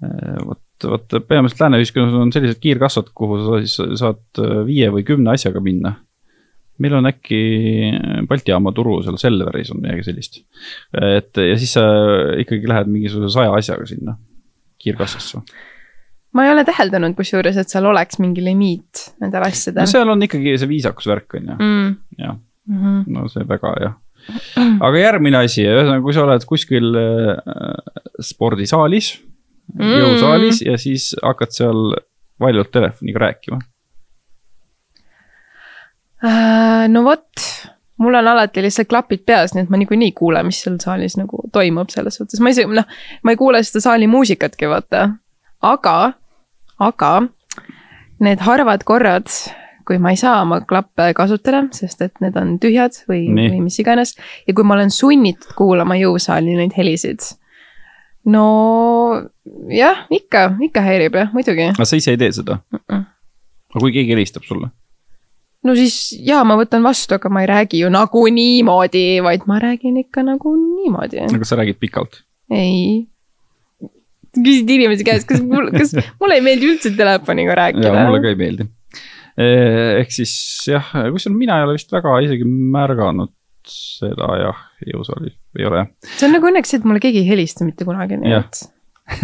Mm, 0.05 0.41
vot, 0.45 0.87
vot 0.91 1.15
peamiselt 1.27 1.61
lääne 1.63 1.79
ühiskonnas 1.81 2.15
on 2.19 2.33
sellised 2.35 2.59
kiirkassad, 2.63 3.11
kuhu 3.15 3.39
sa 3.43 3.61
siis 3.63 3.99
saad 4.01 4.43
äh, 4.43 4.65
viie 4.67 4.91
või 4.91 5.03
kümne 5.07 5.35
asjaga 5.35 5.63
minna 5.63 5.95
meil 6.77 6.93
on 6.97 7.07
äkki 7.07 7.37
Balti 8.27 8.51
jaama 8.51 8.73
turu 8.75 8.97
seal 9.03 9.17
Selveris 9.19 9.71
on 9.71 9.79
midagi 9.83 10.03
sellist. 10.03 10.41
et 10.91 11.37
ja 11.37 11.55
siis 11.59 11.73
sa 11.77 11.85
ikkagi 12.41 12.67
lähed 12.67 12.91
mingisuguse 12.91 13.31
saja 13.33 13.53
asjaga 13.55 13.87
sinna 13.87 14.17
kiirkassasse 14.83 15.39
ma 16.35 16.45
ei 16.45 16.51
ole 16.51 16.65
täheldanud 16.67 17.15
kusjuures, 17.17 17.57
et 17.61 17.71
seal 17.71 17.87
oleks 17.89 18.19
mingi 18.21 18.43
limiit 18.43 19.05
nendel 19.23 19.45
asjadel. 19.47 19.85
no 19.85 19.91
seal 19.91 20.11
on 20.11 20.25
ikkagi 20.27 20.55
see 20.59 20.71
viisakusvärk 20.71 21.37
on 21.39 21.51
ju 21.51 21.59
mm., 21.59 21.93
jah 22.19 22.35
mm, 22.35 22.81
-hmm. 22.81 23.05
no 23.15 23.27
see 23.31 23.45
väga 23.47 23.75
jah. 23.83 23.93
aga 24.87 25.03
järgmine 25.03 25.43
asi, 25.45 25.63
ühesõnaga, 25.67 26.03
kui 26.03 26.17
sa 26.17 26.25
oled 26.25 26.47
kuskil 26.49 26.99
äh, 26.99 27.37
spordisaalis 28.31 29.13
mm., 29.73 29.93
jõusaalis 30.01 30.65
ja 30.65 30.75
siis 30.81 31.13
hakkad 31.23 31.55
seal 31.55 31.95
valjult 32.41 32.73
telefoniga 32.75 33.23
rääkima 33.27 33.61
äh,. 36.25 36.89
no 36.91 37.05
vot 37.07 37.47
mul 37.97 38.19
on 38.19 38.27
alati 38.27 38.61
lihtsalt 38.65 38.91
klapid 38.91 39.23
peas, 39.25 39.53
nii 39.55 39.63
et 39.63 39.71
ma 39.71 39.79
niikuinii 39.79 40.11
kuulen, 40.17 40.45
mis 40.49 40.59
seal 40.65 40.75
saalis 40.83 41.15
nagu 41.15 41.45
toimub, 41.55 41.88
selles 41.93 42.19
suhtes 42.19 42.43
ma 42.43 42.51
isegi 42.51 42.75
noh, 42.75 42.88
ma 43.23 43.31
ei 43.31 43.39
kuule 43.39 43.63
seda 43.63 43.86
saali 43.88 44.11
muusikatki, 44.11 44.67
vaata. 44.67 45.07
aga 45.63 45.95
aga 46.80 47.11
need 48.23 48.41
harvad 48.43 48.84
korrad, 48.88 49.30
kui 49.86 49.97
ma 50.01 50.13
ei 50.13 50.19
saa 50.19 50.41
oma 50.41 50.61
klappe 50.65 51.11
kasutada, 51.17 51.65
sest 51.76 52.01
et 52.05 52.21
need 52.23 52.38
on 52.39 52.55
tühjad 52.61 52.95
või, 53.09 53.28
või 53.36 53.61
mis 53.67 53.80
iganes. 53.82 54.15
ja 54.47 54.55
kui 54.55 54.65
ma 54.67 54.78
olen 54.78 54.93
sunnitud 54.93 55.55
kuulama 55.57 55.97
jõusaali 55.99 56.55
neid 56.57 56.73
helisid. 56.78 57.28
no 58.26 58.45
jah, 59.69 60.05
ikka, 60.09 60.55
ikka 60.69 60.82
häirib 60.86 61.19
jah, 61.19 61.34
muidugi. 61.34 61.69
aga 61.76 61.86
sa 61.86 61.99
ise 61.99 62.15
ei 62.15 62.21
tee 62.21 62.32
seda 62.32 62.57
mm? 62.57 62.80
-mm. 62.89 63.05
aga 63.76 63.84
kui 63.84 63.93
keegi 63.93 64.15
helistab 64.15 64.47
sulle? 64.47 64.71
no 65.63 65.76
siis 65.78 66.15
jaa, 66.26 66.43
ma 66.43 66.57
võtan 66.59 66.84
vastu, 66.86 67.17
aga 67.19 67.30
ma 67.30 67.43
ei 67.43 67.51
räägi 67.51 67.84
ju 67.84 67.89
nagu 67.93 68.26
niimoodi, 68.28 69.21
vaid 69.26 69.45
ma 69.49 69.59
räägin 69.61 69.97
ikka 70.01 70.23
nagu 70.23 70.55
niimoodi. 70.55 71.28
aga 71.30 71.45
sa 71.45 71.59
räägid 71.61 71.80
pikalt? 71.80 72.23
ei. 72.49 73.05
Küsid 74.39 74.71
inimese 74.75 75.05
käest, 75.07 75.27
kas 75.29 75.43
mul, 75.45 75.71
kas 75.75 75.93
mulle 76.21 76.39
ei 76.39 76.45
meeldi 76.45 76.71
üldse 76.73 76.91
telefoniga 76.97 77.57
rääkida? 77.61 77.93
mulle 78.05 78.21
ka 78.23 78.33
ei 78.33 78.39
meeldi. 78.39 78.67
Eh, 79.36 80.01
ehk 80.01 80.13
siis 80.15 80.36
jah, 80.71 80.93
kusjuures 81.11 81.36
mina 81.36 81.59
ei 81.59 81.65
ole 81.67 81.75
vist 81.75 81.91
väga 81.91 82.19
isegi 82.23 82.47
märganud 82.47 83.33
seda 83.65 84.29
jah, 84.39 84.61
jõusaalis 84.86 85.36
ei 85.57 85.65
ole 85.67 85.81
jah. 85.81 85.91
see 86.13 86.27
on 86.27 86.36
nagu 86.38 86.47
õnneks 86.51 86.71
see, 86.71 86.79
et 86.79 86.88
mulle 86.88 87.01
keegi 87.03 87.23
ei 87.23 87.29
helista 87.31 87.65
mitte 87.67 87.88
kunagi, 87.88 88.19
nii 88.21 88.36
et 88.38 88.61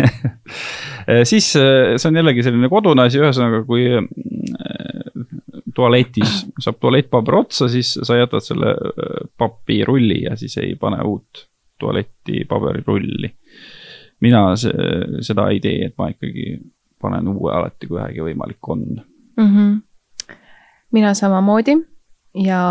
eh, 1.12 1.22
siis 1.30 1.48
eh, 1.60 1.94
see 1.96 2.10
on 2.10 2.20
jällegi 2.20 2.44
selline 2.46 2.70
kodune 2.72 3.06
asi, 3.08 3.22
ühesõnaga, 3.22 3.64
kui 3.70 3.88
tualetis 5.76 6.42
saab 6.60 6.82
tualettpaber 6.82 7.40
otsa, 7.46 7.70
siis 7.72 7.94
sa 8.04 8.18
jätad 8.20 8.44
selle 8.44 8.74
papirulli 9.40 10.24
ja 10.26 10.36
siis 10.40 10.58
ei 10.62 10.76
pane 10.80 11.00
uut 11.08 11.46
tualetipaberirulli. 11.82 13.32
Mina 14.22 14.44
see, 14.60 15.22
seda 15.26 15.48
ei 15.52 15.62
tee, 15.64 15.88
et 15.90 15.96
ma 16.00 16.12
ikkagi 16.12 16.60
panen 17.02 17.32
uue 17.34 17.54
alati, 17.54 17.90
kui 17.90 17.98
vähegi 17.98 18.26
võimalik 18.26 18.70
on 18.70 18.84
mm. 19.38 19.48
-hmm. 19.48 20.36
mina 20.94 21.14
samamoodi 21.18 21.78
ja 22.46 22.62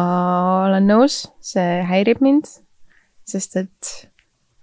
olen 0.68 0.86
nõus, 0.88 1.24
see 1.40 1.82
häirib 1.86 2.22
mind, 2.24 2.48
sest 3.28 3.56
et 3.60 3.90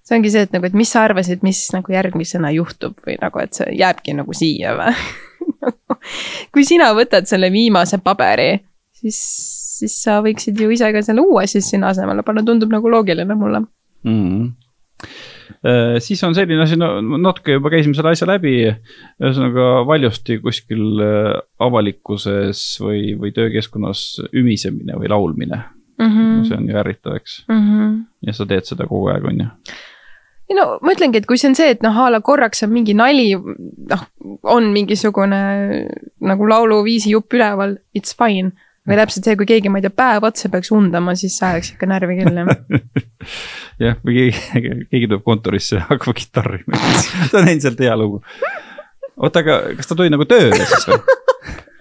see 0.07 0.17
ongi 0.17 0.31
see, 0.31 0.47
et 0.47 0.55
nagu, 0.55 0.65
et 0.65 0.77
mis 0.77 0.91
sa 0.91 1.03
arvasid, 1.07 1.43
mis 1.43 1.65
nagu 1.75 1.91
järgmisena 1.93 2.51
juhtub 2.55 2.97
või 3.05 3.17
nagu, 3.21 3.43
et 3.43 3.53
see 3.53 3.75
jääbki 3.81 4.15
nagu 4.17 4.33
siia 4.33 4.75
või 4.79 4.95
kui 6.55 6.65
sina 6.67 6.93
võtad 6.95 7.27
selle 7.27 7.51
viimase 7.51 7.99
paberi, 8.03 8.53
siis, 8.95 9.19
siis 9.79 9.97
sa 10.03 10.21
võiksid 10.23 10.59
ju 10.59 10.71
ise 10.71 10.91
ka 10.95 11.03
selle 11.03 11.25
uue 11.27 11.47
siis 11.47 11.67
sinna 11.69 11.91
asemele 11.91 12.23
panna, 12.23 12.45
tundub 12.47 12.71
nagu 12.71 12.89
loogiline 12.89 13.35
mulle 13.35 13.59
mm. 13.59 14.21
-hmm 14.23 15.35
siis 16.03 16.23
on 16.23 16.35
selline 16.35 16.63
asi, 16.63 16.77
no 16.79 17.01
natuke 17.01 17.57
juba 17.57 17.71
käisime 17.73 17.97
selle 17.97 18.13
asja 18.15 18.27
läbi. 18.29 18.55
ühesõnaga 19.21 19.67
valjusti 19.87 20.39
kuskil 20.43 21.01
äh, 21.03 21.33
avalikkuses 21.63 22.63
või, 22.83 23.15
või 23.19 23.33
töökeskkonnas 23.35 24.05
ümisemine 24.33 24.97
või 24.99 25.11
laulmine 25.11 25.61
mm. 25.97 26.07
-hmm. 26.07 26.47
see 26.47 26.57
on 26.57 26.69
ju 26.69 26.79
ärritav, 26.83 27.19
eks 27.21 27.43
mm. 27.47 27.61
-hmm. 27.61 28.01
ja 28.27 28.33
sa 28.33 28.45
teed 28.49 28.69
seda 28.69 28.87
kogu 28.89 29.11
aeg, 29.13 29.25
on 29.25 29.45
ju 29.45 29.49
ei 30.47 30.55
no 30.55 30.77
ma 30.81 30.93
ütlengi, 30.95 31.19
et 31.19 31.27
kui 31.27 31.37
see 31.37 31.49
on 31.51 31.57
see, 31.59 31.73
et 31.75 31.81
noh, 31.83 31.97
a 31.99 32.09
la 32.11 32.21
korraks 32.23 32.63
on 32.63 32.71
mingi 32.71 32.93
nali, 32.95 33.33
noh, 33.35 34.05
on 34.47 34.71
mingisugune 34.71 35.41
nagu 36.23 36.47
lauluviisi 36.47 37.11
jupp 37.11 37.35
üleval, 37.35 37.77
it's 37.97 38.15
fine 38.15 38.53
või 38.87 38.97
täpselt 38.99 39.27
see, 39.27 39.35
kui 39.39 39.47
keegi, 39.49 39.71
ma 39.71 39.81
ei 39.81 39.85
tea, 39.85 39.93
päev 39.93 40.25
otsa 40.27 40.49
peaks 40.51 40.71
undama, 40.75 41.15
siis 41.19 41.35
see 41.39 41.47
ajaks 41.49 41.73
ikka 41.75 41.89
närvi 41.91 42.17
küll, 42.21 42.39
jah. 42.39 42.51
jah, 43.85 43.99
või 44.07 44.17
keegi, 44.17 44.75
keegi 44.87 45.09
tuleb 45.09 45.23
kontorisse 45.27 45.79
ja 45.79 45.85
hakkab 45.89 46.17
kitarri 46.17 46.63
mängima, 46.65 47.03
see 47.03 47.39
on 47.41 47.51
endiselt 47.51 47.83
hea 47.83 47.95
lugu. 47.99 48.21
oota, 49.17 49.43
aga 49.43 49.59
kas 49.77 49.89
ta 49.89 49.97
tuli 49.97 50.13
nagu 50.13 50.27
tööle 50.29 50.59
siis 50.63 50.87
või? 50.89 51.01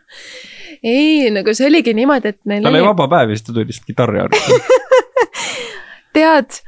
ei, 0.97 1.29
nagu 1.35 1.55
see 1.57 1.69
oligi 1.71 1.95
niimoodi, 1.97 2.35
et 2.35 2.41
neil. 2.45 2.67
tal 2.67 2.75
oli 2.75 2.89
vaba 2.89 3.09
päev 3.13 3.33
ja 3.33 3.39
siis 3.39 3.47
ta 3.47 3.55
tuli 3.55 3.71
lihtsalt 3.71 3.93
kitarri 3.93 4.25
harjutama 4.25 4.83
tead 6.17 6.59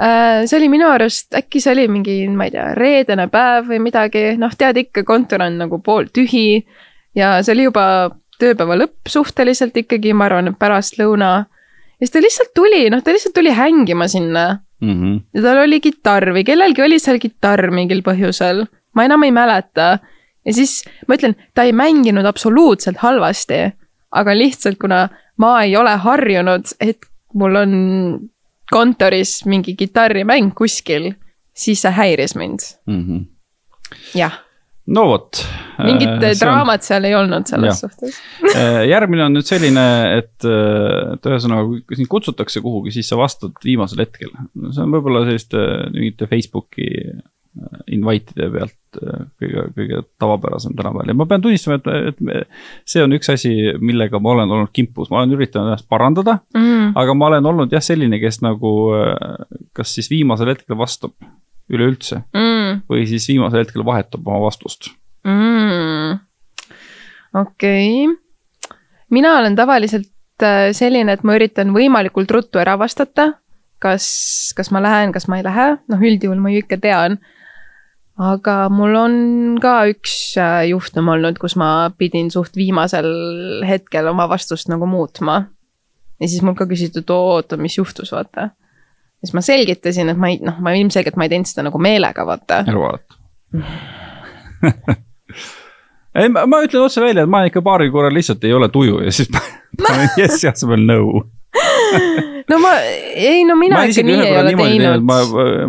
äh, 0.00 0.44
see 0.48 0.58
oli 0.62 0.72
minu 0.72 0.88
arust, 0.88 1.28
äkki 1.36 1.60
see 1.60 1.76
oli 1.76 1.86
mingi, 1.92 2.18
ma 2.32 2.48
ei 2.48 2.56
tea, 2.56 2.70
reedene 2.78 3.28
päev 3.32 3.68
või 3.74 3.84
midagi, 3.84 4.30
noh, 4.40 4.56
tead 4.58 4.80
ikka, 4.86 5.04
kontor 5.04 5.44
on 5.44 5.60
nagu 5.66 5.80
pooltühi. 5.84 6.64
ja 7.14 7.36
see 7.44 7.52
oli 7.52 7.68
juba 7.68 7.86
tööpäeva 8.44 8.78
lõpp 8.78 9.10
suhteliselt 9.10 9.76
ikkagi, 9.80 10.14
ma 10.16 10.28
arvan, 10.28 10.52
pärastlõuna. 10.60 11.32
ja 11.44 12.06
siis 12.06 12.14
ta 12.14 12.22
lihtsalt 12.22 12.52
tuli, 12.56 12.84
noh, 12.92 13.02
ta 13.02 13.14
lihtsalt 13.14 13.34
tuli 13.36 13.54
hängima 13.54 14.08
sinna 14.08 14.44
mm. 14.80 14.94
-hmm. 14.94 15.20
ja 15.34 15.42
tal 15.42 15.62
oli 15.64 15.80
kitarr 15.80 16.32
või 16.36 16.44
kellelgi 16.44 16.84
oli 16.84 16.98
seal 17.02 17.18
kitarr 17.22 17.70
mingil 17.70 18.02
põhjusel, 18.06 18.66
ma 18.94 19.08
enam 19.08 19.24
ei 19.24 19.32
mäleta. 19.32 19.98
ja 20.44 20.52
siis 20.52 20.82
ma 21.08 21.18
ütlen, 21.18 21.36
ta 21.54 21.64
ei 21.64 21.72
mänginud 21.72 22.26
absoluutselt 22.26 23.02
halvasti, 23.02 23.64
aga 24.10 24.36
lihtsalt 24.36 24.78
kuna 24.78 25.08
ma 25.38 25.56
ei 25.62 25.76
ole 25.76 25.96
harjunud, 25.96 26.76
et 26.80 27.06
mul 27.34 27.56
on 27.56 27.74
kontoris 28.70 29.44
mingi 29.46 29.74
kitarrimäng 29.76 30.54
kuskil, 30.54 31.12
siis 31.54 31.82
see 31.82 31.90
häiris 31.92 32.34
mind 32.36 32.60
mm. 32.86 33.02
-hmm. 33.02 33.26
jah 34.14 34.43
no 34.92 35.04
vot. 35.08 35.40
mingit 35.80 36.22
äh, 36.22 36.34
draamat 36.38 36.82
on... 36.82 36.86
seal 36.86 37.08
ei 37.08 37.16
olnud 37.16 37.48
selles 37.48 37.80
ja. 37.80 37.88
suhtes 37.88 38.18
äh, 38.52 38.82
järgmine 38.90 39.26
on 39.26 39.36
nüüd 39.38 39.48
selline, 39.48 39.84
et, 40.20 40.34
äh, 40.46 41.14
et 41.16 41.28
ühesõnaga, 41.30 41.80
kui 41.88 41.98
sind 41.98 42.10
kutsutakse 42.12 42.62
kuhugi, 42.64 42.92
siis 42.94 43.08
sa 43.10 43.18
vastad 43.20 43.56
viimasel 43.64 44.04
hetkel. 44.04 44.32
see 44.68 44.82
on 44.84 44.96
võib-olla 44.96 45.24
selliste 45.28 45.62
mingite 45.94 46.28
Facebooki 46.30 46.90
invite'ide 47.94 48.48
pealt 48.50 48.98
kõige, 49.38 49.62
kõige 49.76 50.00
tavapärasem 50.18 50.74
tänapäeval 50.74 51.12
ja 51.12 51.14
ma 51.16 51.26
pean 51.30 51.42
tunnistama, 51.42 51.78
et, 51.78 52.18
et 52.18 52.88
see 52.90 53.02
on 53.04 53.14
üks 53.14 53.30
asi, 53.30 53.52
millega 53.78 54.18
ma 54.22 54.32
olen 54.34 54.50
olnud 54.56 54.72
kimpus, 54.74 55.06
ma 55.12 55.20
olen 55.20 55.36
üritanud 55.36 55.70
ennast 55.70 55.86
parandada 55.90 56.40
mm.. 56.54 56.92
aga 56.98 57.14
ma 57.14 57.30
olen 57.30 57.46
olnud 57.52 57.74
jah, 57.74 57.82
selline, 57.82 58.18
kes 58.22 58.42
nagu, 58.42 58.74
kas 59.74 59.94
siis 59.94 60.10
viimasel 60.10 60.50
hetkel 60.50 60.78
vastab 60.78 61.14
üleüldse 61.70 62.24
mm. 62.34 62.53
Või 62.90 63.06
siis 63.10 63.28
viimasel 63.28 63.64
hetkel 63.64 63.84
vahetab 63.86 64.26
oma 64.26 64.40
vastust 64.46 64.90
mm.. 65.24 66.18
okei 67.40 68.06
okay., 68.08 68.20
mina 69.10 69.38
olen 69.38 69.56
tavaliselt 69.56 70.10
äh, 70.42 70.72
selline, 70.72 71.14
et 71.14 71.24
ma 71.24 71.36
üritan 71.38 71.72
võimalikult 71.74 72.30
ruttu 72.34 72.62
ära 72.62 72.76
vastata. 72.80 73.34
kas, 73.78 74.06
kas 74.56 74.70
ma 74.72 74.80
lähen, 74.80 75.12
kas 75.12 75.28
ma 75.28 75.38
ei 75.38 75.44
lähe, 75.44 75.68
noh, 75.92 76.00
üldjuhul 76.00 76.40
ma 76.40 76.52
ju 76.52 76.62
ikka 76.64 76.78
tean. 76.80 77.18
aga 78.18 78.68
mul 78.70 78.96
on 78.98 79.14
ka 79.62 79.76
üks 79.90 80.36
äh, 80.40 80.68
juhtum 80.70 81.10
olnud, 81.14 81.38
kus 81.42 81.56
ma 81.60 81.90
pidin 81.98 82.30
suht 82.30 82.56
viimasel 82.56 83.08
hetkel 83.66 84.08
oma 84.10 84.28
vastust 84.30 84.70
nagu 84.72 84.86
muutma. 84.86 85.44
ja 86.20 86.28
siis 86.28 86.42
mul 86.42 86.58
ka 86.58 86.68
küsiti, 86.70 87.04
et 87.04 87.10
oota, 87.10 87.60
mis 87.60 87.78
juhtus, 87.78 88.12
vaata 88.14 88.52
siis 89.24 89.34
ma 89.36 89.42
selgitasin, 89.44 90.12
et 90.12 90.20
ma 90.20 90.30
ei, 90.32 90.38
noh, 90.44 90.60
ma 90.64 90.74
ilmselgelt 90.76 91.16
ma 91.20 91.26
ei 91.26 91.32
teinud 91.32 91.50
seda 91.50 91.66
nagu 91.68 91.80
meelega, 91.82 92.26
vaata. 92.28 92.62
elu 92.68 92.80
vaadata 92.84 93.12
ei, 96.20 96.28
ma 96.28 96.62
ütlen 96.64 96.84
otse 96.84 97.02
välja, 97.04 97.24
et 97.24 97.30
ma 97.30 97.44
ikka 97.48 97.62
paaril 97.64 97.92
korral 97.94 98.14
lihtsalt 98.14 98.44
ei 98.44 98.54
ole 98.56 98.68
tuju 98.72 99.00
ja 99.04 99.14
siis 99.14 99.30
panen 99.82 100.08
yes 100.18 100.44
asemel 100.50 100.84
no 100.86 100.98
no 102.50 102.58
ma, 102.62 102.74
ei 103.14 103.44
no 103.48 103.56
mina 103.58 103.84
ikka 103.88 104.04
nii 104.06 104.20
ei 104.26 104.36
ole 104.40 104.54
teinud. 104.58 105.06
ma, 105.06 105.20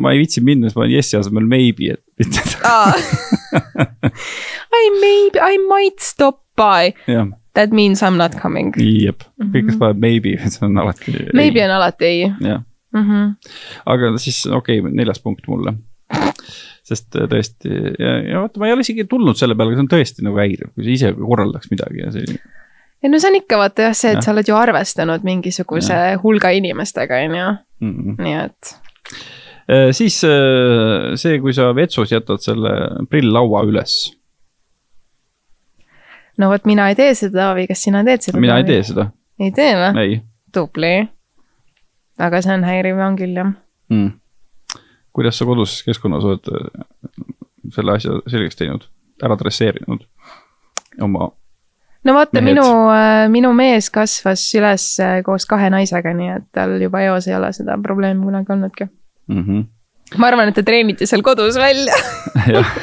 ma 0.02 0.14
ei 0.14 0.24
viitsi 0.24 0.44
minna, 0.46 0.70
siis 0.70 0.78
ma 0.78 0.86
olen 0.86 0.96
yes'i 0.98 1.20
asemel 1.20 1.48
maybe, 1.50 1.96
et 1.96 2.02
mitte 2.20 2.42
I 4.76 4.90
maybe, 5.00 5.40
I 5.40 5.58
might 5.70 6.02
stop 6.04 6.42
by. 6.58 6.92
That 7.54 7.72
means 7.72 8.02
I 8.04 8.10
m 8.10 8.18
not 8.18 8.36
coming. 8.36 8.74
jep, 8.76 9.24
kõik, 9.40 9.70
kes 9.70 9.78
paneb 9.80 10.02
maybe, 10.04 10.36
see 10.44 10.66
on 10.68 10.76
alati. 10.82 11.14
Maybe 11.32 11.62
ei. 11.62 11.68
on 11.70 11.76
alati 11.78 12.10
ei. 12.10 12.26
jah 12.44 12.64
mm. 12.96 13.12
-hmm. 13.12 13.54
aga 13.86 14.16
siis 14.18 14.46
okei 14.46 14.80
okay,, 14.80 14.96
neljas 14.96 15.22
punkt 15.24 15.48
mulle. 15.52 15.76
sest 16.86 17.16
äh, 17.18 17.26
tõesti 17.30 17.70
ja, 18.00 18.12
ja 18.30 18.42
vaata, 18.44 18.62
ma 18.62 18.68
ei 18.70 18.76
ole 18.76 18.86
isegi 18.86 19.08
tulnud 19.10 19.38
selle 19.40 19.56
peale, 19.58 19.74
aga 19.74 19.80
see 19.80 19.86
on 19.86 19.94
tõesti 19.96 20.26
nagu 20.28 20.38
häiriv, 20.38 20.74
kui 20.76 20.86
sa 20.86 20.92
ise 20.94 21.14
korraldaks 21.18 21.72
midagi 21.72 22.04
ja 22.04 22.12
see. 22.14 22.36
ei 23.02 23.10
no 23.10 23.22
see 23.22 23.32
on 23.32 23.40
ikka 23.40 23.62
vaata 23.62 23.88
jah, 23.88 23.96
see, 23.98 24.12
et 24.14 24.22
ja. 24.22 24.26
sa 24.28 24.36
oled 24.36 24.52
ju 24.52 24.58
arvestanud 24.58 25.26
mingisuguse 25.26 25.98
ja. 25.98 26.20
hulga 26.22 26.54
inimestega, 26.54 27.24
on 27.26 27.40
ju, 27.40 27.48
mhm. 27.88 28.20
nii 28.22 28.36
et 28.44 28.76
äh, 29.66 29.90
siis 29.98 30.20
äh, 30.30 31.16
see, 31.18 31.42
kui 31.42 31.58
sa 31.58 31.72
vetsus 31.76 32.14
jätad 32.14 32.46
selle 32.46 32.76
prilllaua 33.10 33.66
üles. 33.66 33.98
no 36.38 36.54
vot, 36.54 36.70
mina 36.70 36.92
ei 36.94 37.02
tee 37.02 37.18
seda, 37.18 37.50
Taavi, 37.50 37.66
kas 37.74 37.82
sina 37.90 38.06
teed 38.06 38.30
seda? 38.30 38.46
mina 38.46 38.62
ei 38.62 38.70
tee 38.70 38.86
seda. 38.94 39.10
ei 39.42 39.52
tee 39.58 39.74
või? 39.82 40.22
tubli 40.54 40.96
aga 42.20 42.42
see 42.42 42.54
on 42.56 42.66
häiriv 42.68 43.00
on 43.04 43.18
küll 43.20 43.36
jah 43.36 43.52
mm.. 43.92 44.12
kuidas 45.16 45.40
sa 45.40 45.48
koduses 45.48 45.84
keskkonnas 45.88 46.28
oled 46.28 46.52
äh, 46.52 46.86
selle 47.74 47.96
asja 47.98 48.20
selgeks 48.30 48.60
teinud, 48.60 48.86
ära 49.24 49.38
dresseerinud 49.40 50.06
oma? 51.04 51.30
no 52.06 52.16
vaata, 52.18 52.42
minu, 52.46 52.66
äh, 52.94 53.26
minu 53.34 53.52
mees 53.58 53.90
kasvas 53.94 54.44
üles 54.58 54.88
äh, 55.04 55.20
koos 55.26 55.48
kahe 55.50 55.72
naisega, 55.74 56.14
nii 56.18 56.34
et 56.38 56.50
tal 56.56 56.78
juba 56.82 57.04
eos 57.08 57.30
ei 57.30 57.38
ole 57.38 57.52
seda 57.56 57.78
probleemi 57.82 58.28
kunagi 58.28 58.54
olnudki 58.56 58.88
mm. 58.88 59.42
-hmm. 59.44 59.64
ma 60.22 60.32
arvan, 60.32 60.52
et 60.52 60.60
te 60.60 60.66
treenite 60.68 61.10
seal 61.10 61.26
kodus 61.26 61.58
välja 61.60 61.96
jah, 62.56 62.76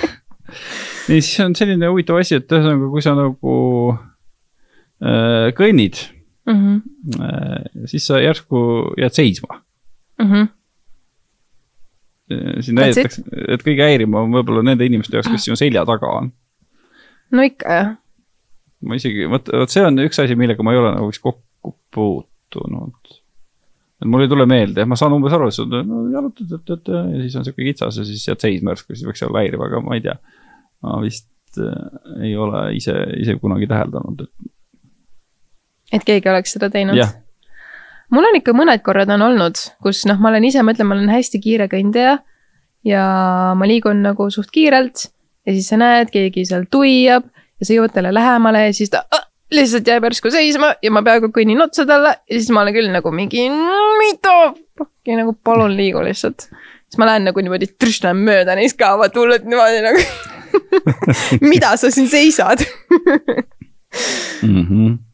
nii 1.08 1.20
siis 1.20 1.38
on 1.44 1.54
selline 1.58 1.88
huvitav 1.90 2.20
asi, 2.20 2.40
et 2.40 2.50
ühesõnaga, 2.50 2.90
kui 2.90 3.04
sa 3.04 3.14
nagu 3.18 3.54
äh, 5.02 5.52
kõnnid 5.58 6.02
mm. 6.47 6.55
-hmm. 6.55 7.86
siis 7.86 8.07
sa 8.07 8.20
järsku 8.20 8.59
jääd 8.99 9.14
seisma 9.14 9.62
mm. 10.18 10.30
-hmm. 10.30 10.49
siin 12.61 12.74
näidatakse, 12.74 13.22
et 13.49 13.62
kõige 13.62 13.82
häirivam 13.86 14.24
on 14.24 14.36
võib-olla 14.38 14.62
nende 14.66 14.86
inimeste 14.86 15.16
jaoks, 15.16 15.30
kes 15.30 15.45
sinu 15.49 15.57
selja 15.57 15.84
taga 15.88 16.12
on. 16.20 16.32
no 17.30 17.43
ikka 17.47 17.78
jah. 17.78 17.90
ma 18.88 18.99
isegi, 18.99 19.26
vot, 19.30 19.49
vot 19.53 19.70
see 19.70 19.84
on 19.86 19.99
üks 20.07 20.22
asi, 20.22 20.36
millega 20.38 20.62
ma 20.62 20.74
ei 20.74 20.82
ole 20.82 20.95
nagu 20.97 21.11
vist 21.11 21.22
kokku 21.22 21.76
puutunud. 21.95 23.18
et 24.03 24.09
mul 24.09 24.24
ei 24.24 24.32
tule 24.32 24.47
meelde, 24.47 24.84
ma 24.84 24.97
saan 24.99 25.12
umbes 25.18 25.34
aru, 25.36 25.51
et 25.51 25.59
sa 25.59 25.66
no, 25.66 26.07
jalutad 26.12 26.49
ja 26.88 27.03
siis 27.20 27.36
on 27.36 27.45
sihuke 27.45 27.68
kitsas 27.68 28.01
ja 28.01 28.05
siis 28.09 28.28
jääd 28.28 28.40
seisma 28.49 28.74
järsku, 28.74 28.97
siis 28.97 29.07
võiks 29.09 29.26
olla 29.28 29.45
häiriv, 29.45 29.68
aga 29.68 29.84
ma 29.84 29.99
ei 29.99 30.09
tea. 30.09 30.16
ma 30.82 30.97
vist 31.05 31.61
äh, 31.62 32.24
ei 32.26 32.36
ole 32.36 32.72
ise, 32.76 32.97
ise 33.20 33.38
kunagi 33.38 33.70
täheldanud, 33.70 34.26
et. 34.26 34.51
Et 35.93 36.05
keegi 36.05 36.28
oleks 36.32 36.57
seda 36.57 36.70
teinud? 36.72 36.99
mul 38.12 38.28
on 38.28 38.38
ikka 38.38 38.55
mõned 38.57 38.82
korrad 38.84 39.11
on 39.14 39.24
olnud, 39.28 39.59
kus 39.82 40.05
noh, 40.09 40.20
ma 40.20 40.30
olen 40.32 40.45
ise, 40.49 40.62
ma 40.62 40.74
ütlen, 40.74 40.88
ma 40.88 40.99
olen 40.99 41.12
hästi 41.12 41.40
kiire 41.43 41.68
kõndija 41.72 42.18
ja 42.86 43.05
ma 43.57 43.68
liigun 43.68 44.03
nagu 44.05 44.28
suht 44.34 44.51
kiirelt 44.53 45.07
ja 45.47 45.55
siis 45.55 45.68
sa 45.70 45.78
näed, 45.80 46.11
keegi 46.12 46.45
seal 46.49 46.66
tuiab 46.70 47.28
ja 47.28 47.68
sa 47.68 47.76
jõuad 47.76 47.95
talle 47.95 48.12
lähemale 48.14 48.66
ja 48.66 48.74
siis 48.76 48.93
ta 48.93 49.05
äh, 49.14 49.24
lihtsalt 49.55 49.88
jääb 49.88 50.05
järsku 50.09 50.32
seisma 50.34 50.74
ja 50.82 50.93
ma 50.95 51.05
peaaegu 51.07 51.30
kõnnin 51.34 51.62
otsa 51.64 51.86
talle 51.88 52.16
ja 52.18 52.38
siis 52.38 52.51
ma 52.55 52.64
olen 52.64 52.76
küll 52.76 52.90
nagu 52.93 53.14
mingi, 53.14 53.47
mida, 54.01 54.36
nagu 55.12 55.36
palun 55.45 55.76
liigu 55.78 56.03
lihtsalt. 56.05 56.49
siis 56.88 57.01
ma 57.01 57.09
lähen 57.09 57.28
nagu 57.28 57.45
niimoodi 57.45 57.70
trüšnan 57.78 58.20
mööda 58.26 58.59
neist 58.59 58.78
ka, 58.80 58.93
vaat 59.01 59.16
hullult 59.16 59.47
niimoodi 59.49 59.80
nagu 59.86 60.05
mida 61.53 61.76
sa 61.80 61.90
siin 61.90 62.11
seisad 62.12 62.66
mm. 64.43 64.66
-hmm 64.66 65.11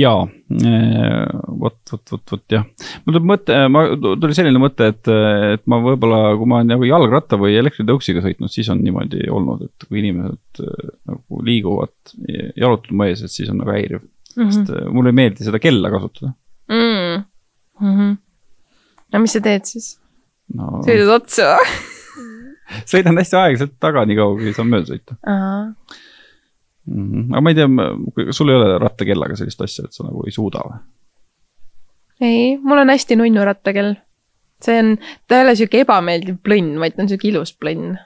jaa, 0.00 0.24
eh, 0.60 1.30
vot, 1.60 1.78
vot, 1.92 2.02
vot, 2.12 2.24
vot 2.32 2.54
jah. 2.54 2.66
mul 3.04 3.14
tuleb 3.14 3.28
mõte, 3.30 3.58
ma, 3.72 3.84
tuli 3.98 4.36
selline 4.36 4.60
mõte, 4.60 4.90
et, 4.92 5.10
et 5.56 5.64
ma 5.70 5.80
võib-olla, 5.84 6.20
kui 6.38 6.50
ma 6.50 6.60
olen 6.60 6.72
nagu 6.74 6.88
jalgratta 6.88 7.38
või 7.40 7.56
elektritõuksiga 7.60 8.22
sõitnud, 8.24 8.52
siis 8.52 8.68
on 8.72 8.82
niimoodi 8.84 9.24
olnud, 9.32 9.64
et 9.68 9.88
kui 9.88 10.02
inimesed 10.02 10.64
eh, 10.66 10.90
nagu 11.10 11.44
liiguvad 11.46 12.14
jalutama 12.60 13.08
ees, 13.10 13.24
et 13.24 13.34
siis 13.34 13.52
on 13.52 13.62
nagu 13.62 13.72
häiriv 13.74 14.02
mm. 14.02 14.42
-hmm. 14.42 14.50
sest 14.52 14.74
eh, 14.76 14.90
mulle 14.92 15.14
ei 15.14 15.20
meeldi 15.22 15.48
seda 15.48 15.62
kella 15.62 15.90
kasutada 15.90 16.34
mm. 16.68 17.24
-hmm. 17.80 18.12
no 19.12 19.24
mis 19.24 19.32
sa 19.32 19.40
teed 19.40 19.64
siis 19.64 19.94
no.? 20.54 20.82
sõidad 20.86 21.14
otsa 21.16 21.56
sõidan 22.90 23.18
hästi 23.18 23.36
aeglaselt 23.36 23.76
taga, 23.82 24.04
nii 24.06 24.18
kaua 24.18 24.36
kui 24.38 24.54
saan 24.54 24.70
mööda 24.70 24.92
sõita. 24.92 25.16
Aga 26.90 27.42
ma 27.44 27.52
ei 27.52 27.58
tea, 27.58 27.68
sul 28.34 28.50
ei 28.50 28.58
ole 28.58 28.78
rattakellaga 28.82 29.38
sellist 29.38 29.62
asja, 29.64 29.86
et 29.86 29.96
sa 29.96 30.06
nagu 30.06 30.24
ei 30.26 30.34
suuda 30.34 30.62
või? 30.66 30.78
ei, 32.20 32.44
mul 32.60 32.82
on 32.82 32.92
hästi 32.92 33.16
nunnu 33.16 33.44
rattakell. 33.46 33.96
see 34.60 34.76
on, 34.82 34.94
ta 35.28 35.38
ei 35.38 35.46
ole 35.46 35.56
sihuke 35.56 35.84
ebameeldiv 35.86 36.40
plõnn, 36.44 36.76
vaid 36.82 36.96
ta 36.96 37.04
on 37.04 37.08
sihuke 37.08 37.30
ilus 37.30 37.54
plõnn. 37.56 37.96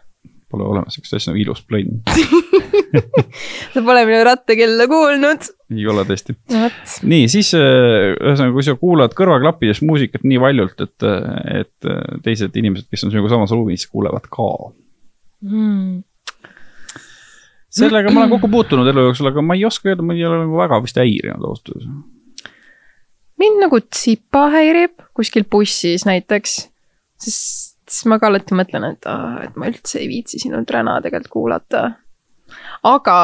Pole 0.54 0.68
olemas 0.70 0.94
sihukest 0.94 1.16
asja 1.18 1.32
nagu 1.32 1.40
ilus 1.42 1.64
plõnn 1.66 2.04
sa 3.74 3.82
pole 3.82 4.04
minu 4.06 4.20
rattakella 4.28 4.86
kuulnud. 4.90 5.50
ei 5.74 5.88
ole 5.90 6.06
tõesti 6.06 6.36
nii, 7.10 7.26
siis 7.32 7.50
äh, 7.58 8.14
ühesõnaga, 8.14 8.54
kui 8.54 8.66
sa 8.68 8.76
kuulad 8.78 9.16
kõrvaklappides 9.18 9.82
muusikat 9.82 10.26
nii 10.28 10.38
valjult, 10.44 10.78
et, 10.84 11.08
et 11.64 11.92
teised 12.26 12.54
inimesed, 12.60 12.86
kes 12.92 13.08
on 13.08 13.14
sinuga 13.14 13.34
samas 13.34 13.54
ruumis, 13.56 13.88
kuulevad 13.90 14.28
ka 14.30 14.50
mm 15.42 16.02
sellega 17.74 18.12
ma 18.14 18.24
olen 18.24 18.34
kokku 18.36 18.50
puutunud 18.52 18.88
elu 18.90 19.08
jooksul, 19.08 19.30
aga 19.30 19.44
ma 19.44 19.56
ei 19.58 19.64
oska 19.68 19.90
öelda, 19.90 20.06
ma 20.06 20.16
ei 20.16 20.24
ole 20.28 20.42
nagu 20.44 20.58
väga 20.58 20.80
vist 20.84 21.00
häirinud 21.00 21.48
ausalt 21.48 21.74
öeldes. 21.74 21.92
mind 23.40 23.62
nagu 23.64 23.80
tsipa 23.82 24.46
häirib 24.54 25.08
kuskil 25.16 25.46
bussis 25.50 26.06
näiteks, 26.08 26.58
sest 27.20 27.74
siis 27.90 28.06
ma 28.10 28.18
ka 28.20 28.30
alati 28.30 28.56
mõtlen, 28.56 28.86
et 28.94 29.08
aa, 29.10 29.42
et 29.44 29.56
ma 29.60 29.68
üldse 29.70 30.00
ei 30.00 30.08
viitsi 30.10 30.40
sinu 30.42 30.62
träna 30.68 31.00
tegelikult 31.04 31.32
kuulata. 31.32 31.84
aga 32.82 33.18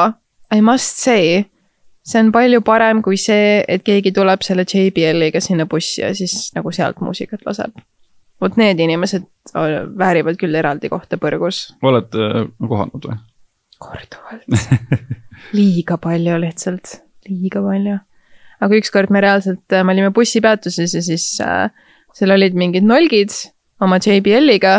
I 0.51 0.59
must 0.61 0.99
say, 0.99 1.45
see 2.03 2.19
on 2.19 2.31
palju 2.35 2.61
parem 2.67 3.01
kui 3.05 3.17
see, 3.17 3.61
et 3.67 3.85
keegi 3.87 4.11
tuleb 4.15 4.43
selle 4.43 4.65
JBL-iga 4.67 5.39
sinna 5.43 5.65
bussi 5.69 6.01
ja 6.03 6.11
siis 6.17 6.51
nagu 6.55 6.73
sealt 6.75 6.99
muusikat 7.01 7.45
laseb. 7.47 7.73
vot 8.41 8.57
need 8.57 8.79
inimesed 8.81 9.27
väärivad 9.97 10.39
küll 10.41 10.55
eraldi 10.55 10.89
kohta 10.89 11.17
põrgus. 11.21 11.71
oled 11.81 12.17
äh, 12.19 12.47
kohanud 12.59 13.09
või? 13.09 13.19
Korduvalt 13.81 14.45
liiga 15.57 15.97
palju 16.01 16.37
lihtsalt, 16.41 16.97
liiga 17.29 17.61
palju. 17.65 17.97
aga 18.61 18.77
ükskord 18.77 19.13
me 19.13 19.21
reaalselt, 19.23 19.65
äh, 19.73 19.83
me 19.83 19.95
olime 19.95 20.11
bussipeatuses 20.15 20.93
ja 20.93 21.01
siis 21.01 21.25
äh, 21.41 21.69
seal 22.13 22.33
olid 22.35 22.57
mingid 22.57 22.85
nolgid 22.85 23.33
oma 23.81 23.97
JBL-iga 23.97 24.75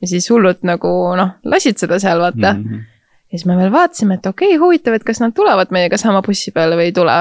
ja 0.00 0.08
siis 0.08 0.30
hullult 0.32 0.64
nagu 0.64 0.90
noh, 1.18 1.36
lasid 1.44 1.80
seda 1.80 2.00
seal 2.00 2.22
vaata 2.22 2.54
mm. 2.54 2.64
-hmm. 2.64 2.86
ja 3.32 3.38
siis 3.38 3.46
me 3.46 3.58
veel 3.58 3.72
vaatasime, 3.72 4.16
et 4.16 4.26
okei 4.26 4.54
okay,, 4.54 4.62
huvitav, 4.62 4.96
et 4.96 5.04
kas 5.04 5.20
nad 5.20 5.36
tulevad 5.36 5.70
meiega 5.70 6.00
sama 6.00 6.22
bussi 6.22 6.50
peale 6.50 6.76
või 6.80 6.90
ei 6.90 6.96
tule. 6.96 7.18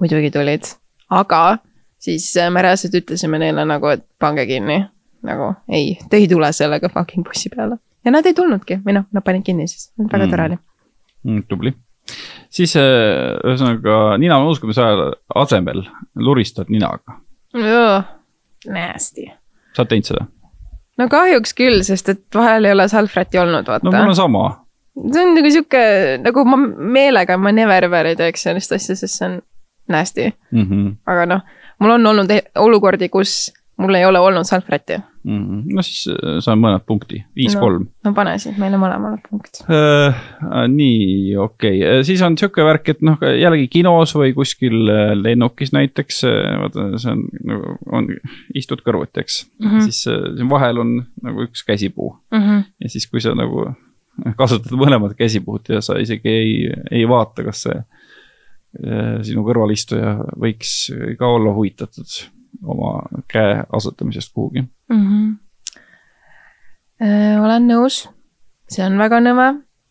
muidugi 0.00 0.30
tulid, 0.34 0.66
aga 1.10 1.58
siis 1.98 2.36
äh, 2.36 2.50
me 2.50 2.62
reaalselt 2.62 2.94
ütlesime 2.94 3.38
neile 3.38 3.64
nagu, 3.64 3.86
et 3.86 4.04
pange 4.18 4.46
kinni. 4.46 4.84
nagu 5.22 5.54
ei, 5.68 5.98
te 6.10 6.16
ei 6.16 6.28
tule 6.28 6.52
sellega 6.52 6.88
fucking 6.88 7.26
bussi 7.26 7.48
peale 7.48 7.78
ja 8.04 8.12
nad 8.14 8.26
ei 8.26 8.34
tulnudki 8.36 8.80
või 8.84 8.96
noh, 8.98 9.08
nad 9.12 9.24
panid 9.24 9.44
kinni 9.46 9.68
siis, 9.70 9.90
väga 9.98 10.26
mm. 10.26 10.30
tore 10.34 10.46
oli 10.50 10.58
mm,. 10.58 11.42
tubli. 11.48 11.74
siis 12.50 12.76
äh, 12.80 13.38
ühesõnaga 13.46 14.18
nina 14.22 14.40
nuuskamise 14.42 14.82
ajal 14.84 15.14
asemel 15.42 15.84
luristad 16.14 16.70
ninaga. 16.72 17.18
Nasty. 18.72 19.28
sa 19.74 19.82
oled 19.82 19.92
teinud 19.94 20.10
seda? 20.10 20.26
no 20.98 21.08
kahjuks 21.12 21.54
küll, 21.58 21.80
sest 21.86 22.12
et 22.12 22.24
vahel 22.36 22.68
ei 22.68 22.76
ole 22.76 22.88
salvrätti 22.90 23.40
olnud, 23.42 23.68
vaata. 23.68 23.88
no 23.88 23.94
mul 23.96 24.12
on 24.12 24.18
sama. 24.18 24.44
see 24.98 25.24
on 25.24 25.34
nagu 25.38 25.54
sihuke, 25.54 25.86
nagu 26.24 26.44
ma 26.48 26.60
meelega, 26.98 27.38
ma 27.40 27.54
never 27.54 27.88
ever 27.88 28.12
ei 28.12 28.18
teeks 28.18 28.46
sellist 28.48 28.74
asja, 28.76 28.96
sest 28.98 29.18
see 29.18 29.28
on 29.30 29.40
nasty 29.92 30.30
mm. 30.30 30.62
-hmm. 30.68 30.94
aga 31.06 31.26
noh, 31.34 31.42
mul 31.80 31.96
on 31.96 32.06
olnud 32.12 32.30
e-, 32.30 32.44
olukordi, 32.58 33.08
kus 33.08 33.52
mul 33.82 33.98
ei 33.98 34.06
ole 34.06 34.20
olnud 34.22 34.46
salvrätti 34.46 34.96
mm. 35.24 35.38
-hmm. 35.38 35.74
no 35.76 35.82
siis 35.82 36.06
äh, 36.10 36.38
saan 36.44 36.60
mõned 36.62 36.84
punkti, 36.86 37.22
viis-kolm 37.36 37.86
no,. 37.86 37.92
no 38.04 38.14
pane 38.16 38.34
siis 38.42 38.58
meile 38.60 38.78
mõlemale 38.80 39.20
punkt 39.28 39.62
uh,. 39.66 40.18
nii, 40.68 41.36
okei 41.36 41.78
okay., 41.82 41.98
äh, 41.98 42.02
siis 42.06 42.22
on 42.26 42.36
sihuke 42.38 42.64
värk, 42.66 42.92
et 42.94 43.04
noh, 43.06 43.20
jällegi 43.22 43.68
kinos 43.72 44.14
või 44.18 44.34
kuskil 44.36 44.76
lennukis 45.20 45.72
näiteks, 45.76 46.22
vaata, 46.64 46.88
see 47.02 47.14
on 47.14 47.24
nagu, 47.52 47.76
on, 47.92 48.10
istud 48.58 48.84
kõrvuti, 48.86 49.24
eks 49.24 49.42
mm. 49.46 49.70
-hmm. 49.70 49.88
siis 49.88 50.02
siin 50.02 50.50
vahel 50.50 50.82
on 50.82 50.98
nagu 51.22 51.48
üks 51.48 51.64
käsipuu 51.66 52.12
mm. 52.32 52.38
-hmm. 52.44 52.68
ja 52.84 52.92
siis, 52.92 53.08
kui 53.10 53.24
sa 53.24 53.34
nagu 53.38 53.70
kasutad 54.36 54.74
mõlemat 54.76 55.16
käsipuud 55.16 55.72
ja 55.72 55.80
sa 55.80 55.96
isegi 56.00 56.28
ei, 56.28 56.54
ei 56.90 57.08
vaata, 57.08 57.44
kas 57.46 57.66
see 57.66 57.80
sinu 59.24 59.42
kõrvalistuja 59.44 60.14
võiks 60.40 60.86
ka 61.18 61.28
olla 61.28 61.52
huvitatud 61.52 62.08
oma 62.62 63.02
käe 63.28 63.62
asetamisest 63.72 64.32
kuhugi 64.34 64.62
mm. 64.62 65.02
-hmm. 65.06 65.36
olen 67.44 67.68
nõus, 67.68 68.08
see 68.68 68.84
on 68.86 68.98
väga 68.98 69.20
nõme, 69.20 69.48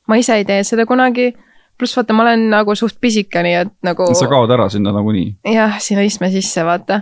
ma 0.07 0.18
ise 0.18 0.36
ei 0.39 0.45
tee 0.45 0.64
seda 0.64 0.86
kunagi. 0.86 1.34
pluss 1.78 1.97
vaata, 1.97 2.14
ma 2.14 2.24
olen 2.24 2.49
nagu 2.49 2.76
suht 2.76 2.99
pisike, 3.01 3.43
nii 3.43 3.55
et 3.55 3.74
nagu. 3.84 4.14
sa 4.14 4.28
kaod 4.28 4.51
ära 4.51 4.70
sinna 4.70 4.91
nagunii. 4.91 5.36
jah, 5.53 5.80
sinna 5.80 6.01
istme 6.01 6.30
sisse, 6.32 6.66
vaata. 6.66 7.01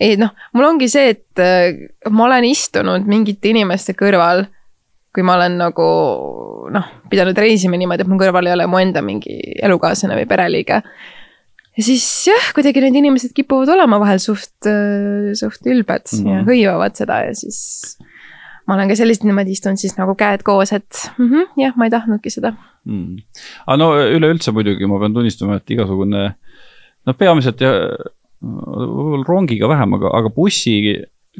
ei 0.00 0.16
noh, 0.16 0.30
mul 0.52 0.64
ongi 0.64 0.88
see, 0.88 1.08
et 1.08 1.38
äh, 1.38 2.10
ma 2.10 2.24
olen 2.24 2.44
istunud 2.44 3.06
mingite 3.06 3.48
inimeste 3.48 3.92
kõrval 3.92 4.46
kui 5.16 5.24
ma 5.24 5.38
olen 5.38 5.54
nagu 5.56 5.84
noh, 6.76 6.88
pidanud 7.08 7.38
reisima 7.40 7.78
niimoodi, 7.80 8.04
et 8.04 8.08
mu 8.10 8.18
kõrval 8.20 8.50
ei 8.50 8.52
ole 8.52 8.66
mu 8.68 8.76
enda 8.76 9.00
mingi 9.00 9.38
elukaaslane 9.64 10.18
või 10.18 10.26
pereliige 10.28 10.82
ja 11.76 11.84
siis 11.84 12.04
jah, 12.30 12.50
kuidagi 12.56 12.82
need 12.84 12.98
inimesed 13.02 13.34
kipuvad 13.36 13.70
olema 13.74 14.00
vahel 14.02 14.20
suht, 14.22 14.54
äh, 14.68 15.32
suht 15.38 15.66
ülbed 15.66 16.08
mm 16.12 16.22
-hmm. 16.22 16.32
ja 16.32 16.44
hõivavad 16.48 16.98
seda 16.98 17.22
ja 17.26 17.34
siis. 17.34 17.98
ma 18.66 18.74
olen 18.74 18.88
ka 18.90 18.96
selliselt 18.98 19.24
niimoodi 19.28 19.54
istunud 19.54 19.78
siis 19.78 19.96
nagu 19.98 20.14
käed 20.18 20.42
koos, 20.42 20.72
et 20.72 21.10
mm 21.18 21.28
-hmm, 21.30 21.52
jah, 21.62 21.76
ma 21.76 21.86
ei 21.86 21.94
tahtnudki 21.94 22.30
seda 22.30 22.54
mm.. 22.84 23.16
aga 23.66 23.76
no 23.76 23.92
üleüldse 23.94 24.52
muidugi 24.52 24.86
ma 24.86 24.98
pean 24.98 25.14
tunnistama, 25.14 25.56
et 25.56 25.70
igasugune, 25.70 26.34
no 27.06 27.14
peamiselt 27.14 27.60
ja 27.60 27.72
võib-olla 28.42 29.24
rongiga 29.28 29.68
vähem, 29.68 29.94
aga, 29.98 30.10
aga 30.18 30.30
bussi 30.30 30.80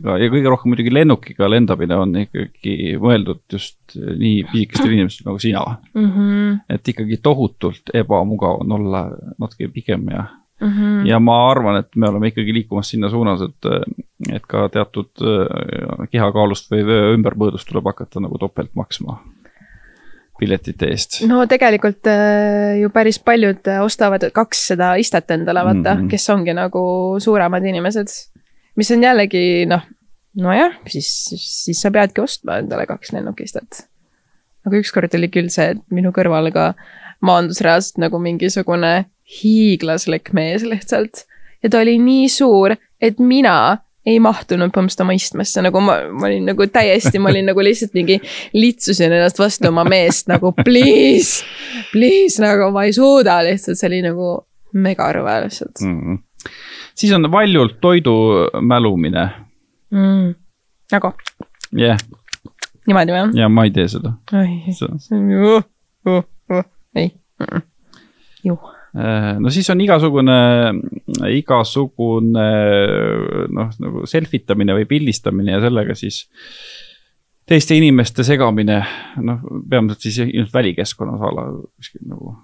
ja 0.04 0.30
kõige 0.32 0.50
rohkem 0.50 0.72
muidugi 0.72 0.92
lennukiga 0.92 1.48
lendamine 1.48 1.98
on 1.98 2.16
ikkagi 2.20 2.96
mõeldud 3.00 3.42
just 3.52 3.96
nii 3.96 4.42
pisikestele 4.50 4.98
inimestele 4.98 5.30
nagu 5.30 5.42
sina 5.42 5.62
mm. 5.94 6.08
-hmm. 6.08 6.58
et 6.76 6.88
ikkagi 6.92 7.20
tohutult 7.22 7.94
ebamugav 7.94 8.60
on 8.64 8.76
olla 8.78 9.06
natuke 9.38 9.68
pikem 9.72 10.08
ja 10.12 10.26
mm, 10.60 10.68
-hmm. 10.68 11.06
ja 11.08 11.20
ma 11.20 11.38
arvan, 11.50 11.80
et 11.80 11.96
me 11.96 12.08
oleme 12.08 12.28
ikkagi 12.28 12.54
liikumas 12.54 12.90
sinna 12.90 13.10
suunas, 13.10 13.40
et, 13.42 13.70
et 14.32 14.46
ka 14.46 14.68
teatud 14.68 15.10
äh, 15.22 16.08
kehakaalust 16.10 16.70
või 16.70 16.84
vöö 16.86 17.16
ümbermõõdust 17.16 17.68
tuleb 17.68 17.88
hakata 17.92 18.20
nagu 18.20 18.38
topelt 18.38 18.74
maksma 18.74 19.22
piletite 20.38 20.86
eest. 20.92 21.22
no 21.24 21.46
tegelikult 21.46 22.04
ju 22.80 22.90
päris 22.90 23.18
paljud 23.18 23.68
ostavad 23.80 24.28
kakssada 24.32 24.94
istet 25.00 25.30
endale, 25.30 25.64
vaata 25.64 25.94
mm, 25.94 26.00
-hmm. 26.00 26.10
kes 26.10 26.30
ongi 26.30 26.52
nagu 26.52 26.80
suuremad 27.18 27.64
inimesed 27.64 28.12
mis 28.76 28.90
on 28.94 29.04
jällegi 29.04 29.66
noh, 29.70 29.84
nojah, 30.36 30.76
siis, 30.92 31.10
siis 31.40 31.80
sa 31.80 31.92
peadki 31.94 32.22
ostma 32.24 32.60
endale 32.62 32.86
kaks 32.88 33.12
lennukistet. 33.16 33.86
aga 34.66 34.80
ükskord 34.80 35.14
oli 35.14 35.30
küll 35.32 35.50
see, 35.52 35.74
et 35.74 35.82
minu 35.94 36.12
kõrval 36.14 36.50
ka 36.54 36.72
maandus 37.24 37.62
reaalselt 37.64 38.00
nagu 38.02 38.18
mingisugune 38.20 39.06
hiiglaslik 39.40 40.32
mees 40.36 40.66
lihtsalt. 40.66 41.24
ja 41.62 41.70
ta 41.70 41.80
oli 41.80 41.98
nii 42.02 42.28
suur, 42.30 42.76
et 43.00 43.18
mina 43.18 43.78
ei 44.06 44.20
mahtunud 44.22 44.70
põhimõtteliselt 44.70 45.02
oma 45.02 45.14
istmesse, 45.18 45.62
nagu 45.66 45.80
ma, 45.82 45.96
ma 46.14 46.28
olin 46.28 46.44
nagu 46.52 46.66
täiesti, 46.70 47.18
ma 47.18 47.32
olin 47.32 47.48
nagu 47.50 47.62
lihtsalt 47.64 47.96
mingi 47.96 48.20
litsusin 48.54 49.10
ennast 49.10 49.40
vastu 49.40 49.72
oma 49.72 49.82
meest 49.88 50.30
nagu 50.30 50.52
please, 50.60 51.42
please 51.90 52.42
nagu 52.42 52.70
ma 52.74 52.86
ei 52.86 52.94
suuda 52.94 53.40
lihtsalt, 53.48 53.80
see 53.80 53.90
oli 53.90 54.04
nagu 54.06 54.36
megarõve 54.76 55.40
lihtsalt 55.46 55.82
mm. 55.82 55.98
-hmm. 55.98 56.22
Siis 56.94 57.12
on 57.16 57.30
valjult 57.32 57.80
toidu 57.80 58.16
mälumine 58.60 59.26
mm.. 59.90 60.34
nagu? 60.92 61.12
jah 61.72 61.96
yeah.. 61.96 62.06
niimoodi 62.86 63.16
või? 63.16 63.26
ja 63.40 63.50
ma 63.52 63.66
ei 63.68 63.74
tee 63.74 63.88
seda. 63.90 64.16
see 64.70 65.18
on 65.18 65.30
ju, 65.34 65.60
ei 66.96 67.10
mm, 67.10 67.46
-mm. 67.46 67.68
ju 68.44 68.58
Äh, 68.96 69.36
no 69.40 69.50
siis 69.52 69.68
on 69.68 69.80
igasugune, 69.84 70.36
igasugune 71.28 72.44
noh, 73.52 73.74
nagu 73.82 74.04
self 74.08 74.32
itamine 74.38 74.72
või 74.78 74.86
pildistamine 74.88 75.52
ja 75.52 75.60
sellega 75.66 75.96
siis 75.98 76.22
teiste 77.46 77.76
inimeste 77.76 78.24
segamine, 78.24 78.78
noh, 79.20 79.42
peamiselt 79.68 80.06
siis 80.06 80.22
ilmselt 80.24 80.54
välikeskkonnas 80.54 81.26
a 81.28 81.32
la 81.34 81.44
kuskil 81.76 82.06
nagu. 82.08 82.38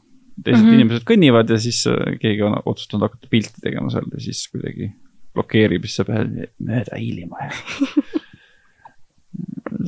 Teised 0.45 0.62
mm 0.62 0.68
-hmm. 0.68 0.80
inimesed 0.80 1.07
kõnnivad 1.09 1.51
ja 1.51 1.59
siis 1.61 1.85
äh, 1.91 2.16
keegi 2.20 2.43
on 2.47 2.59
otsustanud 2.64 3.09
hakata 3.09 3.30
pilti 3.30 3.62
tegema 3.62 3.91
seal 3.93 4.09
ja 4.12 4.20
siis 4.20 4.45
kuidagi 4.53 4.93
blokeerib, 5.35 5.85
siis 5.87 6.01
sa 6.01 6.05
pead 6.09 6.35
mööda 6.59 6.99
hiilima 7.01 7.49
ja 7.49 7.53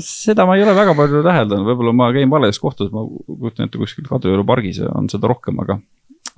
seda 0.04 0.46
ma 0.46 0.56
ei 0.56 0.64
ole 0.64 0.74
väga 0.76 0.94
palju 0.98 1.22
täheldanud, 1.24 1.66
võib-olla 1.68 1.92
ma 1.96 2.10
käin 2.14 2.30
vales 2.32 2.58
kohtades, 2.62 2.92
ma 2.94 3.04
kujutan 3.04 3.68
ette 3.68 3.80
kuskil 3.80 4.06
Kadrioru 4.08 4.44
pargis 4.48 4.80
on 4.86 5.08
seda 5.12 5.30
rohkem, 5.30 5.58
aga 5.62 5.78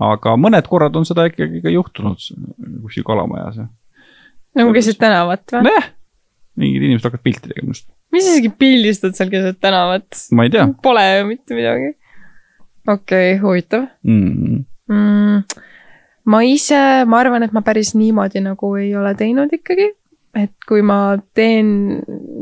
aga 0.02 0.34
mõned 0.40 0.66
korrad 0.68 0.96
on 0.98 1.06
seda 1.08 1.26
ikkagi 1.30 1.62
ka 1.64 1.72
juhtunud 1.72 2.20
kuskil 2.84 3.06
Kalamajas 3.06 3.62
ja. 3.62 3.68
nagu 4.60 4.74
keset 4.76 4.98
tänavat 5.00 5.46
või? 5.54 5.68
nojah, 5.70 5.92
mingid 6.60 6.88
inimesed 6.88 7.08
hakkavad 7.08 7.24
pilti 7.24 7.52
tegema 7.52 7.72
just. 7.72 7.88
mis 8.12 8.26
sa 8.26 8.34
isegi 8.34 8.52
pildistad 8.58 9.16
seal 9.16 9.32
keset 9.32 9.60
tänavat? 9.62 10.26
ma 10.36 10.46
ei 10.46 10.52
tea. 10.52 10.66
Pole 10.82 11.06
ju 11.06 11.30
mitte 11.30 11.56
midagi. 11.56 11.94
Okei 12.86 13.34
okay,, 13.34 13.38
huvitav 13.42 13.86
mm. 14.02 14.64
mm. 14.88 15.62
ma 16.32 16.42
ise, 16.46 16.80
ma 17.06 17.20
arvan, 17.20 17.46
et 17.46 17.54
ma 17.56 17.62
päris 17.66 17.94
niimoodi 17.98 18.42
nagu 18.44 18.74
ei 18.80 18.94
ole 18.96 19.14
teinud 19.18 19.52
ikkagi 19.52 19.92
et 20.36 20.52
kui 20.68 20.82
ma 20.84 21.16
teen 21.36 21.68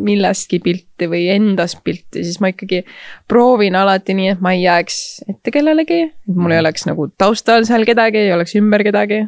millestki 0.05 0.59
pilti 0.63 1.09
või 1.11 1.29
endast 1.35 1.81
pilti, 1.87 2.25
siis 2.27 2.41
ma 2.43 2.51
ikkagi 2.51 2.83
proovin 3.31 3.77
alati 3.79 4.17
nii, 4.19 4.33
et 4.35 4.43
ma 4.45 4.55
ei 4.57 4.65
jääks 4.65 4.99
ette 5.31 5.55
kellelegi, 5.55 6.01
et 6.11 6.35
mul 6.35 6.51
ei 6.53 6.59
mhm. 6.59 6.65
oleks 6.65 6.89
nagu 6.91 7.09
taustal 7.19 7.67
seal 7.69 7.87
kedagi, 7.89 8.25
ei 8.25 8.35
oleks 8.35 8.57
ümber 8.59 8.85
kedagi. 8.87 9.25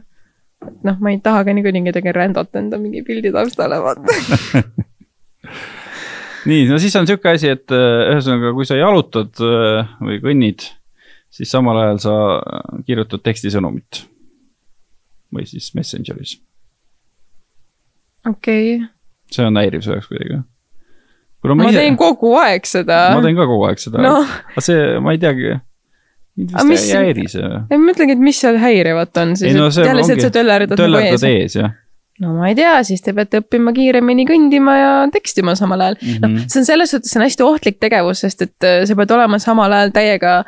noh, 0.86 0.96
ma 1.04 1.12
ei 1.12 1.20
taha 1.22 1.44
ka 1.44 1.52
niikuinii 1.54 1.84
kedagi 1.90 2.14
rändot 2.16 2.56
enda 2.58 2.78
mingi 2.80 3.02
pildi 3.06 3.30
taustale 3.34 3.76
vaata 3.82 4.62
nii, 6.48 6.62
no 6.70 6.78
siis 6.80 6.96
on 6.96 7.06
sihuke 7.06 7.28
asi, 7.34 7.52
et 7.52 7.74
äh, 7.74 8.08
ühesõnaga, 8.14 8.54
kui 8.56 8.66
sa 8.66 8.78
jalutad 8.80 9.36
äh, 9.44 9.92
või 10.00 10.16
kõnnid, 10.24 10.64
siis 11.36 11.52
samal 11.52 11.78
ajal 11.82 12.02
sa 12.02 12.16
kirjutad 12.88 13.24
tekstisõnumit. 13.26 14.04
või 15.34 15.46
siis 15.48 15.72
Messengeris 15.76 16.38
okei 18.26 18.76
okay.. 18.76 18.88
see 19.32 19.46
on 19.46 19.60
häiriv 19.60 19.84
su 19.84 19.94
jaoks 19.94 20.10
kuidagi? 20.10 20.42
ma, 21.46 21.54
ma 21.54 21.70
ise... 21.70 21.80
teen 21.80 21.96
kogu 22.00 22.34
aeg 22.40 22.68
seda. 22.68 23.00
ma 23.14 23.22
teen 23.24 23.38
ka 23.38 23.48
kogu 23.48 23.70
aeg 23.70 23.82
seda 23.82 24.04
no.. 24.04 24.18
aga 24.24 24.64
see, 24.64 24.84
ma 25.02 25.14
ei 25.14 25.22
teagi. 25.22 25.56
mind 26.38 26.54
vist 26.54 26.70
mis... 26.70 26.86
ei 26.90 27.10
häiri 27.10 27.26
see. 27.32 27.50
ei, 27.64 27.74
ma 27.76 27.82
mõtlengi, 27.90 28.16
et 28.16 28.28
mis 28.30 28.44
seal 28.44 28.60
häirivat 28.62 29.24
on 29.24 29.34
siis, 29.38 29.56
no, 29.56 29.68
et 29.70 29.90
jälle 29.90 30.06
see, 30.06 30.18
et 30.18 30.28
sa 30.28 30.32
töllerdad 30.34 30.86
nagu 30.86 31.02
ees. 31.02 31.26
ees, 31.26 31.58
jah 31.62 31.74
no 32.22 32.32
ma 32.38 32.48
ei 32.48 32.56
tea, 32.56 32.78
siis 32.88 33.02
te 33.04 33.12
peate 33.16 33.42
õppima 33.42 33.74
kiiremini 33.76 34.24
kõndima 34.28 34.76
ja 34.78 34.92
tekstima 35.12 35.52
samal 35.58 35.84
ajal 35.84 35.98
mm. 36.00 36.14
-hmm. 36.14 36.36
noh, 36.38 36.48
see 36.48 36.62
on 36.62 36.68
selles 36.68 36.94
suhtes, 36.94 37.12
see 37.12 37.20
on 37.20 37.26
hästi 37.26 37.44
ohtlik 37.44 37.78
tegevus, 37.82 38.24
sest 38.24 38.46
et 38.46 38.66
äh, 38.66 38.78
sa 38.88 38.96
pead 38.96 39.12
olema 39.18 39.38
samal 39.42 39.72
ajal 39.76 39.92
täiega 39.92 40.38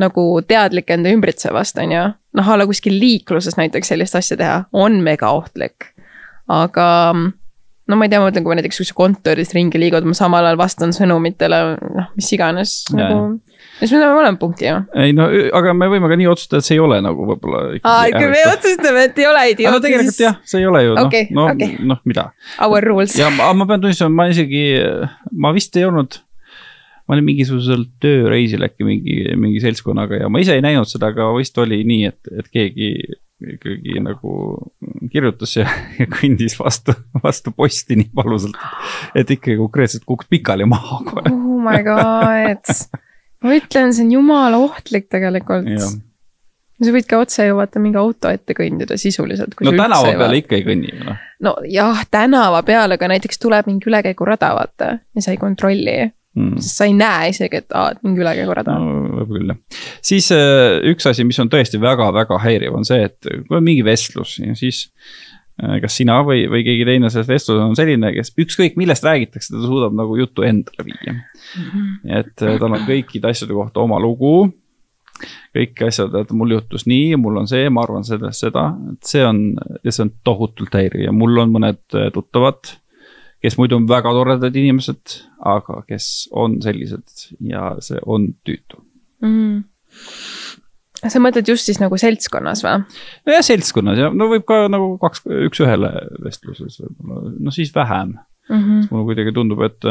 nagu 0.00 0.40
teadlik 0.48 0.90
enda 0.90 1.12
ümbritsevast, 1.12 1.78
on 1.82 1.92
ju. 1.92 2.04
noh, 2.38 2.48
a 2.48 2.56
la 2.56 2.66
kuskil 2.68 2.94
liikluses 3.00 3.58
näiteks 3.58 3.92
sellist 3.92 4.16
asja 4.16 4.38
teha 4.40 4.64
on 4.72 5.02
mega 5.04 5.30
ohtlik 5.34 5.92
aga 6.52 6.88
no 7.88 7.98
ma 7.98 8.06
ei 8.06 8.12
tea, 8.12 8.20
ma 8.22 8.28
mõtlen, 8.28 8.44
kui 8.44 8.52
ma 8.52 8.58
näiteks 8.58 8.82
kuskil 8.82 8.98
kontoris 8.98 9.52
ringi 9.56 9.80
liigud, 9.80 10.06
ma 10.08 10.16
samal 10.16 10.46
ajal 10.46 10.60
vastan 10.60 10.94
sõnumitele, 10.96 11.62
noh, 11.98 12.10
mis 12.18 12.30
iganes 12.34 12.74
ja, 12.92 13.08
nagu. 13.08 13.38
siis 13.80 13.92
me 13.92 14.00
saame 14.00 14.16
mõlema 14.16 14.40
punkti 14.40 14.68
ju. 14.68 14.80
ei 15.04 15.14
no, 15.16 15.28
aga 15.58 15.74
me 15.76 15.90
võime 15.92 16.10
ka 16.10 16.18
nii 16.20 16.30
otsustada, 16.32 16.62
et 16.62 16.68
see 16.68 16.78
ei 16.78 16.82
ole 16.82 17.00
nagu 17.04 17.28
võib-olla. 17.28 17.64
aa, 17.82 18.08
ikka 18.10 18.24
me 18.32 18.42
otsustame, 18.52 19.06
et 19.10 19.22
ei 19.22 19.28
ole 19.28 19.46
idioot. 19.54 19.76
no 19.76 19.84
tegelikult 19.84 20.20
jah, 20.24 20.40
see 20.48 20.62
ei 20.62 20.68
ole 20.70 20.84
ju, 20.86 20.96
noh 20.98 21.08
okay,, 21.10 21.30
no 21.34 21.48
okay., 21.52 21.78
noh, 21.92 22.02
mida. 22.08 22.30
Our 22.62 22.84
rules. 22.92 23.16
ja 23.18 23.30
ma, 23.34 23.50
ma 23.56 23.68
pean 23.70 23.84
tunnistama, 23.84 24.22
ma 24.22 24.28
isegi, 24.32 24.66
ma 25.32 25.54
vist 25.56 25.76
ei 25.80 25.88
olnud 25.88 26.20
ma 27.06 27.16
olin 27.16 27.26
mingisugusel 27.26 27.84
tööreisil 28.02 28.64
äkki 28.66 28.86
mingi, 28.86 29.18
mingi 29.40 29.60
seltskonnaga 29.64 30.22
ja 30.22 30.30
ma 30.32 30.42
ise 30.42 30.56
ei 30.56 30.64
näinud 30.64 30.88
seda, 30.90 31.10
aga 31.12 31.28
vist 31.36 31.58
oli 31.58 31.82
nii, 31.88 32.08
et, 32.12 32.32
et 32.38 32.50
keegi 32.52 32.92
ikkagi 33.50 33.98
nagu 34.02 34.34
kirjutas 35.12 35.56
ja, 35.56 35.66
ja 35.98 36.06
kõndis 36.10 36.54
vastu, 36.58 36.94
vastu 37.24 37.52
posti 37.56 37.98
nii 37.98 38.12
valusalt. 38.16 38.58
et 39.18 39.30
ikkagi 39.30 39.58
konkreetselt 39.60 40.06
kukkus 40.06 40.30
pikali 40.30 40.66
maha 40.68 41.02
kohe. 41.08 41.32
oh 41.32 41.58
my 41.62 41.82
god, 41.86 42.72
ma 43.42 43.58
ütlen, 43.58 43.94
see 43.94 44.06
on 44.06 44.16
jumala 44.18 44.62
ohtlik 44.62 45.08
tegelikult. 45.12 45.68
sa 46.82 46.94
võid 46.94 47.06
ka 47.10 47.20
otse 47.22 47.46
ju 47.46 47.58
vaata 47.58 47.82
mingi 47.82 48.00
auto 48.00 48.30
ette 48.32 48.56
kõndida 48.58 48.98
sisuliselt. 49.00 49.58
no 49.60 49.74
tänava 49.74 50.14
peale 50.22 50.42
ikka 50.42 50.58
ei 50.58 50.66
kõnni 50.66 50.94
ju 50.94 51.04
noh. 51.10 51.28
nojah, 51.50 52.06
tänava 52.10 52.62
peale, 52.66 52.98
aga 53.00 53.12
näiteks 53.14 53.42
tuleb 53.42 53.70
mingi 53.70 53.90
ülekäigurada 53.90 54.54
vaata 54.58 54.96
ja 55.02 55.24
sa 55.24 55.34
ei 55.34 55.40
kontrolli 55.40 56.12
mm.. 56.38 56.60
sest 56.60 56.78
sa 56.78 56.88
ei 56.88 56.94
näe 56.96 57.32
isegi, 57.32 57.62
et 57.62 57.76
aa, 57.76 57.92
et 57.94 58.00
mingi 58.06 58.22
ülekäigurada 58.22 58.76
on 58.78 58.86
no,. 58.86 59.02
võib 59.20 59.34
küll 59.36 59.52
jah. 59.52 59.82
siis 60.04 60.30
äh, 60.34 60.78
üks 60.92 61.08
asi, 61.10 61.26
mis 61.28 61.40
on 61.42 61.50
tõesti 61.52 61.80
väga-väga 61.82 62.40
häiriv, 62.42 62.78
on 62.78 62.88
see, 62.88 63.04
et 63.10 63.30
kui 63.48 63.58
on 63.58 63.66
mingi 63.66 63.84
vestlus 63.86 64.38
ja 64.40 64.56
siis 64.58 64.86
äh, 65.62 65.78
kas 65.84 65.98
sina 66.00 66.20
või, 66.26 66.46
või 66.52 66.64
keegi 66.68 66.88
teine 66.88 67.12
selles 67.12 67.30
vestluses 67.30 67.64
on 67.64 67.76
selline, 67.78 68.14
kes 68.16 68.34
ükskõik 68.40 68.80
millest 68.80 69.06
räägitakse, 69.06 69.54
ta 69.54 69.62
suudab 69.66 69.96
nagu 69.98 70.16
jutu 70.20 70.46
endale 70.48 70.88
viia 70.88 71.14
mm. 71.14 71.22
-hmm. 71.68 71.94
et 72.20 72.34
äh, 72.48 72.58
tal 72.58 72.72
on 72.72 72.88
kõikide 72.88 73.32
asjade 73.32 73.56
kohta 73.56 73.84
oma 73.84 74.00
lugu. 74.02 74.50
kõik 75.52 75.82
asjad, 75.86 76.14
et 76.18 76.30
mul 76.34 76.56
juhtus 76.56 76.86
nii, 76.88 77.16
mul 77.20 77.36
on 77.42 77.46
see, 77.46 77.68
ma 77.70 77.82
arvan 77.84 78.04
sellest 78.04 78.42
seda, 78.42 78.72
et 78.90 79.06
see 79.06 79.22
on, 79.22 79.52
see 79.84 80.02
on 80.02 80.10
tohutult 80.24 80.72
häiriv 80.74 81.04
ja 81.04 81.12
mul 81.12 81.36
on 81.38 81.52
mõned 81.52 81.82
tuttavad 82.14 82.72
kes 83.42 83.58
muidu 83.58 83.76
on 83.80 83.88
väga 83.90 84.12
toredad 84.14 84.56
inimesed, 84.56 85.18
aga 85.52 85.82
kes 85.88 86.08
on 86.38 86.60
sellised 86.64 87.26
ja 87.50 87.72
see 87.82 88.00
on 88.06 88.28
tüütu 88.46 88.78
mm.. 89.24 89.62
sa 91.02 91.22
mõtled 91.22 91.50
just 91.50 91.68
siis 91.68 91.80
nagu 91.82 91.98
seltskonnas 91.98 92.62
või? 92.66 92.84
nojah, 93.28 93.44
seltskonnas 93.46 93.98
ja 93.98 94.10
no 94.14 94.30
võib 94.30 94.46
ka 94.48 94.64
nagu 94.72 94.94
kaks, 95.02 95.26
üks-ühele 95.50 95.90
vestluses 96.22 96.78
võib-olla, 96.84 97.34
no 97.42 97.54
siis 97.54 97.74
vähem 97.74 98.14
mm. 98.14 98.56
-hmm. 98.56 98.88
mulle 98.90 99.08
kuidagi 99.10 99.34
tundub, 99.34 99.64
et, 99.66 99.90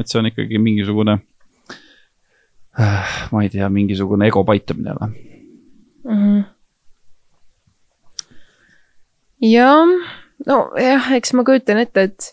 et 0.00 0.08
see 0.08 0.20
on 0.22 0.30
ikkagi 0.32 0.60
mingisugune 0.62 1.18
äh,, 2.80 3.16
ma 3.32 3.44
ei 3.44 3.52
tea, 3.52 3.68
mingisugune 3.72 4.28
ego 4.32 4.44
paitamine 4.48 4.96
või 4.96 5.12
mm 6.08 6.20
-hmm.? 6.22 6.44
jah, 9.52 9.94
nojah, 10.48 11.12
eks 11.20 11.36
ma 11.36 11.44
kujutan 11.44 11.84
ette, 11.84 12.08
et 12.08 12.32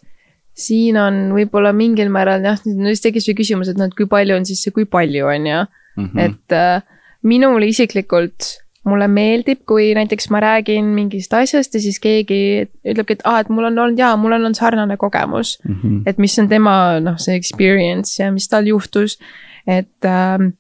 siin 0.54 0.98
on 1.02 1.20
võib-olla 1.34 1.74
mingil 1.76 2.12
määral 2.14 2.44
jah, 2.46 2.60
nüüd 2.66 3.00
tekkis 3.02 3.26
see 3.30 3.38
küsimus, 3.38 3.72
et 3.72 3.80
noh, 3.80 3.90
et 3.90 3.96
kui 3.98 4.10
palju 4.10 4.38
on 4.38 4.46
siis 4.46 4.62
see 4.64 4.76
kui 4.76 4.86
palju, 4.86 5.28
on 5.30 5.48
ju. 5.50 5.64
Mhm. 5.94 6.20
et 6.20 6.54
äh, 6.58 6.82
minule 7.22 7.68
isiklikult, 7.70 8.48
mulle 8.90 9.08
meeldib, 9.08 9.62
kui 9.70 9.92
näiteks 9.96 10.28
ma 10.34 10.42
räägin 10.44 10.90
mingist 10.96 11.34
asjast 11.38 11.76
ja 11.78 11.82
siis 11.84 12.00
keegi 12.04 12.40
ütlebki, 12.84 13.20
et 13.20 13.22
aa 13.24 13.38
ah,, 13.38 13.44
et 13.44 13.52
mul 13.54 13.70
on 13.70 13.78
olnud 13.78 14.00
jaa, 14.00 14.16
mul 14.20 14.34
on 14.34 14.42
olnud 14.42 14.58
sarnane 14.58 14.98
kogemus 14.98 15.60
mm. 15.64 15.76
-hmm. 15.76 16.02
et 16.10 16.18
mis 16.18 16.40
on 16.40 16.50
tema 16.50 17.00
noh, 17.00 17.16
see 17.18 17.36
experience 17.36 18.24
ja 18.24 18.32
mis 18.32 18.50
tal 18.50 18.68
juhtus. 18.68 19.20
et 19.68 20.06
äh, 20.06 20.52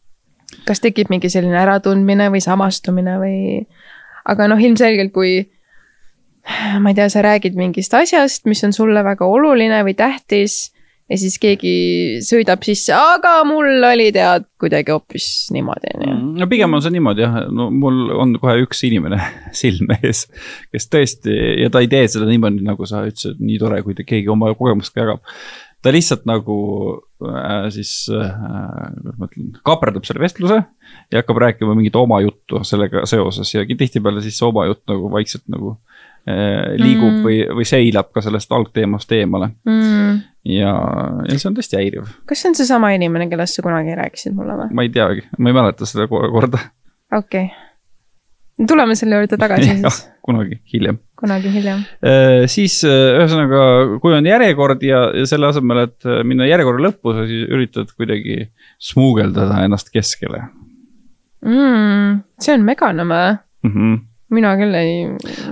kas 0.65 0.79
tekib 0.79 1.09
mingi 1.09 1.29
selline 1.29 1.57
äratundmine 1.59 2.29
või 2.31 2.41
samastumine 2.43 3.17
või, 3.19 3.65
aga 4.25 4.47
noh, 4.47 4.61
ilmselgelt 4.61 5.11
kui 5.11 5.51
ma 6.81 6.91
ei 6.91 6.97
tea, 6.97 7.09
sa 7.09 7.23
räägid 7.23 7.57
mingist 7.57 7.93
asjast, 7.95 8.47
mis 8.49 8.63
on 8.67 8.75
sulle 8.75 9.03
väga 9.05 9.27
oluline 9.29 9.83
või 9.87 9.95
tähtis. 9.97 10.71
ja 11.11 11.17
siis 11.19 11.35
keegi 11.37 11.73
sõidab 12.23 12.63
sisse, 12.65 12.93
aga 12.95 13.33
mul 13.45 13.83
oli 13.85 14.07
tead 14.15 14.45
kuidagi 14.59 14.93
hoopis 14.93 15.25
niimoodi, 15.53 15.91
on 15.93 16.05
ju. 16.05 16.13
Mm, 16.13 16.29
no 16.39 16.47
pigem 16.49 16.73
on 16.73 16.81
see 16.81 16.93
niimoodi 16.95 17.25
jah, 17.25 17.35
no 17.51 17.67
mul 17.75 18.07
on 18.15 18.37
kohe 18.41 18.55
üks 18.63 18.85
inimene 18.87 19.19
silme 19.61 19.99
ees, 20.01 20.25
kes 20.71 20.87
tõesti 20.91 21.35
ja 21.61 21.69
ta 21.73 21.83
ei 21.83 21.91
tee 21.91 22.07
seda 22.07 22.29
niimoodi, 22.29 22.63
nagu 22.65 22.87
sa 22.89 23.03
ütlesid, 23.07 23.43
nii 23.43 23.59
tore, 23.61 23.83
kui 23.85 23.99
keegi 23.99 24.31
oma 24.31 24.53
kogemust 24.55 24.95
ka 24.95 25.03
jagab 25.03 25.35
ta 25.83 25.91
lihtsalt 25.91 26.23
nagu 26.23 26.57
äh, 27.27 27.67
siis 27.75 28.07
äh,, 28.07 28.31
kuidas 28.95 29.19
ma 29.19 29.27
ütlen, 29.27 29.51
kaaperdab 29.67 30.07
selle 30.07 30.23
vestluse 30.23 30.61
ja 30.63 31.19
hakkab 31.19 31.43
rääkima 31.43 31.75
mingit 31.75 31.99
oma 31.99 32.21
juttu 32.23 32.63
sellega 32.63 33.03
seoses 33.11 33.51
ja 33.51 33.67
tihtipeale 33.67 34.23
siis 34.23 34.39
see 34.39 34.47
oma 34.47 34.69
jutt 34.71 34.87
nagu 34.87 35.11
vaikselt 35.11 35.43
nagu 35.51 35.75
äh, 35.75 35.92
liigub 36.23 37.17
mm. 37.17 37.23
või, 37.25 37.39
või 37.59 37.65
seilab 37.67 38.13
ka 38.15 38.21
sellest 38.23 38.51
algteemast 38.55 39.11
eemale 39.11 39.49
mm. 39.67 40.21
ja, 40.53 40.71
ja 41.27 41.35
see 41.35 41.49
on 41.49 41.57
tõesti 41.57 41.75
häiriv. 41.81 42.07
kas 42.29 42.43
see 42.43 42.53
on 42.53 42.55
seesama 42.61 42.93
inimene, 42.95 43.27
kellest 43.31 43.59
sa 43.59 43.65
kunagi 43.65 43.97
rääkisid 43.99 44.37
mulle 44.37 44.55
või? 44.61 44.71
ma 44.71 44.87
ei 44.87 44.93
teagi, 44.93 45.27
ma 45.35 45.51
ei 45.51 45.57
mäleta 45.59 45.89
seda 45.89 46.07
korda. 46.07 46.63
okei 47.11 47.49
okay 47.49 47.71
tuleme 48.67 48.95
selle 48.95 49.17
juurde 49.17 49.37
tagasi 49.39 49.69
siis. 49.81 49.99
kunagi 50.25 50.59
hiljem. 50.73 50.99
kunagi 51.19 51.51
hiljem. 51.53 51.83
Äh, 52.05 52.45
siis 52.51 52.79
äh, 52.87 53.17
ühesõnaga, 53.17 53.63
kui 54.03 54.15
on 54.15 54.27
järjekord 54.27 54.83
ja, 54.85 55.05
ja 55.17 55.25
selle 55.29 55.49
asemel, 55.49 55.85
et 55.87 56.07
äh, 56.07 56.21
minna 56.27 56.47
järjekorra 56.49 56.87
lõppu, 56.87 57.15
sa 57.17 57.27
siis 57.29 57.47
üritad 57.49 57.91
kuidagi 57.97 58.47
smuugeldada 58.91 59.63
ennast 59.65 59.91
keskele 59.93 60.45
mm,. 61.45 62.23
see 62.41 62.55
on 62.55 62.65
meganome 62.67 63.21
mm. 63.65 63.75
-hmm 63.75 64.01
mina 64.35 64.53
küll 64.59 64.77
ei. 64.77 64.93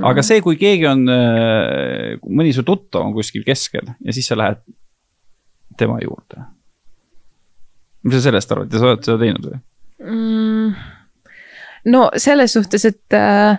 aga 0.07 0.23
see, 0.25 0.41
kui 0.45 0.59
keegi 0.59 0.87
on, 0.89 1.05
mõni 2.27 2.53
su 2.55 2.65
tuttav 2.67 3.05
on 3.05 3.15
kuskil 3.15 3.45
keskel 3.47 3.93
ja 3.93 4.15
siis 4.15 4.29
sa 4.31 4.39
lähed 4.39 4.61
tema 5.79 5.99
juurde. 6.03 6.45
mis 8.03 8.17
sa 8.17 8.25
sellest 8.29 8.51
arvad 8.51 8.73
ja 8.73 8.81
sa 8.81 8.91
oled 8.91 9.05
seda 9.05 9.19
teinud 9.21 9.49
või 9.49 9.59
mm.? 10.05 10.87
no 11.93 12.07
selles 12.21 12.53
suhtes, 12.57 12.85
et 12.85 13.17
äh, 13.17 13.57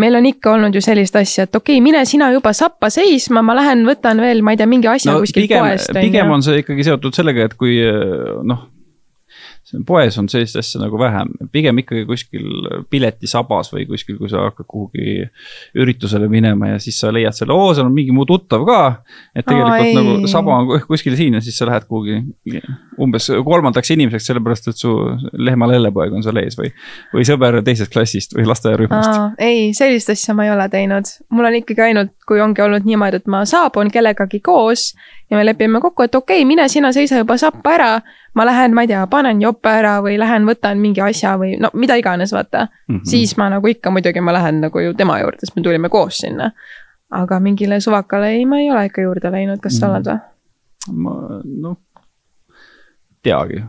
meil 0.00 0.18
on 0.18 0.26
ikka 0.26 0.52
olnud 0.54 0.74
ju 0.74 0.82
sellist 0.84 1.16
asja, 1.18 1.46
et 1.46 1.56
okei 1.56 1.78
okay,, 1.78 1.84
mine 1.84 2.04
sina 2.08 2.30
juba 2.34 2.52
sappa 2.56 2.90
seisma, 2.92 3.42
ma 3.46 3.56
lähen 3.58 3.84
võtan 3.88 4.20
veel, 4.22 4.42
ma 4.42 4.54
ei 4.54 4.60
tea, 4.60 4.68
mingi 4.70 4.90
asja 4.90 5.14
no, 5.14 5.22
kuskilt 5.24 5.50
poest. 5.54 5.94
pigem 5.96 6.30
on 6.34 6.44
see 6.44 6.62
ikkagi 6.62 6.86
seotud 6.90 7.16
sellega, 7.16 7.48
et 7.48 7.58
kui 7.58 7.80
noh 8.46 8.70
poes 9.86 10.18
on 10.20 10.28
sellist 10.28 10.58
asja 10.60 10.80
nagu 10.82 10.98
vähem, 11.00 11.30
pigem 11.52 11.78
ikkagi 11.80 12.04
kuskil 12.08 12.68
piletisabas 12.92 13.70
või 13.72 13.86
kuskil, 13.88 14.18
kui 14.18 14.28
sa 14.28 14.44
hakkad 14.46 14.66
kuhugi 14.68 15.24
üritusele 15.80 16.28
minema 16.28 16.74
ja 16.74 16.80
siis 16.82 16.98
sa 17.00 17.12
leiad 17.14 17.36
selle, 17.36 17.56
oo, 17.56 17.72
seal 17.76 17.88
on 17.88 17.94
mingi 17.96 18.12
mu 18.14 18.26
tuttav 18.28 18.66
ka. 18.68 18.80
et 19.34 19.46
tegelikult 19.46 19.88
Aa, 19.88 20.02
nagu 20.02 20.30
saba 20.30 20.58
on 20.60 20.84
kuskil 20.88 21.16
siin 21.16 21.38
ja 21.38 21.42
siis 21.44 21.56
sa 21.58 21.68
lähed 21.68 21.88
kuhugi 21.88 22.20
umbes 23.00 23.30
kolmandaks 23.44 23.94
inimeseks, 23.96 24.28
sellepärast 24.30 24.68
et 24.70 24.80
su 24.80 24.92
lehma 25.32 25.68
lellepoeg 25.72 26.12
on 26.14 26.26
seal 26.26 26.42
ees 26.44 26.58
või. 26.60 26.70
või 27.14 27.24
sõber 27.28 27.60
teisest 27.64 27.92
klassist 27.92 28.36
või 28.36 28.46
lasteaiarühmast. 28.50 29.40
ei, 29.42 29.72
sellist 29.76 30.12
asja 30.12 30.36
ma 30.36 30.48
ei 30.48 30.52
ole 30.52 30.68
teinud, 30.72 31.08
mul 31.32 31.48
on 31.48 31.58
ikkagi 31.62 31.88
ainult, 31.88 32.12
kui 32.28 32.40
ongi 32.44 32.64
olnud 32.64 32.84
niimoodi, 32.84 33.22
et 33.22 33.32
ma 33.32 33.44
saabun 33.48 33.90
kellegagi 33.94 34.42
koos 34.44 34.92
ja 35.30 35.38
me 35.38 35.46
lepime 35.46 35.80
kokku, 35.80 36.04
et 36.04 36.14
okei 36.14 36.42
okay,, 36.42 36.48
mine 36.48 36.68
sina 36.68 36.92
seisa 36.92 37.22
juba 37.22 37.38
sappa 37.40 37.74
ära 37.78 37.90
ma 38.34 38.46
lähen, 38.46 38.74
ma 38.74 38.82
ei 38.82 38.90
tea, 38.90 39.06
panen 39.10 39.42
jope 39.42 39.70
ära 39.70 39.98
või 40.02 40.18
lähen 40.18 40.46
võtan 40.48 40.80
mingi 40.82 41.02
asja 41.04 41.36
või 41.40 41.54
no 41.60 41.70
mida 41.78 41.96
iganes, 42.00 42.32
vaata 42.34 42.66
mm. 42.66 42.96
-hmm. 42.96 43.04
siis 43.08 43.36
ma 43.40 43.48
nagu 43.52 43.70
ikka 43.70 43.90
muidugi 43.94 44.20
ma 44.20 44.34
lähen 44.34 44.60
nagu 44.64 44.80
ju 44.80 44.94
tema 44.94 45.20
juurde, 45.20 45.44
sest 45.44 45.56
me 45.56 45.62
tulime 45.62 45.88
koos 45.88 46.18
sinna. 46.24 46.50
aga 47.14 47.40
mingile 47.40 47.80
suvakale 47.80 48.32
ei, 48.34 48.46
ma 48.46 48.58
ei 48.58 48.70
ole 48.70 48.86
ikka 48.86 49.02
juurde 49.02 49.30
läinud, 49.30 49.60
kas 49.62 49.78
sa 49.78 49.86
mm 49.86 49.92
-hmm. 49.92 49.96
oled 49.96 50.06
või? 50.06 50.18
ma 50.92 51.40
noh, 51.44 51.76
teagi. 53.22 53.62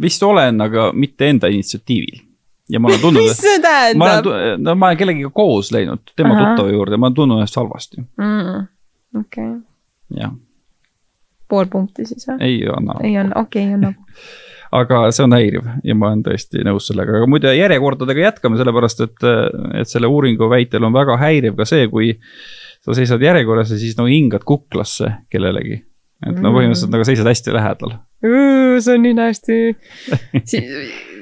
vist 0.00 0.22
olen, 0.22 0.60
aga 0.60 0.92
mitte 0.92 1.28
enda 1.28 1.46
initsiatiivil 1.46 2.28
ja 2.68 2.80
ma 2.80 2.88
olen 2.88 3.00
tundnud 3.00 3.22
mis 3.28 3.36
see 3.36 3.60
tähendab? 3.60 4.26
no 4.58 4.74
ma 4.74 4.86
olen 4.86 4.98
kellegiga 4.98 5.30
koos 5.30 5.72
läinud 5.72 6.12
tema 6.16 6.34
tuttava 6.34 6.70
juurde, 6.70 6.96
ma 6.96 7.06
olen 7.06 7.14
tundnud 7.14 7.38
ennast 7.38 7.56
halvasti 7.56 8.02
mm,. 8.16 8.66
okei 9.20 9.50
jah 10.18 10.32
pool 11.48 11.70
punkti 11.72 12.06
siis 12.08 12.28
või? 12.28 12.38
ei 12.44 12.60
anna. 12.72 13.00
ei 13.02 13.16
anna, 13.16 13.40
okei 13.40 13.64
okay,, 13.64 13.74
annab 13.78 13.96
aga 14.80 15.00
see 15.14 15.24
on 15.24 15.34
häiriv 15.36 15.68
ja 15.86 15.96
ma 15.96 16.10
olen 16.10 16.22
tõesti 16.26 16.62
nõus 16.66 16.88
sellega, 16.90 17.18
aga 17.20 17.28
muide 17.30 17.52
järjekordadega 17.56 18.26
jätkame, 18.26 18.58
sellepärast 18.60 19.04
et, 19.06 19.26
et 19.80 19.90
selle 19.90 20.10
uuringu 20.12 20.48
väitel 20.50 20.84
on 20.84 20.96
väga 20.96 21.16
häiriv 21.20 21.56
ka 21.58 21.66
see, 21.68 21.88
kui 21.92 22.12
sa 22.84 22.96
seisad 22.96 23.22
järjekorras 23.24 23.72
ja 23.72 23.80
siis 23.80 23.96
no 23.98 24.08
hingad 24.08 24.44
kuklasse 24.48 25.10
kellelegi. 25.32 25.82
et 26.26 26.38
no 26.42 26.52
põhimõtteliselt 26.52 26.92
nagu 26.92 27.06
seisad 27.06 27.30
hästi 27.30 27.54
lähedal. 27.56 27.96
see 28.20 28.94
on 28.94 29.04
nii 29.06 29.18
hästi 29.18 29.58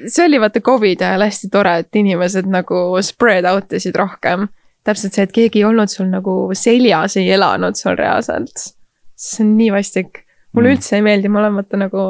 see 0.07 0.25
oli 0.25 0.39
vaata 0.41 0.61
Covidi 0.61 1.05
ajal 1.05 1.27
hästi 1.27 1.51
tore, 1.53 1.79
et 1.83 1.95
inimesed 1.95 2.49
nagu 2.51 3.01
spread 3.01 3.47
out 3.47 3.73
isid 3.73 3.95
rohkem. 3.95 4.49
täpselt 4.83 5.13
see, 5.13 5.23
et 5.27 5.35
keegi 5.35 5.63
ei 5.63 5.67
olnud 5.67 5.91
sul 5.91 6.09
nagu 6.11 6.39
seljas, 6.55 7.17
ei 7.19 7.31
elanud 7.35 7.79
sul 7.79 7.95
reaalselt 7.95 8.76
see 9.17 9.43
on 9.45 9.53
nii 9.57 9.73
vastik. 9.73 10.23
mulle 10.55 10.71
mm. 10.71 10.77
üldse 10.77 10.97
ei 10.97 11.03
meeldi, 11.05 11.29
ma 11.29 11.43
olen 11.43 11.59
vaata 11.59 11.79
nagu 11.81 12.03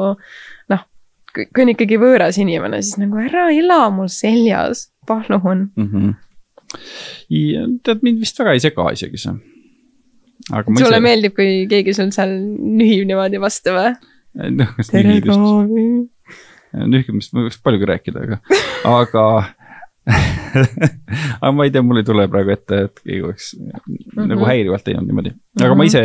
noh, 0.72 0.86
kui 1.34 1.64
on 1.64 1.72
ikkagi 1.74 1.98
võõras 2.00 2.38
inimene, 2.40 2.80
siis 2.84 3.00
nagu 3.02 3.20
ära 3.20 3.48
ela 3.54 3.80
mul 3.94 4.10
seljas, 4.12 4.88
palun 5.08 5.68
mm. 5.74 5.88
-hmm. 5.92 6.16
Ja, 7.32 7.64
tead, 7.84 8.02
mind 8.04 8.20
vist 8.20 8.38
väga 8.38 8.52
ei 8.52 8.60
sega 8.60 8.90
isegi 8.92 9.20
see. 9.20 9.32
sulle 10.52 10.98
ise... 10.98 11.00
meeldib, 11.00 11.34
kui 11.36 11.64
keegi 11.70 11.94
sul 11.96 12.12
seal 12.12 12.34
nühib 12.38 13.06
niimoodi 13.08 13.40
vastu 13.40 13.72
või? 13.76 13.94
noh, 14.60 14.74
kas 14.76 14.92
nühimist, 14.92 16.10
nühimist 16.92 17.32
ma 17.34 17.46
võiks 17.46 17.60
paljugi 17.64 17.88
rääkida, 17.88 18.26
aga, 18.26 18.40
aga 18.92 19.24
aga 21.40 21.50
ma 21.54 21.66
ei 21.66 21.72
tea, 21.74 21.82
mul 21.84 22.00
ei 22.00 22.06
tule 22.06 22.26
praegu 22.32 22.54
ette, 22.54 22.80
et 22.88 23.02
keegi 23.02 23.24
oleks 23.26 23.50
mm 23.58 23.72
-hmm. 23.74 24.30
nagu 24.32 24.46
häirivalt 24.48 24.84
teinud 24.86 25.08
niimoodi, 25.08 25.34
aga 25.60 25.68
mm 25.68 25.72
-hmm. 25.72 25.76
ma 25.76 25.84
ise 25.84 26.02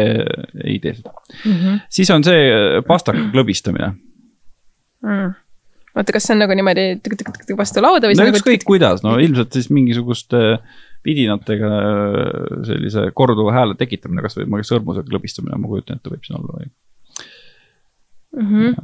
ei 0.63 0.79
tee 0.83 0.93
seda 0.97 1.13
mm. 1.13 1.53
-hmm. 1.53 1.79
siis 1.89 2.11
on 2.11 2.23
see 2.23 2.41
äh, 2.49 2.83
pastaka 2.87 3.29
klõbistamine 3.33 3.93
mm.. 5.03 5.33
oota, 5.95 6.15
kas 6.15 6.27
see 6.27 6.35
on 6.35 6.43
nagu 6.43 6.57
niimoodi 6.59 6.87
vastu 7.57 7.81
lauda 7.85 8.07
või? 8.07 8.19
no 8.19 8.27
nagu 8.27 8.41
ükskõik 8.41 8.67
kuidas, 8.67 9.03
no 9.03 9.17
ilmselt 9.19 9.53
siis 9.53 9.69
mingisuguste 9.69 10.59
vidinatega 11.05 11.73
äh, 11.79 12.63
sellise 12.67 13.09
korduva 13.13 13.53
hääle 13.55 13.75
tekitamine, 13.79 14.23
kasvõi 14.23 14.63
sõrmusega 14.63 15.07
klõbistamine, 15.09 15.59
ma 15.59 15.67
kujutan 15.67 15.99
ette, 15.99 16.11
võib 16.11 16.27
siin 16.27 16.39
olla 16.39 16.59
või 16.59 16.71
mm. 18.33 18.47
-hmm. 18.49 18.75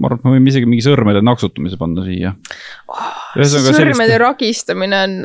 ma 0.00 0.08
arvan, 0.08 0.18
et 0.20 0.26
me 0.26 0.34
võime 0.36 0.52
isegi 0.52 0.68
mingi 0.68 0.84
sõrmede 0.84 1.22
naksutamise 1.24 1.78
panna 1.80 2.04
siia 2.06 2.34
oh,. 2.88 3.12
sõrmede 3.36 3.76
sellist... 3.76 4.18
ragistamine 4.22 5.02
on, 5.06 5.16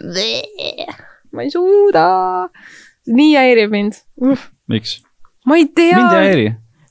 ma 1.33 1.45
ei 1.45 1.53
suuda, 1.53 2.05
nii 3.07 3.33
häirib 3.37 3.73
mind 3.73 3.99
uh.. 4.23 4.47
miks? 4.71 4.99
ma 5.47 5.59
ei 5.59 5.67
tea. 5.69 5.97
mind 5.97 6.17
ei 6.17 6.29
häiri. 6.31 6.47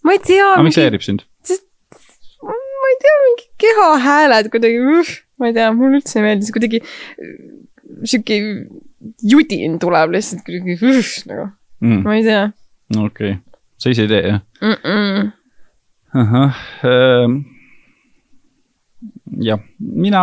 ma 0.07 0.17
ei 0.17 0.23
tea. 0.25 0.51
aga 0.55 0.67
miks 0.67 0.79
see 0.79 0.89
häirib 0.89 1.07
sind? 1.07 1.27
ma 2.47 2.93
ei 2.93 2.99
tea, 3.03 3.15
mingi 3.27 3.49
kehahääled 3.65 4.51
kuidagi 4.53 4.83
uh,, 4.83 5.15
ma 5.41 5.51
ei 5.51 5.57
tea, 5.57 5.71
mulle 5.75 6.01
üldse 6.01 6.21
ei 6.21 6.29
meeldi, 6.29 6.49
see 6.49 6.57
kuidagi 6.57 6.83
sihuke 8.07 8.39
judin 9.23 9.81
tuleb 9.83 10.15
lihtsalt 10.15 10.45
kuidagi 10.47 10.79
uh, 10.81 11.11
nagu 11.31 11.49
mm., 11.83 12.07
ma 12.07 12.15
ei 12.19 12.25
tea. 12.27 12.47
okei 12.95 13.35
okay., 13.37 13.43
sa 13.81 13.93
ise 13.93 14.07
ei 14.07 14.13
tee 14.13 14.23
jah 14.27 14.41
mm? 14.63 14.79
-mm 14.85 15.35
ahah 16.23 16.61
ähm,. 16.87 17.41
jah, 19.43 19.61
mina 19.79 20.23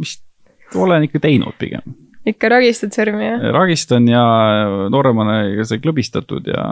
vist 0.00 0.24
olen 0.76 1.08
ikka 1.08 1.22
teinud 1.26 1.56
pigem. 1.60 1.96
ikka 2.26 2.52
ragistad 2.52 2.94
sõrmi, 2.94 3.26
jah? 3.26 3.50
ragistan 3.56 4.08
ja 4.10 4.22
nooremana 4.92 5.42
sai 5.68 5.80
klõbistatud 5.82 6.48
ja. 6.52 6.66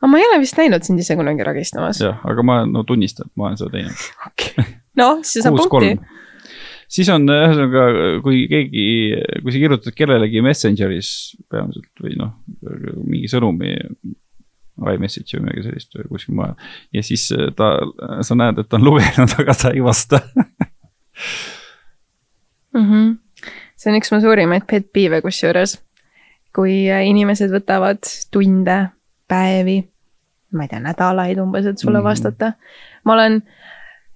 aga 0.00 0.10
ma 0.10 0.20
ei 0.20 0.28
ole 0.30 0.42
vist 0.44 0.58
näinud 0.60 0.86
sind 0.86 1.00
ise 1.02 1.16
kunagi 1.18 1.46
ragistamas. 1.46 2.02
jah, 2.02 2.20
aga 2.24 2.46
ma 2.46 2.60
no 2.68 2.84
tunnistan, 2.88 3.30
ma 3.38 3.50
olen 3.50 3.60
seda 3.60 3.78
teinud 3.78 4.04
okay.. 4.30 4.76
noh, 5.00 5.22
siis 5.26 5.46
saab 5.46 5.58
punkti 5.62 5.96
siis 6.94 7.08
on 7.12 7.26
ühesõnaga, 7.30 7.86
kui 8.24 8.44
keegi, 8.50 8.84
kui 9.42 9.54
sa 9.54 9.62
kirjutad 9.62 9.96
kellelegi 9.96 10.42
Messengeris 10.44 11.08
peamiselt 11.50 12.04
või 12.04 12.18
noh, 12.20 12.36
mingi 13.02 13.30
sõnumi 13.30 13.74
iMessage 14.94 15.38
või 15.38 15.46
midagi 15.46 15.68
sellist 15.68 15.96
või 15.98 16.08
kuskil 16.10 16.34
mujal. 16.38 16.54
ja 16.92 17.02
siis 17.06 17.26
äh, 17.34 17.50
ta, 17.56 17.76
sa 18.26 18.36
näed, 18.38 18.58
et 18.58 18.68
ta 18.68 18.78
on 18.80 18.86
lugenud, 18.88 19.34
aga 19.42 19.56
ta 19.58 19.72
ei 19.74 19.82
vasta 19.84 20.20
mm. 22.74 22.86
-hmm. 22.90 23.16
see 23.76 23.92
on 23.92 23.98
üks 24.00 24.12
mu 24.12 24.20
suurimaid 24.24 24.66
pet 24.70 24.90
peeve'e 24.92 25.22
kusjuures. 25.22 25.78
kui 26.54 26.84
äh, 26.90 27.06
inimesed 27.06 27.50
võtavad 27.50 28.02
tunde, 28.30 28.78
päevi, 29.28 29.78
ma 30.54 30.66
ei 30.66 30.68
tea, 30.70 30.80
nädalaid 30.80 31.38
umbes, 31.42 31.66
et 31.66 31.78
sulle 31.78 31.98
mm 31.98 32.02
-hmm. 32.02 32.08
vastata. 32.10 32.52
ma 33.04 33.12
olen, 33.12 33.42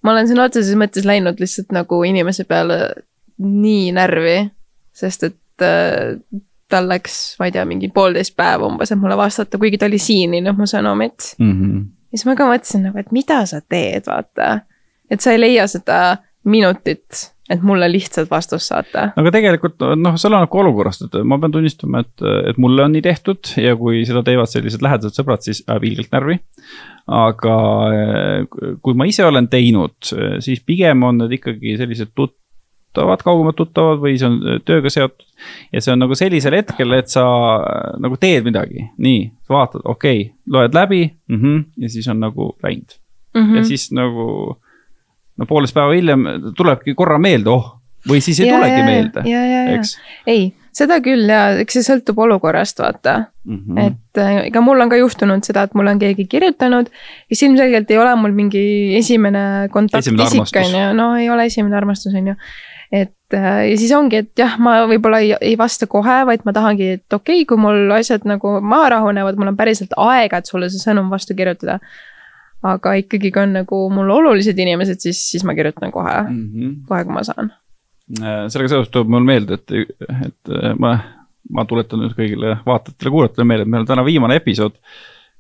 ma 0.03 0.13
olen 0.13 0.29
sõna 0.29 0.45
otseses 0.51 0.75
mõttes 0.75 1.05
läinud 1.07 1.41
lihtsalt 1.41 1.73
nagu 1.73 2.03
inimese 2.05 2.45
peale 2.45 2.95
nii 3.39 3.93
närvi, 3.93 4.51
sest 4.93 5.23
et 5.23 5.63
äh, 5.63 6.19
tal 6.69 6.89
läks, 6.91 7.37
ma 7.41 7.49
ei 7.49 7.55
tea, 7.55 7.65
mingi 7.69 7.91
poolteist 7.95 8.37
päeva 8.37 8.69
umbes, 8.69 8.93
et 8.93 9.01
mulle 9.01 9.17
vastata, 9.19 9.61
kuigi 9.61 9.81
ta 9.81 9.89
oli 9.89 10.01
siin, 10.03 10.37
ei 10.37 10.45
noh, 10.45 10.57
mu 10.59 10.69
sõnumit 10.69 11.33
mm. 11.39 11.55
-hmm. 11.55 11.89
siis 12.13 12.27
ma 12.29 12.37
ka 12.37 12.49
mõtlesin 12.51 12.87
nagu, 12.89 12.99
et 13.01 13.13
mida 13.13 13.41
sa 13.47 13.61
teed, 13.61 14.07
vaata. 14.07 14.61
et 15.11 15.21
sa 15.25 15.33
ei 15.33 15.41
leia 15.41 15.67
seda 15.67 16.19
minutit 16.45 17.29
et 17.49 17.63
mulle 17.65 17.89
lihtsalt 17.91 18.31
vastust 18.31 18.69
saata. 18.69 19.09
aga 19.17 19.33
tegelikult 19.33 19.85
noh, 19.97 20.17
see 20.21 20.29
oleneb 20.29 20.51
ka 20.53 20.61
olukorrast, 20.63 21.07
et 21.07 21.17
ma 21.25 21.39
pean 21.41 21.55
tunnistama, 21.55 22.03
et, 22.05 22.25
et 22.51 22.61
mulle 22.61 22.85
on 22.85 22.93
nii 22.93 23.05
tehtud 23.05 23.55
ja 23.63 23.75
kui 23.81 24.03
seda 24.09 24.23
teevad 24.27 24.51
sellised 24.51 24.85
lähedased 24.85 25.17
sõbrad, 25.17 25.45
siis 25.47 25.63
ajab 25.67 25.87
ilgelt 25.89 26.13
närvi. 26.13 26.39
aga 27.19 27.57
eh, 27.97 28.59
kui 28.85 28.99
ma 28.99 29.09
ise 29.09 29.25
olen 29.25 29.49
teinud, 29.49 29.97
siis 30.45 30.61
pigem 30.67 31.07
on 31.09 31.23
need 31.23 31.39
ikkagi 31.39 31.79
sellised 31.81 32.13
tuttavad, 32.89 33.23
kaugemad 33.23 33.57
tuttavad 33.57 34.01
või 34.03 34.19
see 34.19 34.29
on 34.29 34.61
tööga 34.67 34.91
seotud. 34.91 35.27
ja 35.73 35.81
see 35.81 35.93
on 35.93 36.03
nagu 36.03 36.17
sellisel 36.19 36.57
hetkel, 36.59 36.93
et 36.99 37.09
sa 37.09 37.25
nagu 38.01 38.17
teed 38.21 38.47
midagi, 38.49 38.89
nii, 38.99 39.31
vaatad, 39.49 39.85
okei 39.85 40.21
okay,, 40.21 40.33
loed 40.47 40.75
läbi 40.75 41.03
mm, 41.29 41.41
-hmm, 41.41 41.65
ja 41.85 41.89
siis 41.89 42.09
on 42.09 42.21
nagu 42.21 42.57
läinud 42.63 42.97
mm. 43.35 43.43
-hmm. 43.43 43.57
ja 43.57 43.65
siis 43.65 43.93
nagu 43.93 44.57
no 45.37 45.47
poolteist 45.47 45.75
päeva 45.75 45.93
hiljem 45.93 46.25
tulebki 46.57 46.95
korra 46.95 47.19
meelde, 47.19 47.51
oh, 47.51 47.77
või 48.09 48.21
siis 48.21 48.41
ei 48.41 48.49
ja, 48.49 48.57
tulegi 48.57 48.81
ja, 48.81 48.85
meelde, 48.85 49.23
eks. 49.75 49.99
ei, 50.27 50.55
seda 50.73 51.01
küll 51.01 51.29
ja 51.29 51.59
eks 51.61 51.79
see 51.79 51.87
sõltub 51.87 52.19
olukorrast, 52.19 52.79
vaata 52.79 53.19
mm. 53.45 53.59
-hmm. 53.59 53.87
et 53.87 54.19
äh, 54.23 54.47
ega 54.47 54.61
mul 54.61 54.81
on 54.81 54.89
ka 54.89 54.97
juhtunud 54.97 55.45
seda, 55.45 55.63
et 55.63 55.75
mulle 55.75 55.91
on 55.95 55.99
keegi 55.99 56.27
kirjutanud, 56.27 56.91
kes 57.29 57.43
ilmselgelt 57.43 57.91
ei 57.91 57.99
ole 57.99 58.17
mul 58.17 58.33
mingi 58.33 58.97
esimene 58.97 59.69
kontaktisik, 59.71 60.57
on 60.57 60.75
ju, 60.81 60.91
no 60.97 61.15
ei 61.17 61.31
ole 61.31 61.47
esimene 61.47 61.77
armastus, 61.77 62.15
on 62.15 62.27
ju 62.27 62.35
äh, 62.35 62.78
ja 63.37 63.77
siis 63.77 63.93
ongi, 63.93 64.23
et 64.25 64.31
jah, 64.39 64.55
ma 64.63 64.87
võib-olla 64.89 65.21
ei, 65.25 65.35
ei 65.41 65.57
vasta 65.59 65.87
kohe, 65.91 66.21
vaid 66.29 66.47
ma 66.49 66.55
tahangi, 66.57 66.93
et 66.99 67.13
okei 67.13 67.43
okay,, 67.43 67.49
kui 67.49 67.61
mul 67.61 67.93
asjad 67.97 68.25
nagu 68.29 68.59
maha 68.61 68.95
rahunevad, 68.97 69.37
mul 69.37 69.53
on 69.53 69.59
päriselt 69.59 69.93
aega, 69.97 70.41
et 70.41 70.49
sulle 70.49 70.71
see 70.73 70.81
sõnum 70.83 71.11
vastu 71.13 71.37
kirjutada 71.39 71.79
aga 72.67 72.95
ikkagi, 72.99 73.31
kui 73.35 73.43
on 73.43 73.55
nagu 73.61 73.81
mul 73.95 74.11
olulised 74.17 74.59
inimesed, 74.59 75.01
siis, 75.03 75.21
siis 75.33 75.45
ma 75.47 75.55
kirjutan 75.55 75.93
kohe 75.95 76.15
mm, 76.23 76.45
-hmm. 76.55 76.75
kohe, 76.89 77.05
kui 77.05 77.15
ma 77.15 77.23
saan. 77.27 77.53
Äh, 78.19 78.49
sellega 78.49 78.73
seoses 78.73 78.91
tuleb 78.91 79.13
mul 79.13 79.27
meelde, 79.27 79.61
et, 79.61 79.71
et 80.27 80.53
äh, 80.55 80.75
ma, 80.79 80.97
ma 81.53 81.65
tuletan 81.69 82.03
nüüd 82.03 82.17
kõigile 82.19 82.57
vaatajatele-kuulajatele 82.67 83.47
meelde, 83.47 83.67
et 83.67 83.73
meil 83.75 83.85
on 83.85 83.93
täna 83.93 84.05
viimane 84.05 84.41
episood. 84.41 84.79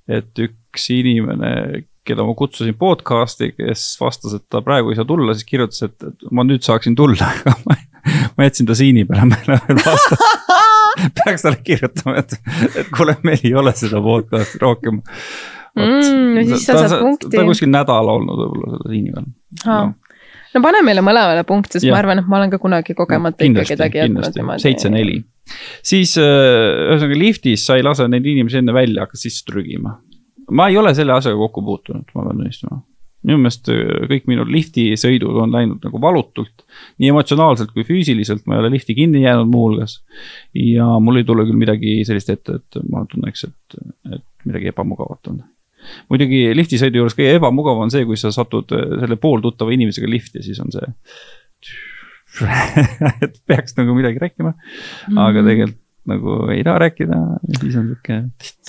et 0.08 0.40
üks 0.40 0.86
inimene, 0.88 1.82
keda 2.08 2.24
ma 2.26 2.34
kutsusin 2.38 2.76
podcast'i, 2.78 3.52
kes 3.56 3.84
vastas, 4.00 4.38
et 4.38 4.46
ta 4.50 4.62
praegu 4.64 4.92
ei 4.92 4.98
saa 4.98 5.08
tulla, 5.08 5.36
siis 5.36 5.48
kirjutas, 5.48 5.84
et, 5.86 6.08
ma 6.34 6.46
nüüd 6.48 6.64
saaksin 6.66 6.96
tulla, 6.98 7.28
aga 7.34 7.56
ma, 7.66 7.78
ma 8.38 8.48
jätsin 8.48 8.68
ta 8.68 8.78
siini 8.78 9.04
peale, 9.08 9.28
ma 9.30 9.40
ei 9.42 9.52
ole 9.52 9.60
veel 9.68 9.84
vastanud 9.84 10.26
peaks 11.20 11.44
talle 11.44 11.60
kirjutama, 11.64 12.18
et, 12.22 12.34
et 12.74 12.90
kuule, 12.94 13.14
meil 13.26 13.44
ei 13.44 13.54
ole 13.58 13.74
seda 13.78 14.00
podcast'i 14.02 14.60
rohkem 14.62 15.00
mm,. 15.78 16.34
no 16.34 16.44
siis 16.48 16.66
sa 16.66 16.76
saad 16.82 17.00
punkti. 17.02 17.30
ta 17.34 17.42
on 17.42 17.52
kuskil 17.52 17.70
nädala 17.72 18.18
olnud 18.18 18.42
võib-olla 18.42 18.74
selle 18.74 18.94
liini 18.94 19.14
peal 19.14 19.28
no.. 19.66 19.78
no 20.54 20.64
pane 20.64 20.82
meile 20.86 21.04
mõlemale 21.04 21.44
punkt, 21.48 21.72
sest 21.74 21.86
ja. 21.86 21.94
ma 21.94 22.02
arvan, 22.02 22.22
et 22.22 22.30
ma 22.30 22.40
olen 22.40 22.54
ka 22.54 22.60
kunagi 22.62 22.96
kogemata 22.98 23.44
no, 23.44 23.52
ikka 23.52 23.68
kedagi 23.74 24.02
jätnud 24.02 24.40
niimoodi. 24.40 24.64
seitse-neli. 24.66 25.20
siis 25.92 26.16
äh, 26.20 26.90
ühesõnaga 26.90 27.22
liftis 27.22 27.66
sa 27.68 27.78
ei 27.78 27.86
lase 27.86 28.08
neid 28.10 28.26
inimesi 28.26 28.62
enne 28.62 28.76
välja, 28.76 29.06
hakkad 29.06 29.22
sisse 29.22 29.46
trügima. 29.48 29.98
Ma 30.50 30.68
ei 30.68 30.78
ole 30.80 30.94
selle 30.96 31.16
asjaga 31.16 31.36
kokku 31.46 31.64
puutunud, 31.64 32.08
ma 32.14 32.24
pean 32.28 32.40
tunnistama 32.40 32.82
minu 33.26 33.40
meelest 33.42 33.68
äh, 33.72 34.06
kõik 34.10 34.28
minu 34.30 34.46
liftisõidud 34.46 35.40
on 35.42 35.52
läinud 35.54 35.82
nagu 35.84 36.00
valutult. 36.02 36.64
nii 37.02 37.10
emotsionaalselt 37.12 37.72
kui 37.74 37.84
füüsiliselt, 37.86 38.44
ma 38.46 38.56
ei 38.56 38.62
ole 38.62 38.72
lifti 38.76 38.94
kinni 38.94 39.24
jäänud 39.24 39.50
muuhulgas. 39.50 40.00
ja 40.54 40.86
mul 41.02 41.20
ei 41.20 41.26
tule 41.28 41.46
küll 41.48 41.58
midagi 41.58 42.00
sellist 42.08 42.30
ette, 42.30 42.60
et 42.60 42.80
ma 42.90 43.04
tunneks, 43.10 43.44
et, 43.48 43.78
et 44.14 44.46
midagi 44.46 44.70
ebamugavat 44.72 45.32
on 45.32 45.42
muidugi 46.10 46.46
liftisõidu 46.56 47.02
juures 47.02 47.16
kõige 47.18 47.36
ebamugavam 47.38 47.86
on 47.86 47.92
see, 47.94 48.06
kui 48.06 48.18
sa 48.20 48.32
satud 48.34 48.74
äh, 48.76 48.86
selle 49.02 49.18
pooltuttava 49.20 49.74
inimesega 49.74 50.10
lifti, 50.10 50.44
siis 50.46 50.62
on 50.62 50.72
see 50.74 50.86
et 53.24 53.38
peaks 53.50 53.74
nagu 53.78 53.94
midagi 53.96 54.20
rääkima 54.22 54.52
mm., 54.54 55.20
aga 55.26 55.42
tegelikult 55.42 55.84
nagu 56.08 56.38
ei 56.54 56.62
taha 56.66 56.82
rääkida 56.84 57.18
ja 57.18 57.60
siis 57.60 57.76
on 57.78 57.90
sihuke. 57.90 58.18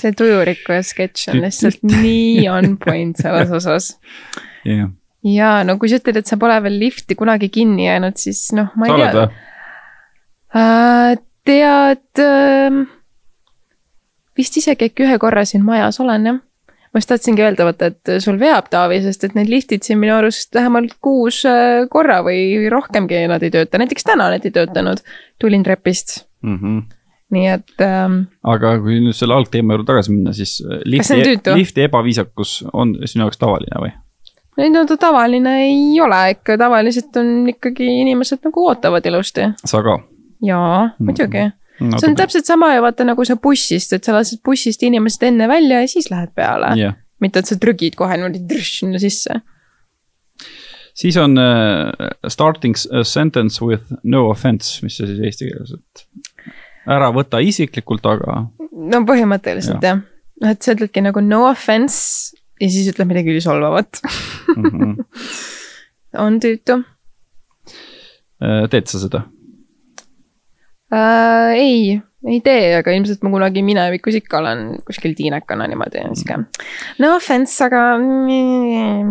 see 0.01 0.13
tujurikkuja 0.17 0.83
sketš 0.85 1.29
on 1.33 1.41
lihtsalt 1.45 1.83
nii 1.87 2.47
on 2.51 2.75
point 2.81 3.19
selles 3.21 3.53
osas 3.55 3.91
yeah.. 4.67 4.89
ja 5.23 5.51
no 5.67 5.77
kui 5.79 5.91
sa 5.91 6.01
ütled, 6.01 6.21
et 6.21 6.29
sa 6.29 6.39
pole 6.41 6.57
veel 6.65 6.79
lifti 6.81 7.17
kunagi 7.19 7.51
kinni 7.53 7.87
jäänud, 7.87 8.19
siis 8.19 8.49
noh, 8.57 8.73
ma 8.79 8.89
ei 8.89 8.95
sa 8.95 9.09
tea. 9.15 9.25
Äh, 10.59 11.15
tead 11.45 12.23
äh,, 12.25 12.83
vist 14.37 14.57
isegi 14.57 14.89
äkki 14.89 15.05
ühe 15.05 15.17
korra 15.21 15.45
siin 15.45 15.65
majas 15.65 16.01
olen 16.03 16.31
jah 16.31 16.45
ma 16.89 16.97
just 16.97 17.11
tahtsingi 17.11 17.43
öelda, 17.45 17.67
vaata, 17.67 17.91
et 17.91 18.11
sul 18.23 18.39
veab 18.41 18.69
Taavi, 18.73 18.97
sest 19.03 19.27
et 19.27 19.35
need 19.37 19.49
liftid 19.51 19.85
siin 19.85 19.99
minu 20.01 20.15
arust 20.15 20.55
vähemalt 20.57 20.95
kuus 21.05 21.43
äh, 21.45 21.83
korra 21.93 22.23
või 22.25 22.65
rohkemgi 22.73 23.27
nad 23.29 23.45
ei 23.45 23.53
tööta, 23.53 23.81
näiteks 23.81 24.07
täna 24.09 24.31
need 24.33 24.47
ei 24.49 24.55
töötanud. 24.55 25.03
tulin 25.39 25.63
trepist 25.63 26.23
mm. 26.41 26.57
-hmm 26.57 26.98
nii 27.35 27.47
et 27.51 27.83
ähm,. 27.85 28.21
aga 28.43 28.75
kui 28.83 28.99
nüüd 29.03 29.17
selle 29.17 29.37
algteema 29.37 29.75
juurde 29.75 29.89
tagasi 29.91 30.13
minna, 30.15 30.33
siis 30.33 30.59
äh, 30.65 30.81
lifti, 30.85 31.21
lifti 31.53 31.85
ebaviisakus 31.85 32.59
on 32.73 32.95
sinu 33.05 33.27
jaoks 33.27 33.41
tavaline 33.41 33.83
või? 33.83 33.93
ei 34.59 34.73
no 34.73 34.83
ta 34.87 34.97
tavaline 34.99 35.55
ei 35.67 35.99
ole, 36.03 36.23
ikka 36.35 36.57
tavaliselt 36.59 37.15
on 37.21 37.47
ikkagi 37.53 37.87
inimesed 38.01 38.43
nagu 38.49 38.65
ootavad 38.71 39.05
ilusti. 39.05 39.51
sa 39.65 39.83
ka? 39.85 39.99
jaa, 40.45 40.89
muidugi 40.99 41.45
mm. 41.45 41.47
-hmm 41.47 41.57
no,. 41.79 41.99
see 41.99 42.09
on 42.09 42.17
täpselt 42.19 42.45
sama 42.45 42.73
ju 42.75 42.83
vaata 42.83 43.05
nagu 43.07 43.25
sa 43.25 43.37
bussist, 43.39 43.93
et 43.95 44.03
sa 44.03 44.15
lased 44.15 44.41
bussist 44.45 44.83
inimesed 44.83 45.23
enne 45.29 45.47
välja 45.51 45.81
ja 45.83 45.91
siis 45.91 46.09
lähed 46.11 46.33
peale 46.35 46.73
yeah.. 46.79 46.97
mitte, 47.23 47.39
et 47.39 47.49
sa 47.49 47.57
trügid 47.59 47.97
kohe 47.99 48.17
niimoodi 48.17 48.61
sinna 48.65 48.99
sisse. 49.01 49.39
siis 50.93 51.17
on 51.17 51.39
uh, 51.39 52.09
starting 52.27 52.75
sentence 53.03 53.65
with 53.65 53.93
no 54.03 54.27
offense, 54.29 54.79
mis 54.83 54.99
see 54.99 55.07
siis 55.07 55.23
eesti 55.29 55.51
keeles, 55.51 55.75
et 55.77 56.18
ära 56.87 57.09
võta 57.15 57.41
isiklikult, 57.43 58.05
aga. 58.05 58.43
no 58.71 59.01
põhimõtteliselt 59.07 59.83
ja. 59.83 59.95
jah, 59.95 60.03
noh, 60.43 60.53
et 60.53 60.63
sa 60.63 60.75
ütledki 60.75 61.03
nagu 61.03 61.23
no 61.25 61.45
offense 61.49 62.37
ja 62.59 62.69
siis 62.71 62.89
ütled 62.91 63.09
midagi 63.09 63.33
ülisolvavat 63.33 64.01
mm. 64.55 64.63
-hmm. 64.63 64.93
on 66.25 66.39
tüütu. 66.43 66.81
Äh, 68.39 68.67
teed 68.71 68.87
sa 68.91 68.99
seda? 68.99 69.23
äh,? 70.93 71.55
ei, 71.55 71.99
ei 72.27 72.39
tee, 72.43 72.75
aga 72.79 72.93
ilmselt 72.95 73.23
ma 73.23 73.33
kunagi 73.33 73.63
minevikus 73.65 74.19
ikka 74.19 74.39
olen 74.39 74.63
kuskil 74.87 75.15
tiinekana 75.15 75.67
niimoodi 75.67 76.05
sihuke. 76.13 76.39
no 76.99 77.15
offense, 77.15 77.63
aga 77.65 77.83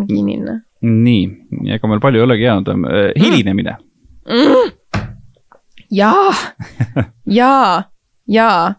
kinnine. 0.09 0.59
nii, 0.81 1.23
ega 1.75 1.87
meil 1.91 2.03
palju 2.03 2.21
ei 2.21 2.27
olegi 2.27 2.47
jäänud, 2.47 2.73
äh, 2.73 3.11
hilinemine 3.19 3.77
mm.. 4.29 4.78
Jaa, 5.91 6.33
jaa, 7.39 7.83
jaa, 8.27 8.73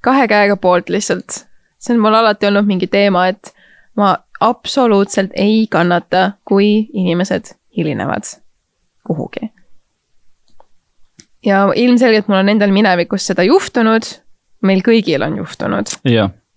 kahe 0.00 0.28
käega 0.28 0.56
poolt 0.56 0.88
lihtsalt. 0.88 1.46
see 1.78 1.94
on 1.94 2.02
mul 2.02 2.14
alati 2.14 2.46
olnud 2.46 2.66
mingi 2.66 2.86
teema, 2.86 3.26
et 3.28 3.54
ma 3.96 4.16
absoluutselt 4.40 5.30
ei 5.34 5.66
kannata, 5.70 6.32
kui 6.44 6.88
inimesed 6.92 7.54
hilinevad 7.76 8.38
kuhugi 9.06 9.52
ja 11.46 11.72
ilmselgelt 11.74 12.28
mul 12.28 12.38
on 12.38 12.48
endal 12.48 12.70
minevikus 12.70 13.26
seda 13.26 13.44
juhtunud, 13.46 14.06
meil 14.62 14.82
kõigil 14.86 15.24
on 15.26 15.36
juhtunud. 15.36 15.90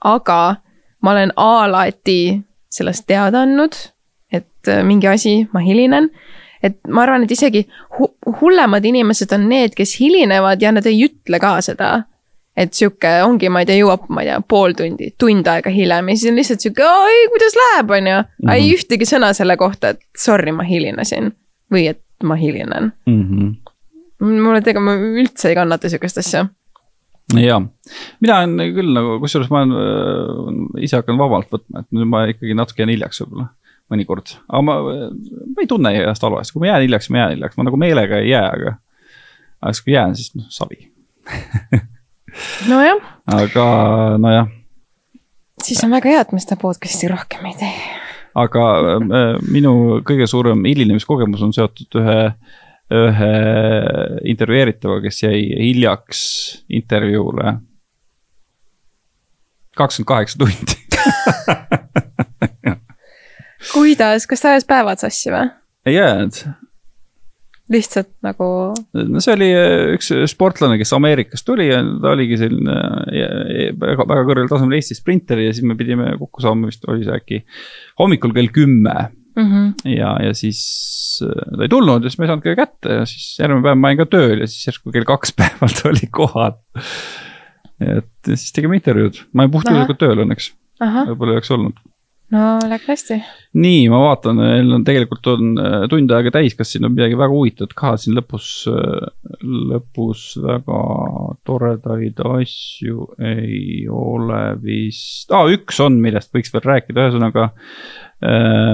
aga 0.03 0.55
ma 1.01 1.11
olen 1.11 1.33
alati 1.35 2.41
sellest 2.69 3.05
teada 3.07 3.45
andnud, 3.45 3.75
et 4.31 4.73
mingi 4.83 5.07
asi, 5.07 5.35
ma 5.53 5.59
hilinen. 5.59 6.09
Et 6.66 6.80
ma 6.89 7.03
arvan, 7.05 7.26
et 7.26 7.32
isegi 7.36 7.66
hu 7.97 8.09
hullemad 8.41 8.86
inimesed 8.86 9.32
on 9.38 9.47
need, 9.51 9.76
kes 9.78 9.95
hilinevad 10.01 10.61
ja 10.61 10.74
nad 10.76 10.86
ei 10.89 11.05
ütle 11.07 11.39
ka 11.41 11.57
seda. 11.66 11.95
et 12.55 12.72
sihuke 12.72 13.09
ongi, 13.26 13.49
ma 13.51 13.66
ei 13.66 13.68
tea, 13.68 13.82
jõuab, 13.82 14.05
ma 14.16 14.22
ei 14.24 14.30
tea, 14.30 14.38
pool 14.47 14.72
tundi, 14.80 15.09
tund 15.20 15.47
aega 15.51 15.74
hiljem 15.76 16.07
ja 16.07 16.13
siis 16.16 16.32
on 16.32 16.38
lihtsalt 16.39 16.63
sihuke, 16.63 16.86
oi, 16.88 17.26
kuidas 17.34 17.57
läheb, 17.59 17.91
on 17.97 18.07
ju. 18.07 18.22
ei 18.45 18.61
mhm. 18.61 18.78
ühtegi 18.78 19.07
sõna 19.09 19.34
selle 19.36 19.57
kohta, 19.59 19.91
et 19.91 19.99
sorry, 20.16 20.55
ma 20.55 20.63
hilinesin 20.63 21.34
või 21.74 21.89
et 21.91 22.01
ma 22.24 22.38
hilinen 22.39 22.93
mm. 23.05 23.22
-hmm 23.22 23.53
mulle 24.24 24.61
tegelikult, 24.63 24.86
ma 24.88 25.20
üldse 25.22 25.49
ei 25.51 25.57
kannata 25.57 25.89
sihukest 25.91 26.22
asja. 26.22 26.45
ja, 27.36 27.59
mina 28.24 28.38
olen 28.39 28.74
küll 28.78 28.93
nagu, 28.95 29.18
kusjuures 29.24 29.51
ma 29.51 29.63
olen 29.63 29.76
äh, 29.82 30.84
ise 30.88 31.01
hakanud 31.01 31.20
vabalt 31.20 31.51
võtma, 31.51 31.84
et 31.84 31.89
nüüd 31.95 32.09
ma 32.11 32.26
ikkagi 32.32 32.55
natuke 32.57 32.84
jään 32.84 32.93
hiljaks 32.93 33.24
võib-olla 33.24 33.49
mõnikord, 33.91 34.33
aga 34.49 34.61
ma, 34.65 34.77
ma 34.81 35.63
ei 35.63 35.69
tunne 35.69 35.91
ennast 35.99 36.23
halvasti, 36.25 36.55
kui 36.55 36.63
ma 36.63 36.71
jään 36.71 36.86
hiljaks, 36.88 37.09
ma 37.13 37.21
jään 37.21 37.36
hiljaks, 37.36 37.57
ma 37.57 37.67
nagu 37.67 37.79
meelega 37.79 38.21
ei 38.21 38.31
jää, 38.31 38.47
aga. 38.49 38.75
aga 39.61 39.73
siis 39.73 39.86
kui 39.86 39.93
jään, 39.93 40.15
siis 40.17 40.33
noh, 40.38 40.47
savi 40.53 40.79
nojah. 42.71 43.03
aga 43.36 43.67
nojah. 44.21 44.49
siis 45.63 45.83
on 45.86 45.93
väga 45.93 46.15
hea, 46.15 46.25
et 46.25 46.33
me 46.33 46.41
seda 46.41 46.57
podcast'i 46.61 47.09
rohkem 47.11 47.45
ei 47.51 47.57
tee. 47.61 47.73
aga 48.45 48.65
äh, 48.95 49.31
minu 49.53 50.01
kõige 50.07 50.27
suurem 50.29 50.65
hilinemiskogemus 50.65 51.45
on 51.45 51.53
seotud 51.55 52.01
ühe 52.01 52.19
ühe 52.93 53.29
intervjueeritava, 54.29 54.99
kes 55.01 55.23
jäi 55.23 55.39
hiljaks 55.57 56.19
intervjuule. 56.69 57.55
kakskümmend 59.75 60.07
kaheksa 60.07 60.38
tundi 60.38 60.75
kuidas, 63.76 64.28
kas 64.30 64.43
ta 64.43 64.53
ajas 64.53 64.67
päevad 64.69 65.01
sassi 65.01 65.34
või? 65.34 65.49
ei 65.89 65.97
ajanud. 66.01 66.39
lihtsalt 67.73 68.11
nagu. 68.26 68.47
no 68.93 69.23
see 69.23 69.34
oli 69.36 69.49
äh, 69.57 69.95
üks 69.97 70.11
sportlane, 70.32 70.78
kes 70.82 70.93
Ameerikast 70.97 71.47
tuli 71.47 71.67
ja 71.71 71.82
ta 71.84 72.13
oligi 72.13 72.39
selline 72.41 72.78
äh, 72.78 73.69
väga, 73.82 74.05
väga 74.05 74.26
kõrgel 74.30 74.49
tasemel 74.51 74.80
Eesti 74.80 74.97
sprinter 74.97 75.41
ja 75.43 75.53
siis 75.53 75.67
me 75.67 75.78
pidime 75.80 76.13
kokku 76.21 76.45
saama, 76.45 76.71
vist 76.71 76.86
oli 76.89 77.05
see 77.07 77.19
äkki 77.19 77.41
hommikul 78.01 78.36
kell 78.36 78.51
kümme 78.55 78.95
mm. 79.36 79.47
-hmm. 79.49 79.95
ja, 79.95 80.15
ja 80.28 80.34
siis 80.38 80.61
ta 81.21 81.63
ei 81.65 81.71
tulnud 81.71 82.03
ja 82.03 82.11
siis 82.11 82.19
ma 82.19 82.28
ei 82.28 82.34
saanud 82.34 82.45
teda 82.45 82.59
kätte 82.63 82.99
ja 83.01 83.07
siis 83.09 83.39
järgmine 83.41 83.65
päev 83.65 83.82
ma 83.82 83.91
olin 83.91 84.03
ka 84.03 84.09
tööl 84.17 84.45
ja 84.45 84.49
siis 84.51 84.69
järsku 84.69 84.93
kell 84.95 85.09
kaks 85.09 85.36
päeval 85.39 85.73
ta 85.82 85.89
oli 85.89 86.11
kohal. 86.11 86.55
et 87.82 88.32
siis 88.32 88.53
tegime 88.55 88.80
intervjuud, 88.80 89.26
ma 89.34 89.43
olin 89.43 89.57
puhtjuhuslikult 89.57 89.99
tööl 89.99 90.23
õnneks, 90.23 90.53
võib-olla 90.80 91.36
ei 91.36 91.41
oleks 91.41 91.51
olnud 91.51 91.84
no 92.34 92.43
läks 92.69 92.88
hästi. 92.89 93.17
nii, 93.61 93.86
ma 93.91 93.99
vaatan, 94.01 94.39
meil 94.39 94.73
on 94.78 94.86
tegelikult 94.88 95.28
on 95.30 95.53
äh, 95.61 95.76
tund 95.91 96.11
aega 96.15 96.34
täis, 96.34 96.55
kas 96.57 96.73
siin 96.73 96.88
on 96.88 96.95
midagi 96.95 97.17
väga 97.19 97.34
huvitavat 97.34 97.76
ka 97.78 97.93
siin 98.01 98.17
lõpus, 98.17 98.49
äh, 98.71 99.38
lõpus 99.43 100.26
väga 100.41 100.82
toredaid 101.47 102.21
asju 102.26 103.09
ei 103.21 103.86
ole 103.91 104.43
vist 104.63 105.34
ah,, 105.36 105.49
üks 105.53 105.80
on, 105.86 105.99
millest 106.01 106.34
võiks 106.36 106.53
veel 106.55 106.65
rääkida, 106.65 107.07
ühesõnaga 107.07 107.49
äh, 108.26 108.73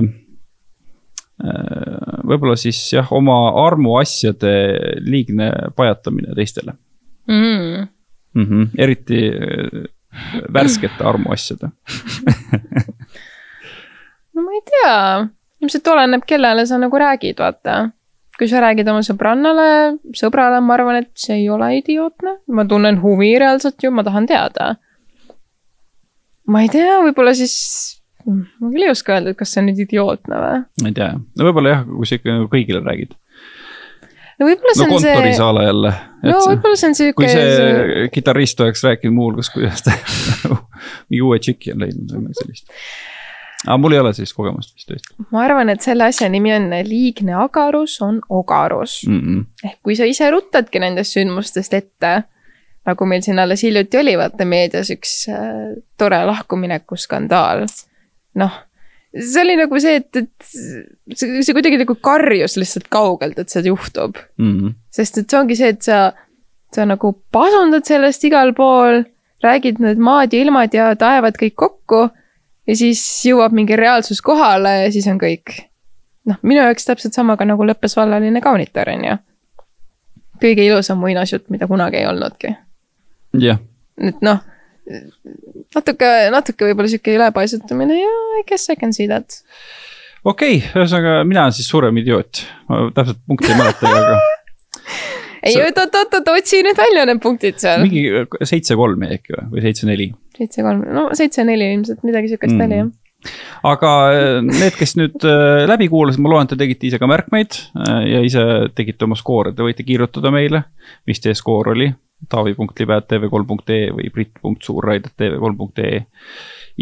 äh, 1.43 2.21
võib-olla 2.23 2.55
siis 2.59 2.79
jah, 2.95 3.11
oma 3.15 3.41
armuasjade 3.65 4.53
liigne 5.03 5.51
pajatamine 5.75 6.37
teistele 6.37 6.77
mm.. 7.27 7.89
Mm 8.31 8.45
-hmm. 8.47 8.67
eriti 8.79 9.17
värskete 10.53 11.03
armuasjade 11.03 11.67
no 14.35 14.43
ma 14.45 14.53
ei 14.55 14.61
tea, 14.67 14.93
ilmselt 15.63 15.89
oleneb, 15.93 16.25
kellele 16.27 16.65
sa 16.69 16.79
nagu 16.81 17.01
räägid, 17.01 17.39
vaata. 17.41 17.79
kui 18.39 18.49
sa 18.49 18.61
räägid 18.63 18.87
oma 18.89 19.03
sõbrannale, 19.05 19.67
sõbrale, 20.17 20.61
ma 20.65 20.73
arvan, 20.77 21.01
et 21.03 21.11
see 21.19 21.43
ei 21.43 21.49
ole 21.53 21.67
idiootne, 21.77 22.39
ma 22.55 22.65
tunnen 22.65 22.97
huvi 23.03 23.35
reaalselt 23.41 23.83
ju, 23.83 23.91
ma 23.93 24.05
tahan 24.07 24.29
teada. 24.29 24.75
ma 26.47 26.63
ei 26.65 26.71
tea, 26.73 26.99
võib-olla 27.05 27.35
siis, 27.37 27.55
ma 28.25 28.71
küll 28.71 28.87
ei 28.87 28.93
oska 28.93 29.17
öelda, 29.17 29.33
et 29.33 29.39
kas 29.39 29.53
see 29.53 29.61
on 29.63 29.69
nüüd 29.71 29.83
idiootne 29.85 30.45
või. 30.45 30.63
ma 30.83 30.93
ei 30.93 30.97
tea, 31.01 31.11
no 31.17 31.49
võib-olla 31.49 31.75
jah, 31.75 31.83
kui 31.89 32.09
sa 32.09 32.17
ikka 32.17 32.37
nagu 32.37 32.49
kõigile 32.51 32.83
räägid 32.85 33.17
no 34.41 34.49
võib-olla 34.49 34.73
see 34.73 34.87
no, 34.87 34.97
on 34.97 35.05
see. 35.05 35.13
kontorisaala 35.13 35.63
jälle. 35.67 35.93
no 36.25 36.41
võib-olla 36.47 36.79
see 36.81 36.89
on 36.89 36.97
sihuke. 36.97 37.17
kui 37.21 37.29
see, 37.29 37.47
see 37.59 38.09
kitarrist 38.15 38.65
oleks 38.65 38.83
rääkinud 38.87 39.17
muuhulgas, 39.19 39.51
kuidas 39.53 39.85
ta 39.85 39.93
mingi 41.11 41.21
uue 41.21 41.39
tšiki 41.41 41.75
on 41.75 41.85
leidnud 41.85 42.15
või 42.15 42.25
midagi 42.25 42.41
sellist 42.41 42.79
aga 43.65 43.77
mul 43.77 43.93
ei 43.93 44.01
ole 44.01 44.13
sellist 44.15 44.35
kogemust 44.37 44.73
vist 44.75 44.89
tõesti. 44.89 45.15
ma 45.33 45.43
arvan, 45.45 45.69
et 45.73 45.85
selle 45.85 46.07
asja 46.09 46.29
nimi 46.31 46.53
on 46.55 46.69
liigne 46.87 47.35
agarus 47.43 47.99
on 48.01 48.19
ogarus 48.29 49.01
mm. 49.07 49.21
-mm. 49.21 49.69
ehk 49.69 49.79
kui 49.85 49.97
sa 49.97 50.07
ise 50.09 50.29
ruttadki 50.33 50.81
nendest 50.81 51.17
sündmustest 51.17 51.73
ette, 51.77 52.13
nagu 52.87 53.05
meil 53.05 53.21
siin 53.21 53.39
alles 53.39 53.63
hiljuti 53.63 54.01
oli, 54.01 54.17
vaata 54.17 54.45
meedias 54.45 54.89
üks 54.93 55.13
äh, 55.29 55.77
tore 55.97 56.23
lahkumineku 56.25 56.97
skandaal. 56.97 57.67
noh, 58.41 58.57
see 59.13 59.43
oli 59.43 59.57
nagu 59.59 59.79
see, 59.83 59.95
et, 60.01 60.15
et 60.15 60.49
see, 61.13 61.41
see 61.43 61.53
kuidagi 61.53 61.81
nagu 61.83 61.95
karjus 61.95 62.57
lihtsalt 62.57 62.89
kaugelt, 62.89 63.39
et 63.39 63.49
see 63.49 63.65
juhtub 63.67 64.17
mm. 64.37 64.57
-hmm. 64.57 64.73
sest 64.89 65.21
et 65.21 65.29
see 65.29 65.39
ongi 65.39 65.59
see, 65.59 65.69
et 65.75 65.81
sa, 65.85 66.13
sa 66.73 66.85
nagu 66.85 67.13
pasundad 67.31 67.85
sellest 67.85 68.23
igal 68.23 68.55
pool, 68.57 69.03
räägid 69.43 69.77
need 69.83 70.01
maad 70.01 70.33
ja 70.33 70.41
ilmad 70.41 70.73
ja 70.73 70.95
taevad 70.95 71.37
kõik 71.37 71.55
kokku 71.55 72.09
ja 72.71 72.77
siis 72.79 73.01
jõuab 73.27 73.55
mingi 73.55 73.75
reaalsus 73.79 74.21
kohale 74.23 74.77
ja 74.85 74.93
siis 74.93 75.07
on 75.11 75.19
kõik. 75.21 75.57
noh, 76.29 76.39
minu 76.45 76.61
jaoks 76.61 76.87
täpselt 76.87 77.17
samaga 77.17 77.47
nagu 77.47 77.65
lõppes 77.67 77.97
vallaline 77.97 78.41
kaunitar, 78.43 78.91
on 78.93 79.05
ju. 79.07 79.17
kõige 80.41 80.65
ilusam 80.65 81.01
muinasjutt, 81.01 81.49
mida 81.53 81.67
kunagi 81.67 82.01
ei 82.01 82.07
olnudki. 82.09 82.55
jah 83.37 83.59
yeah.. 83.59 83.61
et 84.09 84.21
noh, 84.25 84.43
natuke, 85.75 86.11
natuke 86.33 86.69
võib-olla 86.69 86.91
sihuke 86.91 87.15
ülepaisutamine 87.17 87.99
ja 87.99 88.11
I 88.39 88.45
guess 88.47 88.71
I 88.71 88.79
can 88.79 88.95
see 88.95 89.09
that. 89.11 89.41
okei 90.23 90.61
okay,, 90.61 90.69
ühesõnaga 90.75 91.21
mina 91.27 91.47
olen 91.47 91.57
siis 91.57 91.71
suurem 91.71 91.97
idioot, 92.01 92.45
ma 92.69 92.85
täpselt 92.95 93.25
punkti 93.27 93.51
ei 93.51 93.59
mäleta, 93.59 93.91
aga 93.91 94.19
ei 95.49 95.57
oot, 95.63 95.83
oot, 95.83 96.17
oot, 96.19 96.33
otsi 96.37 96.61
nüüd 96.65 96.77
välja 96.79 97.05
need 97.09 97.21
punktid 97.23 97.59
seal. 97.61 97.83
mingi 97.85 98.05
seitse-kolm 98.47 99.07
äkki 99.09 99.35
või, 99.35 99.47
või 99.55 99.65
seitse-neli? 99.67 100.11
Seitse-kolm, 100.41 100.83
no 100.97 101.09
seitse-neli 101.17 101.71
ilmselt 101.77 102.03
midagi 102.07 102.33
sihukest 102.33 102.57
mm. 102.57 102.67
oli 102.67 102.81
jah 102.81 102.91
aga 103.67 103.91
äh, 104.15 104.37
need, 104.45 104.75
kes 104.79 104.95
nüüd 104.97 105.25
äh, 105.27 105.63
läbi 105.69 105.87
kuulasid, 105.91 106.21
ma 106.23 106.33
loen, 106.33 106.49
te 106.49 106.57
tegite 106.59 106.87
ise 106.89 106.99
ka 107.01 107.09
märkmeid 107.09 107.57
äh, 107.77 108.03
ja 108.09 108.21
ise 108.25 108.45
tegite 108.77 109.05
oma 109.05 109.17
skoore, 109.19 109.53
te 109.55 109.65
võite 109.65 109.85
kirjutada 109.87 110.31
meile, 110.33 110.65
mis 111.09 111.21
teie 111.21 111.37
skoor 111.37 111.73
oli. 111.75 111.91
taavi.libe.tv3.ee 112.31 113.87
või 113.97 114.11
brit.suurraid.tv3.ee. 114.13 116.03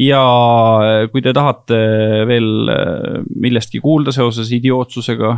ja 0.03 0.23
kui 1.13 1.23
te 1.23 1.31
tahate 1.35 1.77
veel 2.27 2.49
millestki 3.39 3.79
kuulda 3.79 4.11
seoses 4.11 4.51
idiootsusega 4.51 5.31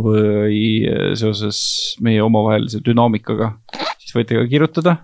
või 0.00 0.88
seoses 1.20 1.60
meie 2.00 2.24
omavahelise 2.24 2.80
dünaamikaga, 2.80 3.50
siis 4.00 4.16
võite 4.16 4.40
ka 4.40 4.46
kirjutada 4.48 4.96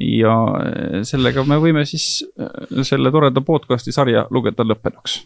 ja 0.00 0.34
eh, 0.64 1.02
sellega 1.06 1.44
me 1.48 1.58
võime 1.60 1.84
siis 1.88 2.22
eh, 2.40 2.80
selle 2.86 3.12
toreda 3.12 3.42
podcast'i 3.44 3.92
sarja 3.94 4.26
lugeda 4.32 4.64
lõppenuks. 4.66 5.20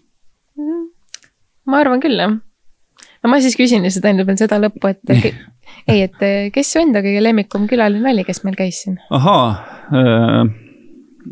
Mhm. 0.59 0.83
ma 1.71 1.81
arvan 1.83 2.03
küll, 2.03 2.19
jah. 2.19 2.35
no 2.35 3.31
ma 3.31 3.41
siis 3.43 3.57
küsin 3.59 3.87
lihtsalt 3.87 4.11
ainult 4.11 4.29
veel 4.31 4.41
seda 4.41 4.59
lõppu, 4.63 4.91
et 4.91 5.15
ei, 5.93 6.03
et 6.09 6.27
eh, 6.27 6.51
kes 6.55 6.75
su 6.75 6.83
enda 6.83 7.05
kõige 7.05 7.23
lemmikum 7.23 7.69
külaline 7.71 8.13
oli, 8.13 8.27
kes 8.27 8.45
meil 8.47 8.59
käis 8.59 8.83
siin? 8.85 8.99
ahaa 9.15 9.49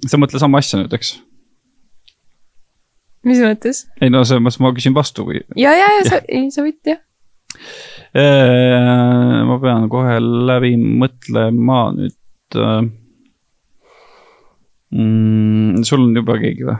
sa 0.09 0.18
mõtled 0.18 0.40
sama 0.40 0.62
asja 0.62 0.80
nüüd, 0.80 0.95
eks? 0.95 1.16
mis 3.26 3.43
mõttes? 3.43 3.86
ei 4.01 4.12
no 4.12 4.22
selles 4.24 4.45
mõttes 4.45 4.62
ma 4.62 4.74
küsin 4.76 4.97
vastu 4.97 5.26
või? 5.28 5.43
ja, 5.59 5.74
ja, 5.74 5.90
ja 5.99 6.07
sa, 6.09 6.22
ei 6.28 6.51
sa 6.55 6.64
võid 6.64 6.95
jah 6.95 7.03
ma 8.12 9.57
pean 9.61 9.86
kohe 9.93 10.18
läbi 10.20 10.74
mõtlema 10.76 11.84
nüüd 11.97 12.16
mm,. 14.93 15.82
sul 15.88 16.07
on 16.07 16.16
juba 16.16 16.38
keegi 16.40 16.68
või? 16.68 16.78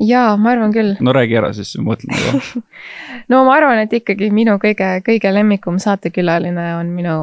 jaa, 0.00 0.36
ma 0.40 0.54
arvan 0.54 0.72
küll. 0.72 0.94
no 1.00 1.12
räägi 1.12 1.36
ära 1.40 1.52
siis, 1.56 1.74
mõtlen 1.82 2.16
juba 2.16 2.62
no 3.32 3.44
ma 3.48 3.56
arvan, 3.58 3.82
et 3.84 3.92
ikkagi 4.00 4.30
minu 4.34 4.56
kõige, 4.62 4.96
kõige 5.06 5.32
lemmikum 5.34 5.78
saatekülaline 5.82 6.66
on 6.78 6.92
minu 6.94 7.16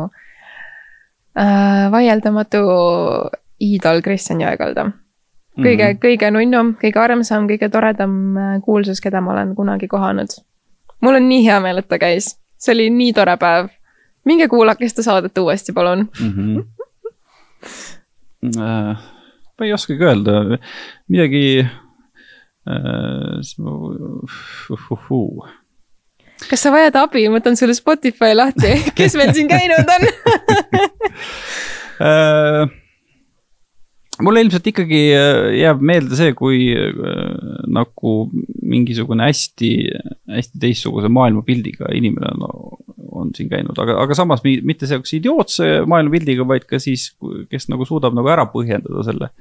äh, 1.37 1.87
vaieldamatu 1.93 2.63
iidol 3.63 4.03
Kristjan 4.05 4.41
Jõekalda. 4.43 4.91
kõige 5.57 5.83
mm, 5.83 5.93
-hmm. 5.93 6.01
kõige 6.03 6.31
nunnum, 6.31 6.75
kõige 6.81 7.01
armsam, 7.01 7.47
kõige 7.49 7.71
toredam 7.73 8.37
äh, 8.37 8.53
kuulsus, 8.61 9.01
keda 9.01 9.21
ma 9.21 9.33
olen 9.33 9.55
kunagi 9.55 9.87
kohanud. 9.87 10.37
mul 11.01 11.15
on 11.15 11.29
nii 11.29 11.45
hea 11.45 11.59
meel, 11.59 11.77
et 11.77 11.87
ta 11.87 11.97
käis, 11.97 12.37
see 12.57 12.73
oli 12.73 12.89
nii 12.89 13.13
tore 13.13 13.37
päev. 13.37 13.69
minge 14.25 14.47
kuulake 14.47 14.89
seda 14.89 15.03
saadet 15.03 15.37
uuesti, 15.37 15.73
palun 15.73 16.09
mm. 16.21 16.33
-hmm. 16.33 16.65
ma 18.45 19.65
ei 19.65 19.73
oskagi 19.73 20.03
öelda, 20.03 20.59
midagi 21.09 21.45
äh,. 22.67 23.41
Kas 26.47 26.61
sa 26.61 26.69
vajad 26.69 26.95
abi, 27.01 27.23
ma 27.27 27.39
võtan 27.39 27.57
sulle 27.57 27.73
Spotify 27.73 28.35
lahti, 28.37 28.75
kes 28.97 29.15
meil 29.17 29.33
siin 29.33 29.49
käinud 29.49 29.89
on? 29.95 30.03
Äh, 31.97 32.67
mulle 34.23 34.41
ilmselt 34.43 34.67
ikkagi 34.71 35.01
äh, 35.15 35.39
jääb 35.61 35.81
meelde 35.85 36.17
see, 36.17 36.33
kui 36.37 36.71
äh, 36.73 36.87
nagu 37.73 38.13
mingisugune 38.67 39.27
hästi, 39.27 39.71
hästi 40.33 40.61
teistsuguse 40.61 41.11
maailmapildiga 41.13 41.91
inimene 41.95 42.33
no, 42.41 42.51
on 43.17 43.31
siin 43.37 43.49
käinud, 43.51 43.77
aga, 43.81 43.97
aga 44.03 44.17
samas 44.17 44.43
mitte 44.45 44.89
sihukese 44.89 45.17
idiootse 45.19 45.69
maailmapildiga, 45.89 46.45
vaid 46.49 46.67
ka 46.69 46.81
siis, 46.81 47.09
kes 47.51 47.69
nagu 47.73 47.87
suudab 47.87 48.15
nagu 48.17 48.29
ära 48.33 48.47
põhjendada 48.51 49.05
selle. 49.07 49.31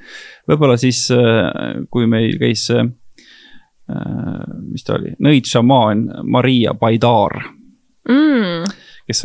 võib-olla 0.48 0.78
siis, 0.80 1.06
äh, 1.14 1.82
kui 1.90 2.08
meil 2.10 2.38
käis 2.40 2.68
see, 2.70 2.86
mis 4.66 4.82
ta 4.82 4.96
oli, 4.96 5.12
nõid 5.22 5.46
šamaan 5.46 6.00
Maria 6.26 6.72
Baidar. 6.74 7.36
Mm 8.10 8.64
kes 9.06 9.22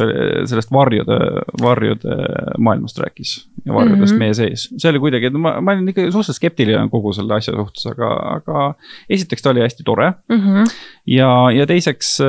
sellest 0.50 0.72
varjude, 0.74 1.18
varjude 1.62 2.18
maailmast 2.58 3.00
rääkis 3.02 3.36
ja 3.66 3.74
varjudest 3.74 4.14
mm 4.14 4.16
-hmm. 4.16 4.20
meie 4.20 4.34
sees. 4.34 4.68
see 4.78 4.90
oli 4.90 5.00
kuidagi, 5.00 5.30
ma, 5.30 5.56
ma 5.62 5.76
olin 5.76 5.90
ikka 5.90 6.06
suhteliselt 6.12 6.40
skeptiline 6.40 6.90
kogu 6.90 7.14
selle 7.14 7.34
asja 7.34 7.56
suhtes, 7.56 7.86
aga, 7.94 8.12
aga 8.36 8.74
esiteks 9.10 9.42
ta 9.42 9.50
oli 9.50 9.66
hästi 9.66 9.84
tore 9.84 10.14
mm. 10.30 10.38
-hmm. 10.38 10.76
ja, 11.06 11.32
ja 11.52 11.68
teiseks 11.68 12.20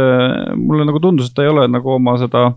mulle 0.57 0.85
nagu 0.85 1.01
tundus, 1.01 1.29
et 1.29 1.35
ta 1.35 1.43
ei 1.43 1.53
ole 1.53 1.69
nagu 1.69 1.91
oma 1.91 2.19
seda 2.19 2.53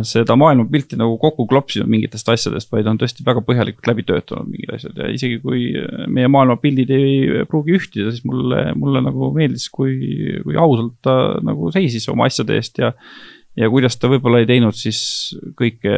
seda 0.00 0.36
maailmapilti 0.40 0.96
nagu 0.96 1.18
kokku 1.20 1.44
klopsinud 1.50 1.90
mingitest 1.92 2.28
asjadest, 2.32 2.70
vaid 2.72 2.86
on 2.88 2.96
tõesti 3.00 3.24
väga 3.26 3.42
põhjalikult 3.44 3.90
läbi 3.90 4.04
töötanud 4.08 4.48
mingid 4.48 4.72
asjad 4.72 4.96
ja 4.96 5.10
isegi 5.12 5.36
kui 5.42 5.66
meie 6.08 6.30
maailmapildid 6.32 6.92
ei 6.96 7.44
pruugi 7.50 7.76
ühtida, 7.76 8.08
siis 8.08 8.24
mulle, 8.24 8.64
mulle 8.78 9.02
nagu 9.04 9.28
meeldis, 9.36 9.68
kui, 9.72 9.98
kui 10.46 10.56
ausalt 10.56 10.96
ta 11.04 11.16
nagu 11.44 11.68
seisis 11.74 12.08
oma 12.12 12.30
asjade 12.30 12.56
eest 12.56 12.80
ja. 12.80 12.94
Ja 13.56 13.68
kuidas 13.72 13.98
ta 14.00 14.10
võib-olla 14.12 14.42
ei 14.42 14.48
teinud 14.48 14.76
siis 14.76 15.00
kõike, 15.58 15.96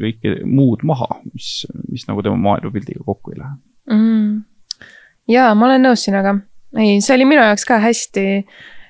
kõike 0.00 0.38
muud 0.48 0.84
maha, 0.88 1.20
mis, 1.32 1.66
mis 1.90 2.06
nagu 2.08 2.24
tema 2.24 2.38
maailmapildiga 2.40 3.04
kokku 3.04 3.34
ei 3.34 3.42
lähe 3.42 3.54
mm.. 3.94 4.32
ja 5.32 5.52
ma 5.58 5.68
olen 5.68 5.88
nõus 5.88 6.06
sinuga, 6.08 6.38
ei, 6.76 6.98
see 7.04 7.16
oli 7.18 7.28
minu 7.28 7.44
jaoks 7.44 7.68
ka 7.68 7.80
hästi 7.84 8.26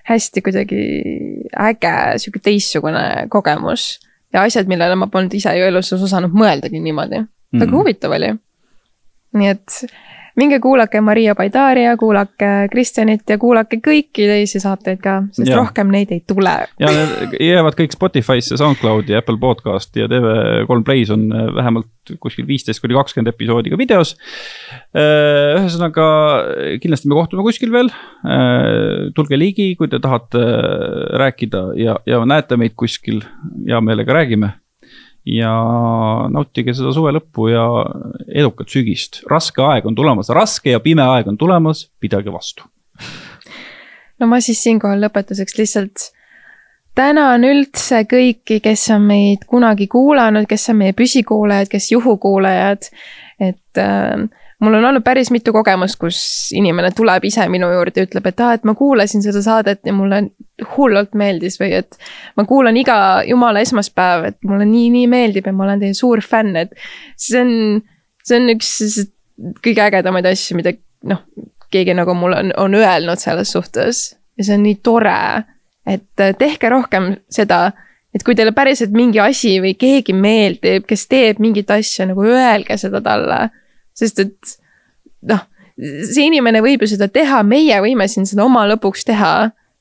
hästi 0.09 0.43
kuidagi 0.43 0.83
äge, 1.69 1.95
sihuke 2.23 2.41
teistsugune 2.45 3.27
kogemus. 3.33 3.99
ja 4.33 4.43
asjad, 4.45 4.69
millele 4.69 4.97
ma 4.97 5.09
polnud 5.13 5.35
ise 5.35 5.55
ju 5.57 5.67
elus 5.69 5.93
osanud 5.97 6.35
mõeldagi 6.37 6.81
niimoodi. 6.85 7.25
väga 7.53 7.71
mm. 7.71 7.77
huvitav 7.77 8.15
oli. 8.17 8.33
nii 9.39 9.51
et 9.53 9.83
minge 10.39 10.61
kuulake 10.63 11.01
Maria 11.05 11.35
Baidaria, 11.39 11.97
kuulake 12.01 12.69
Kristjanit 12.73 13.29
ja 13.31 13.39
kuulake 13.41 13.81
kõiki 13.85 14.29
teisi 14.31 14.61
saateid 14.63 15.01
ka, 15.03 15.19
sest 15.35 15.51
ja. 15.51 15.59
rohkem 15.59 15.91
neid 15.93 16.13
ei 16.15 16.23
tule. 16.29 16.55
ja 16.81 16.93
need 16.95 17.37
jäävad 17.43 17.79
kõik 17.79 17.97
Spotify'sse, 17.97 18.59
SoundCloudi, 18.61 19.17
Apple 19.19 19.39
podcast'i 19.43 20.05
ja 20.05 20.11
TV3 20.11 20.85
Play's 20.87 21.13
on 21.15 21.29
äh, 21.33 21.49
vähemalt 21.59 22.15
kuskil 22.23 22.47
viisteist 22.49 22.81
kuni 22.81 22.97
kakskümmend 22.97 23.33
episoodi 23.35 23.73
ka 23.73 23.81
videos. 23.81 24.15
Äh, 24.97 25.59
ühesõnaga 25.59 26.07
kindlasti 26.83 27.11
me 27.11 27.19
kohtume 27.19 27.45
kuskil 27.47 27.75
veel. 27.75 27.91
Äh, 28.25 29.11
tulge 29.19 29.41
ligi, 29.41 29.73
kui 29.81 29.91
te 29.91 30.01
tahate 30.03 30.45
rääkida 31.21 31.67
ja, 31.81 31.99
ja 32.09 32.23
näete 32.29 32.61
meid 32.61 32.79
kuskil, 32.79 33.25
hea 33.67 33.83
meelega 33.85 34.17
räägime 34.17 34.55
ja 35.29 35.53
nautige 36.33 36.75
seda 36.77 36.93
suve 36.97 37.13
lõppu 37.17 37.51
ja 37.53 37.65
edukat 38.29 38.73
sügist. 38.73 39.23
raske 39.31 39.63
aeg 39.63 39.87
on 39.89 39.97
tulemas, 39.99 40.31
raske 40.35 40.73
ja 40.73 40.81
pime 40.81 41.05
aeg 41.05 41.29
on 41.29 41.39
tulemas, 41.39 41.87
pidage 42.01 42.33
vastu. 42.33 42.65
no 44.19 44.31
ma 44.31 44.41
siis 44.45 44.63
siinkohal 44.65 45.03
lõpetuseks 45.05 45.59
lihtsalt 45.59 46.11
tänan 46.99 47.45
üldse 47.47 48.03
kõiki, 48.11 48.59
kes 48.65 48.89
on 48.95 49.07
meid 49.07 49.47
kunagi 49.47 49.87
kuulanud, 49.91 50.49
kes 50.51 50.69
on 50.73 50.81
meie 50.83 50.97
püsikuulajad, 50.97 51.71
kes 51.71 51.93
juhukuulajad. 51.93 52.91
et 53.39 53.79
äh, 53.79 54.29
mul 54.61 54.75
on 54.75 54.85
olnud 54.85 55.05
päris 55.07 55.31
mitu 55.31 55.53
kogemust, 55.55 55.99
kus 56.01 56.19
inimene 56.57 56.91
tuleb 56.97 57.25
ise 57.29 57.47
minu 57.51 57.69
juurde 57.73 58.03
ja 58.03 58.09
ütleb, 58.09 58.27
et 58.31 58.41
aa, 58.43 58.55
et 58.59 58.65
ma 58.67 58.75
kuulasin 58.79 59.23
seda 59.23 59.43
saadet 59.45 59.81
ja 59.87 59.95
mulle 59.95 60.23
hullult 60.77 61.15
meeldis 61.19 61.59
või 61.61 61.73
et. 61.79 61.99
ma 62.37 62.45
kuulan 62.49 62.77
iga 62.77 62.99
jumala 63.29 63.63
esmaspäev, 63.63 64.31
et 64.33 64.39
mulle 64.47 64.67
nii, 64.67 64.89
nii 64.97 65.07
meeldib 65.11 65.47
ja 65.47 65.55
ma 65.55 65.69
olen 65.69 65.85
teie 65.85 65.95
suur 65.95 66.23
fänn, 66.25 66.57
et 66.59 66.75
see 67.17 67.43
on, 67.43 67.53
see 68.27 68.41
on 68.41 68.55
üks 68.57 68.73
kõige 69.63 69.85
ägedamaid 69.87 70.27
asju, 70.27 70.59
mida 70.59 70.75
noh, 71.07 71.23
keegi 71.71 71.95
nagu 71.95 72.15
mulle 72.19 72.43
on, 72.43 72.55
on 72.59 72.75
öelnud 72.75 73.21
selles 73.23 73.53
suhtes 73.55 74.09
ja 74.39 74.47
see 74.47 74.59
on 74.59 74.67
nii 74.67 74.81
tore, 74.83 75.45
et 75.87 76.27
tehke 76.41 76.71
rohkem 76.73 77.15
seda 77.31 77.69
et 78.15 78.25
kui 78.25 78.35
teile 78.35 78.51
päriselt 78.57 78.95
mingi 78.97 79.21
asi 79.23 79.59
või 79.63 79.75
keegi 79.79 80.15
meeldib, 80.17 80.87
kes 80.89 81.07
teeb 81.07 81.39
mingit 81.45 81.71
asja, 81.71 82.09
nagu 82.09 82.25
öelge 82.27 82.79
seda 82.81 83.03
talle 83.05 83.45
sest 83.99 84.25
et 84.25 84.59
noh, 85.29 85.45
see 85.79 86.27
inimene 86.27 86.63
võib 86.65 86.83
ju 86.85 86.91
seda 86.95 87.09
teha, 87.13 87.43
meie 87.47 87.79
võime 87.85 88.09
siin 88.11 88.27
seda 88.29 88.45
oma 88.47 88.67
lõpuks 88.71 89.07
teha. 89.09 89.33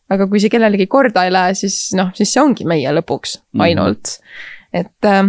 aga 0.08 0.24
kui 0.32 0.40
see 0.40 0.52
kellelegi 0.52 0.88
korda 0.88 1.26
ei 1.28 1.34
lähe, 1.36 1.56
siis 1.60 1.92
noh, 1.98 2.14
siis 2.16 2.32
see 2.32 2.40
ongi 2.40 2.68
meie 2.70 2.94
lõpuks 2.96 3.42
mhm. 3.42 3.66
ainult 3.66 4.16
mm. 4.16 4.24
-hmm. 4.24 4.82
et 4.82 5.12
äh, 5.12 5.24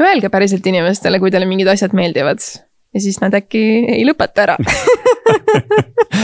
öelge 0.00 0.30
päriselt 0.30 0.66
inimestele, 0.66 1.18
kui 1.18 1.30
teile 1.34 1.48
mingid 1.50 1.68
asjad 1.68 1.96
meeldivad 1.96 2.38
ja 2.94 3.00
siis 3.00 3.20
nad 3.20 3.34
äkki 3.34 3.62
ei 3.96 4.04
lõpeta 4.06 4.46
ära 4.46 4.56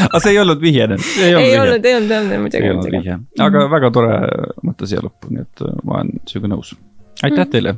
aga 0.06 0.20
see 0.22 0.32
ei 0.32 0.40
olnud 0.40 0.62
vihje 0.62 0.86
nüüd? 0.92 1.04
ei 1.20 1.34
olnud, 1.34 1.50
ei 1.50 1.58
olnud, 1.60 1.84
ei 1.84 1.96
olnud 1.96 2.40
muidugi. 2.46 2.62
ei 2.62 2.72
olnud 2.72 2.90
vihje, 2.98 3.18
aga 3.38 3.58
mm 3.58 3.72
väga 3.74 3.90
tore 3.90 4.18
mõte 4.64 4.88
siia 4.88 5.02
lõppu, 5.04 5.32
nii 5.34 5.44
et 5.44 5.64
ma 5.82 5.98
olen 5.98 6.12
sinuga 6.30 6.52
nõus. 6.54 6.74
aitäh 7.22 7.38
mm 7.38 7.42
-hmm. 7.42 7.50
teile. 7.50 7.76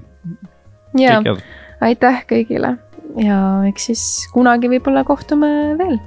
ja, 1.00 1.36
aitäh 1.80 2.22
kõigile 2.30 2.76
ja 3.20 3.38
eks 3.68 3.88
siis 3.90 4.04
kunagi 4.34 4.70
võib-olla 4.70 5.04
kohtume 5.08 5.48
veel 5.80 5.98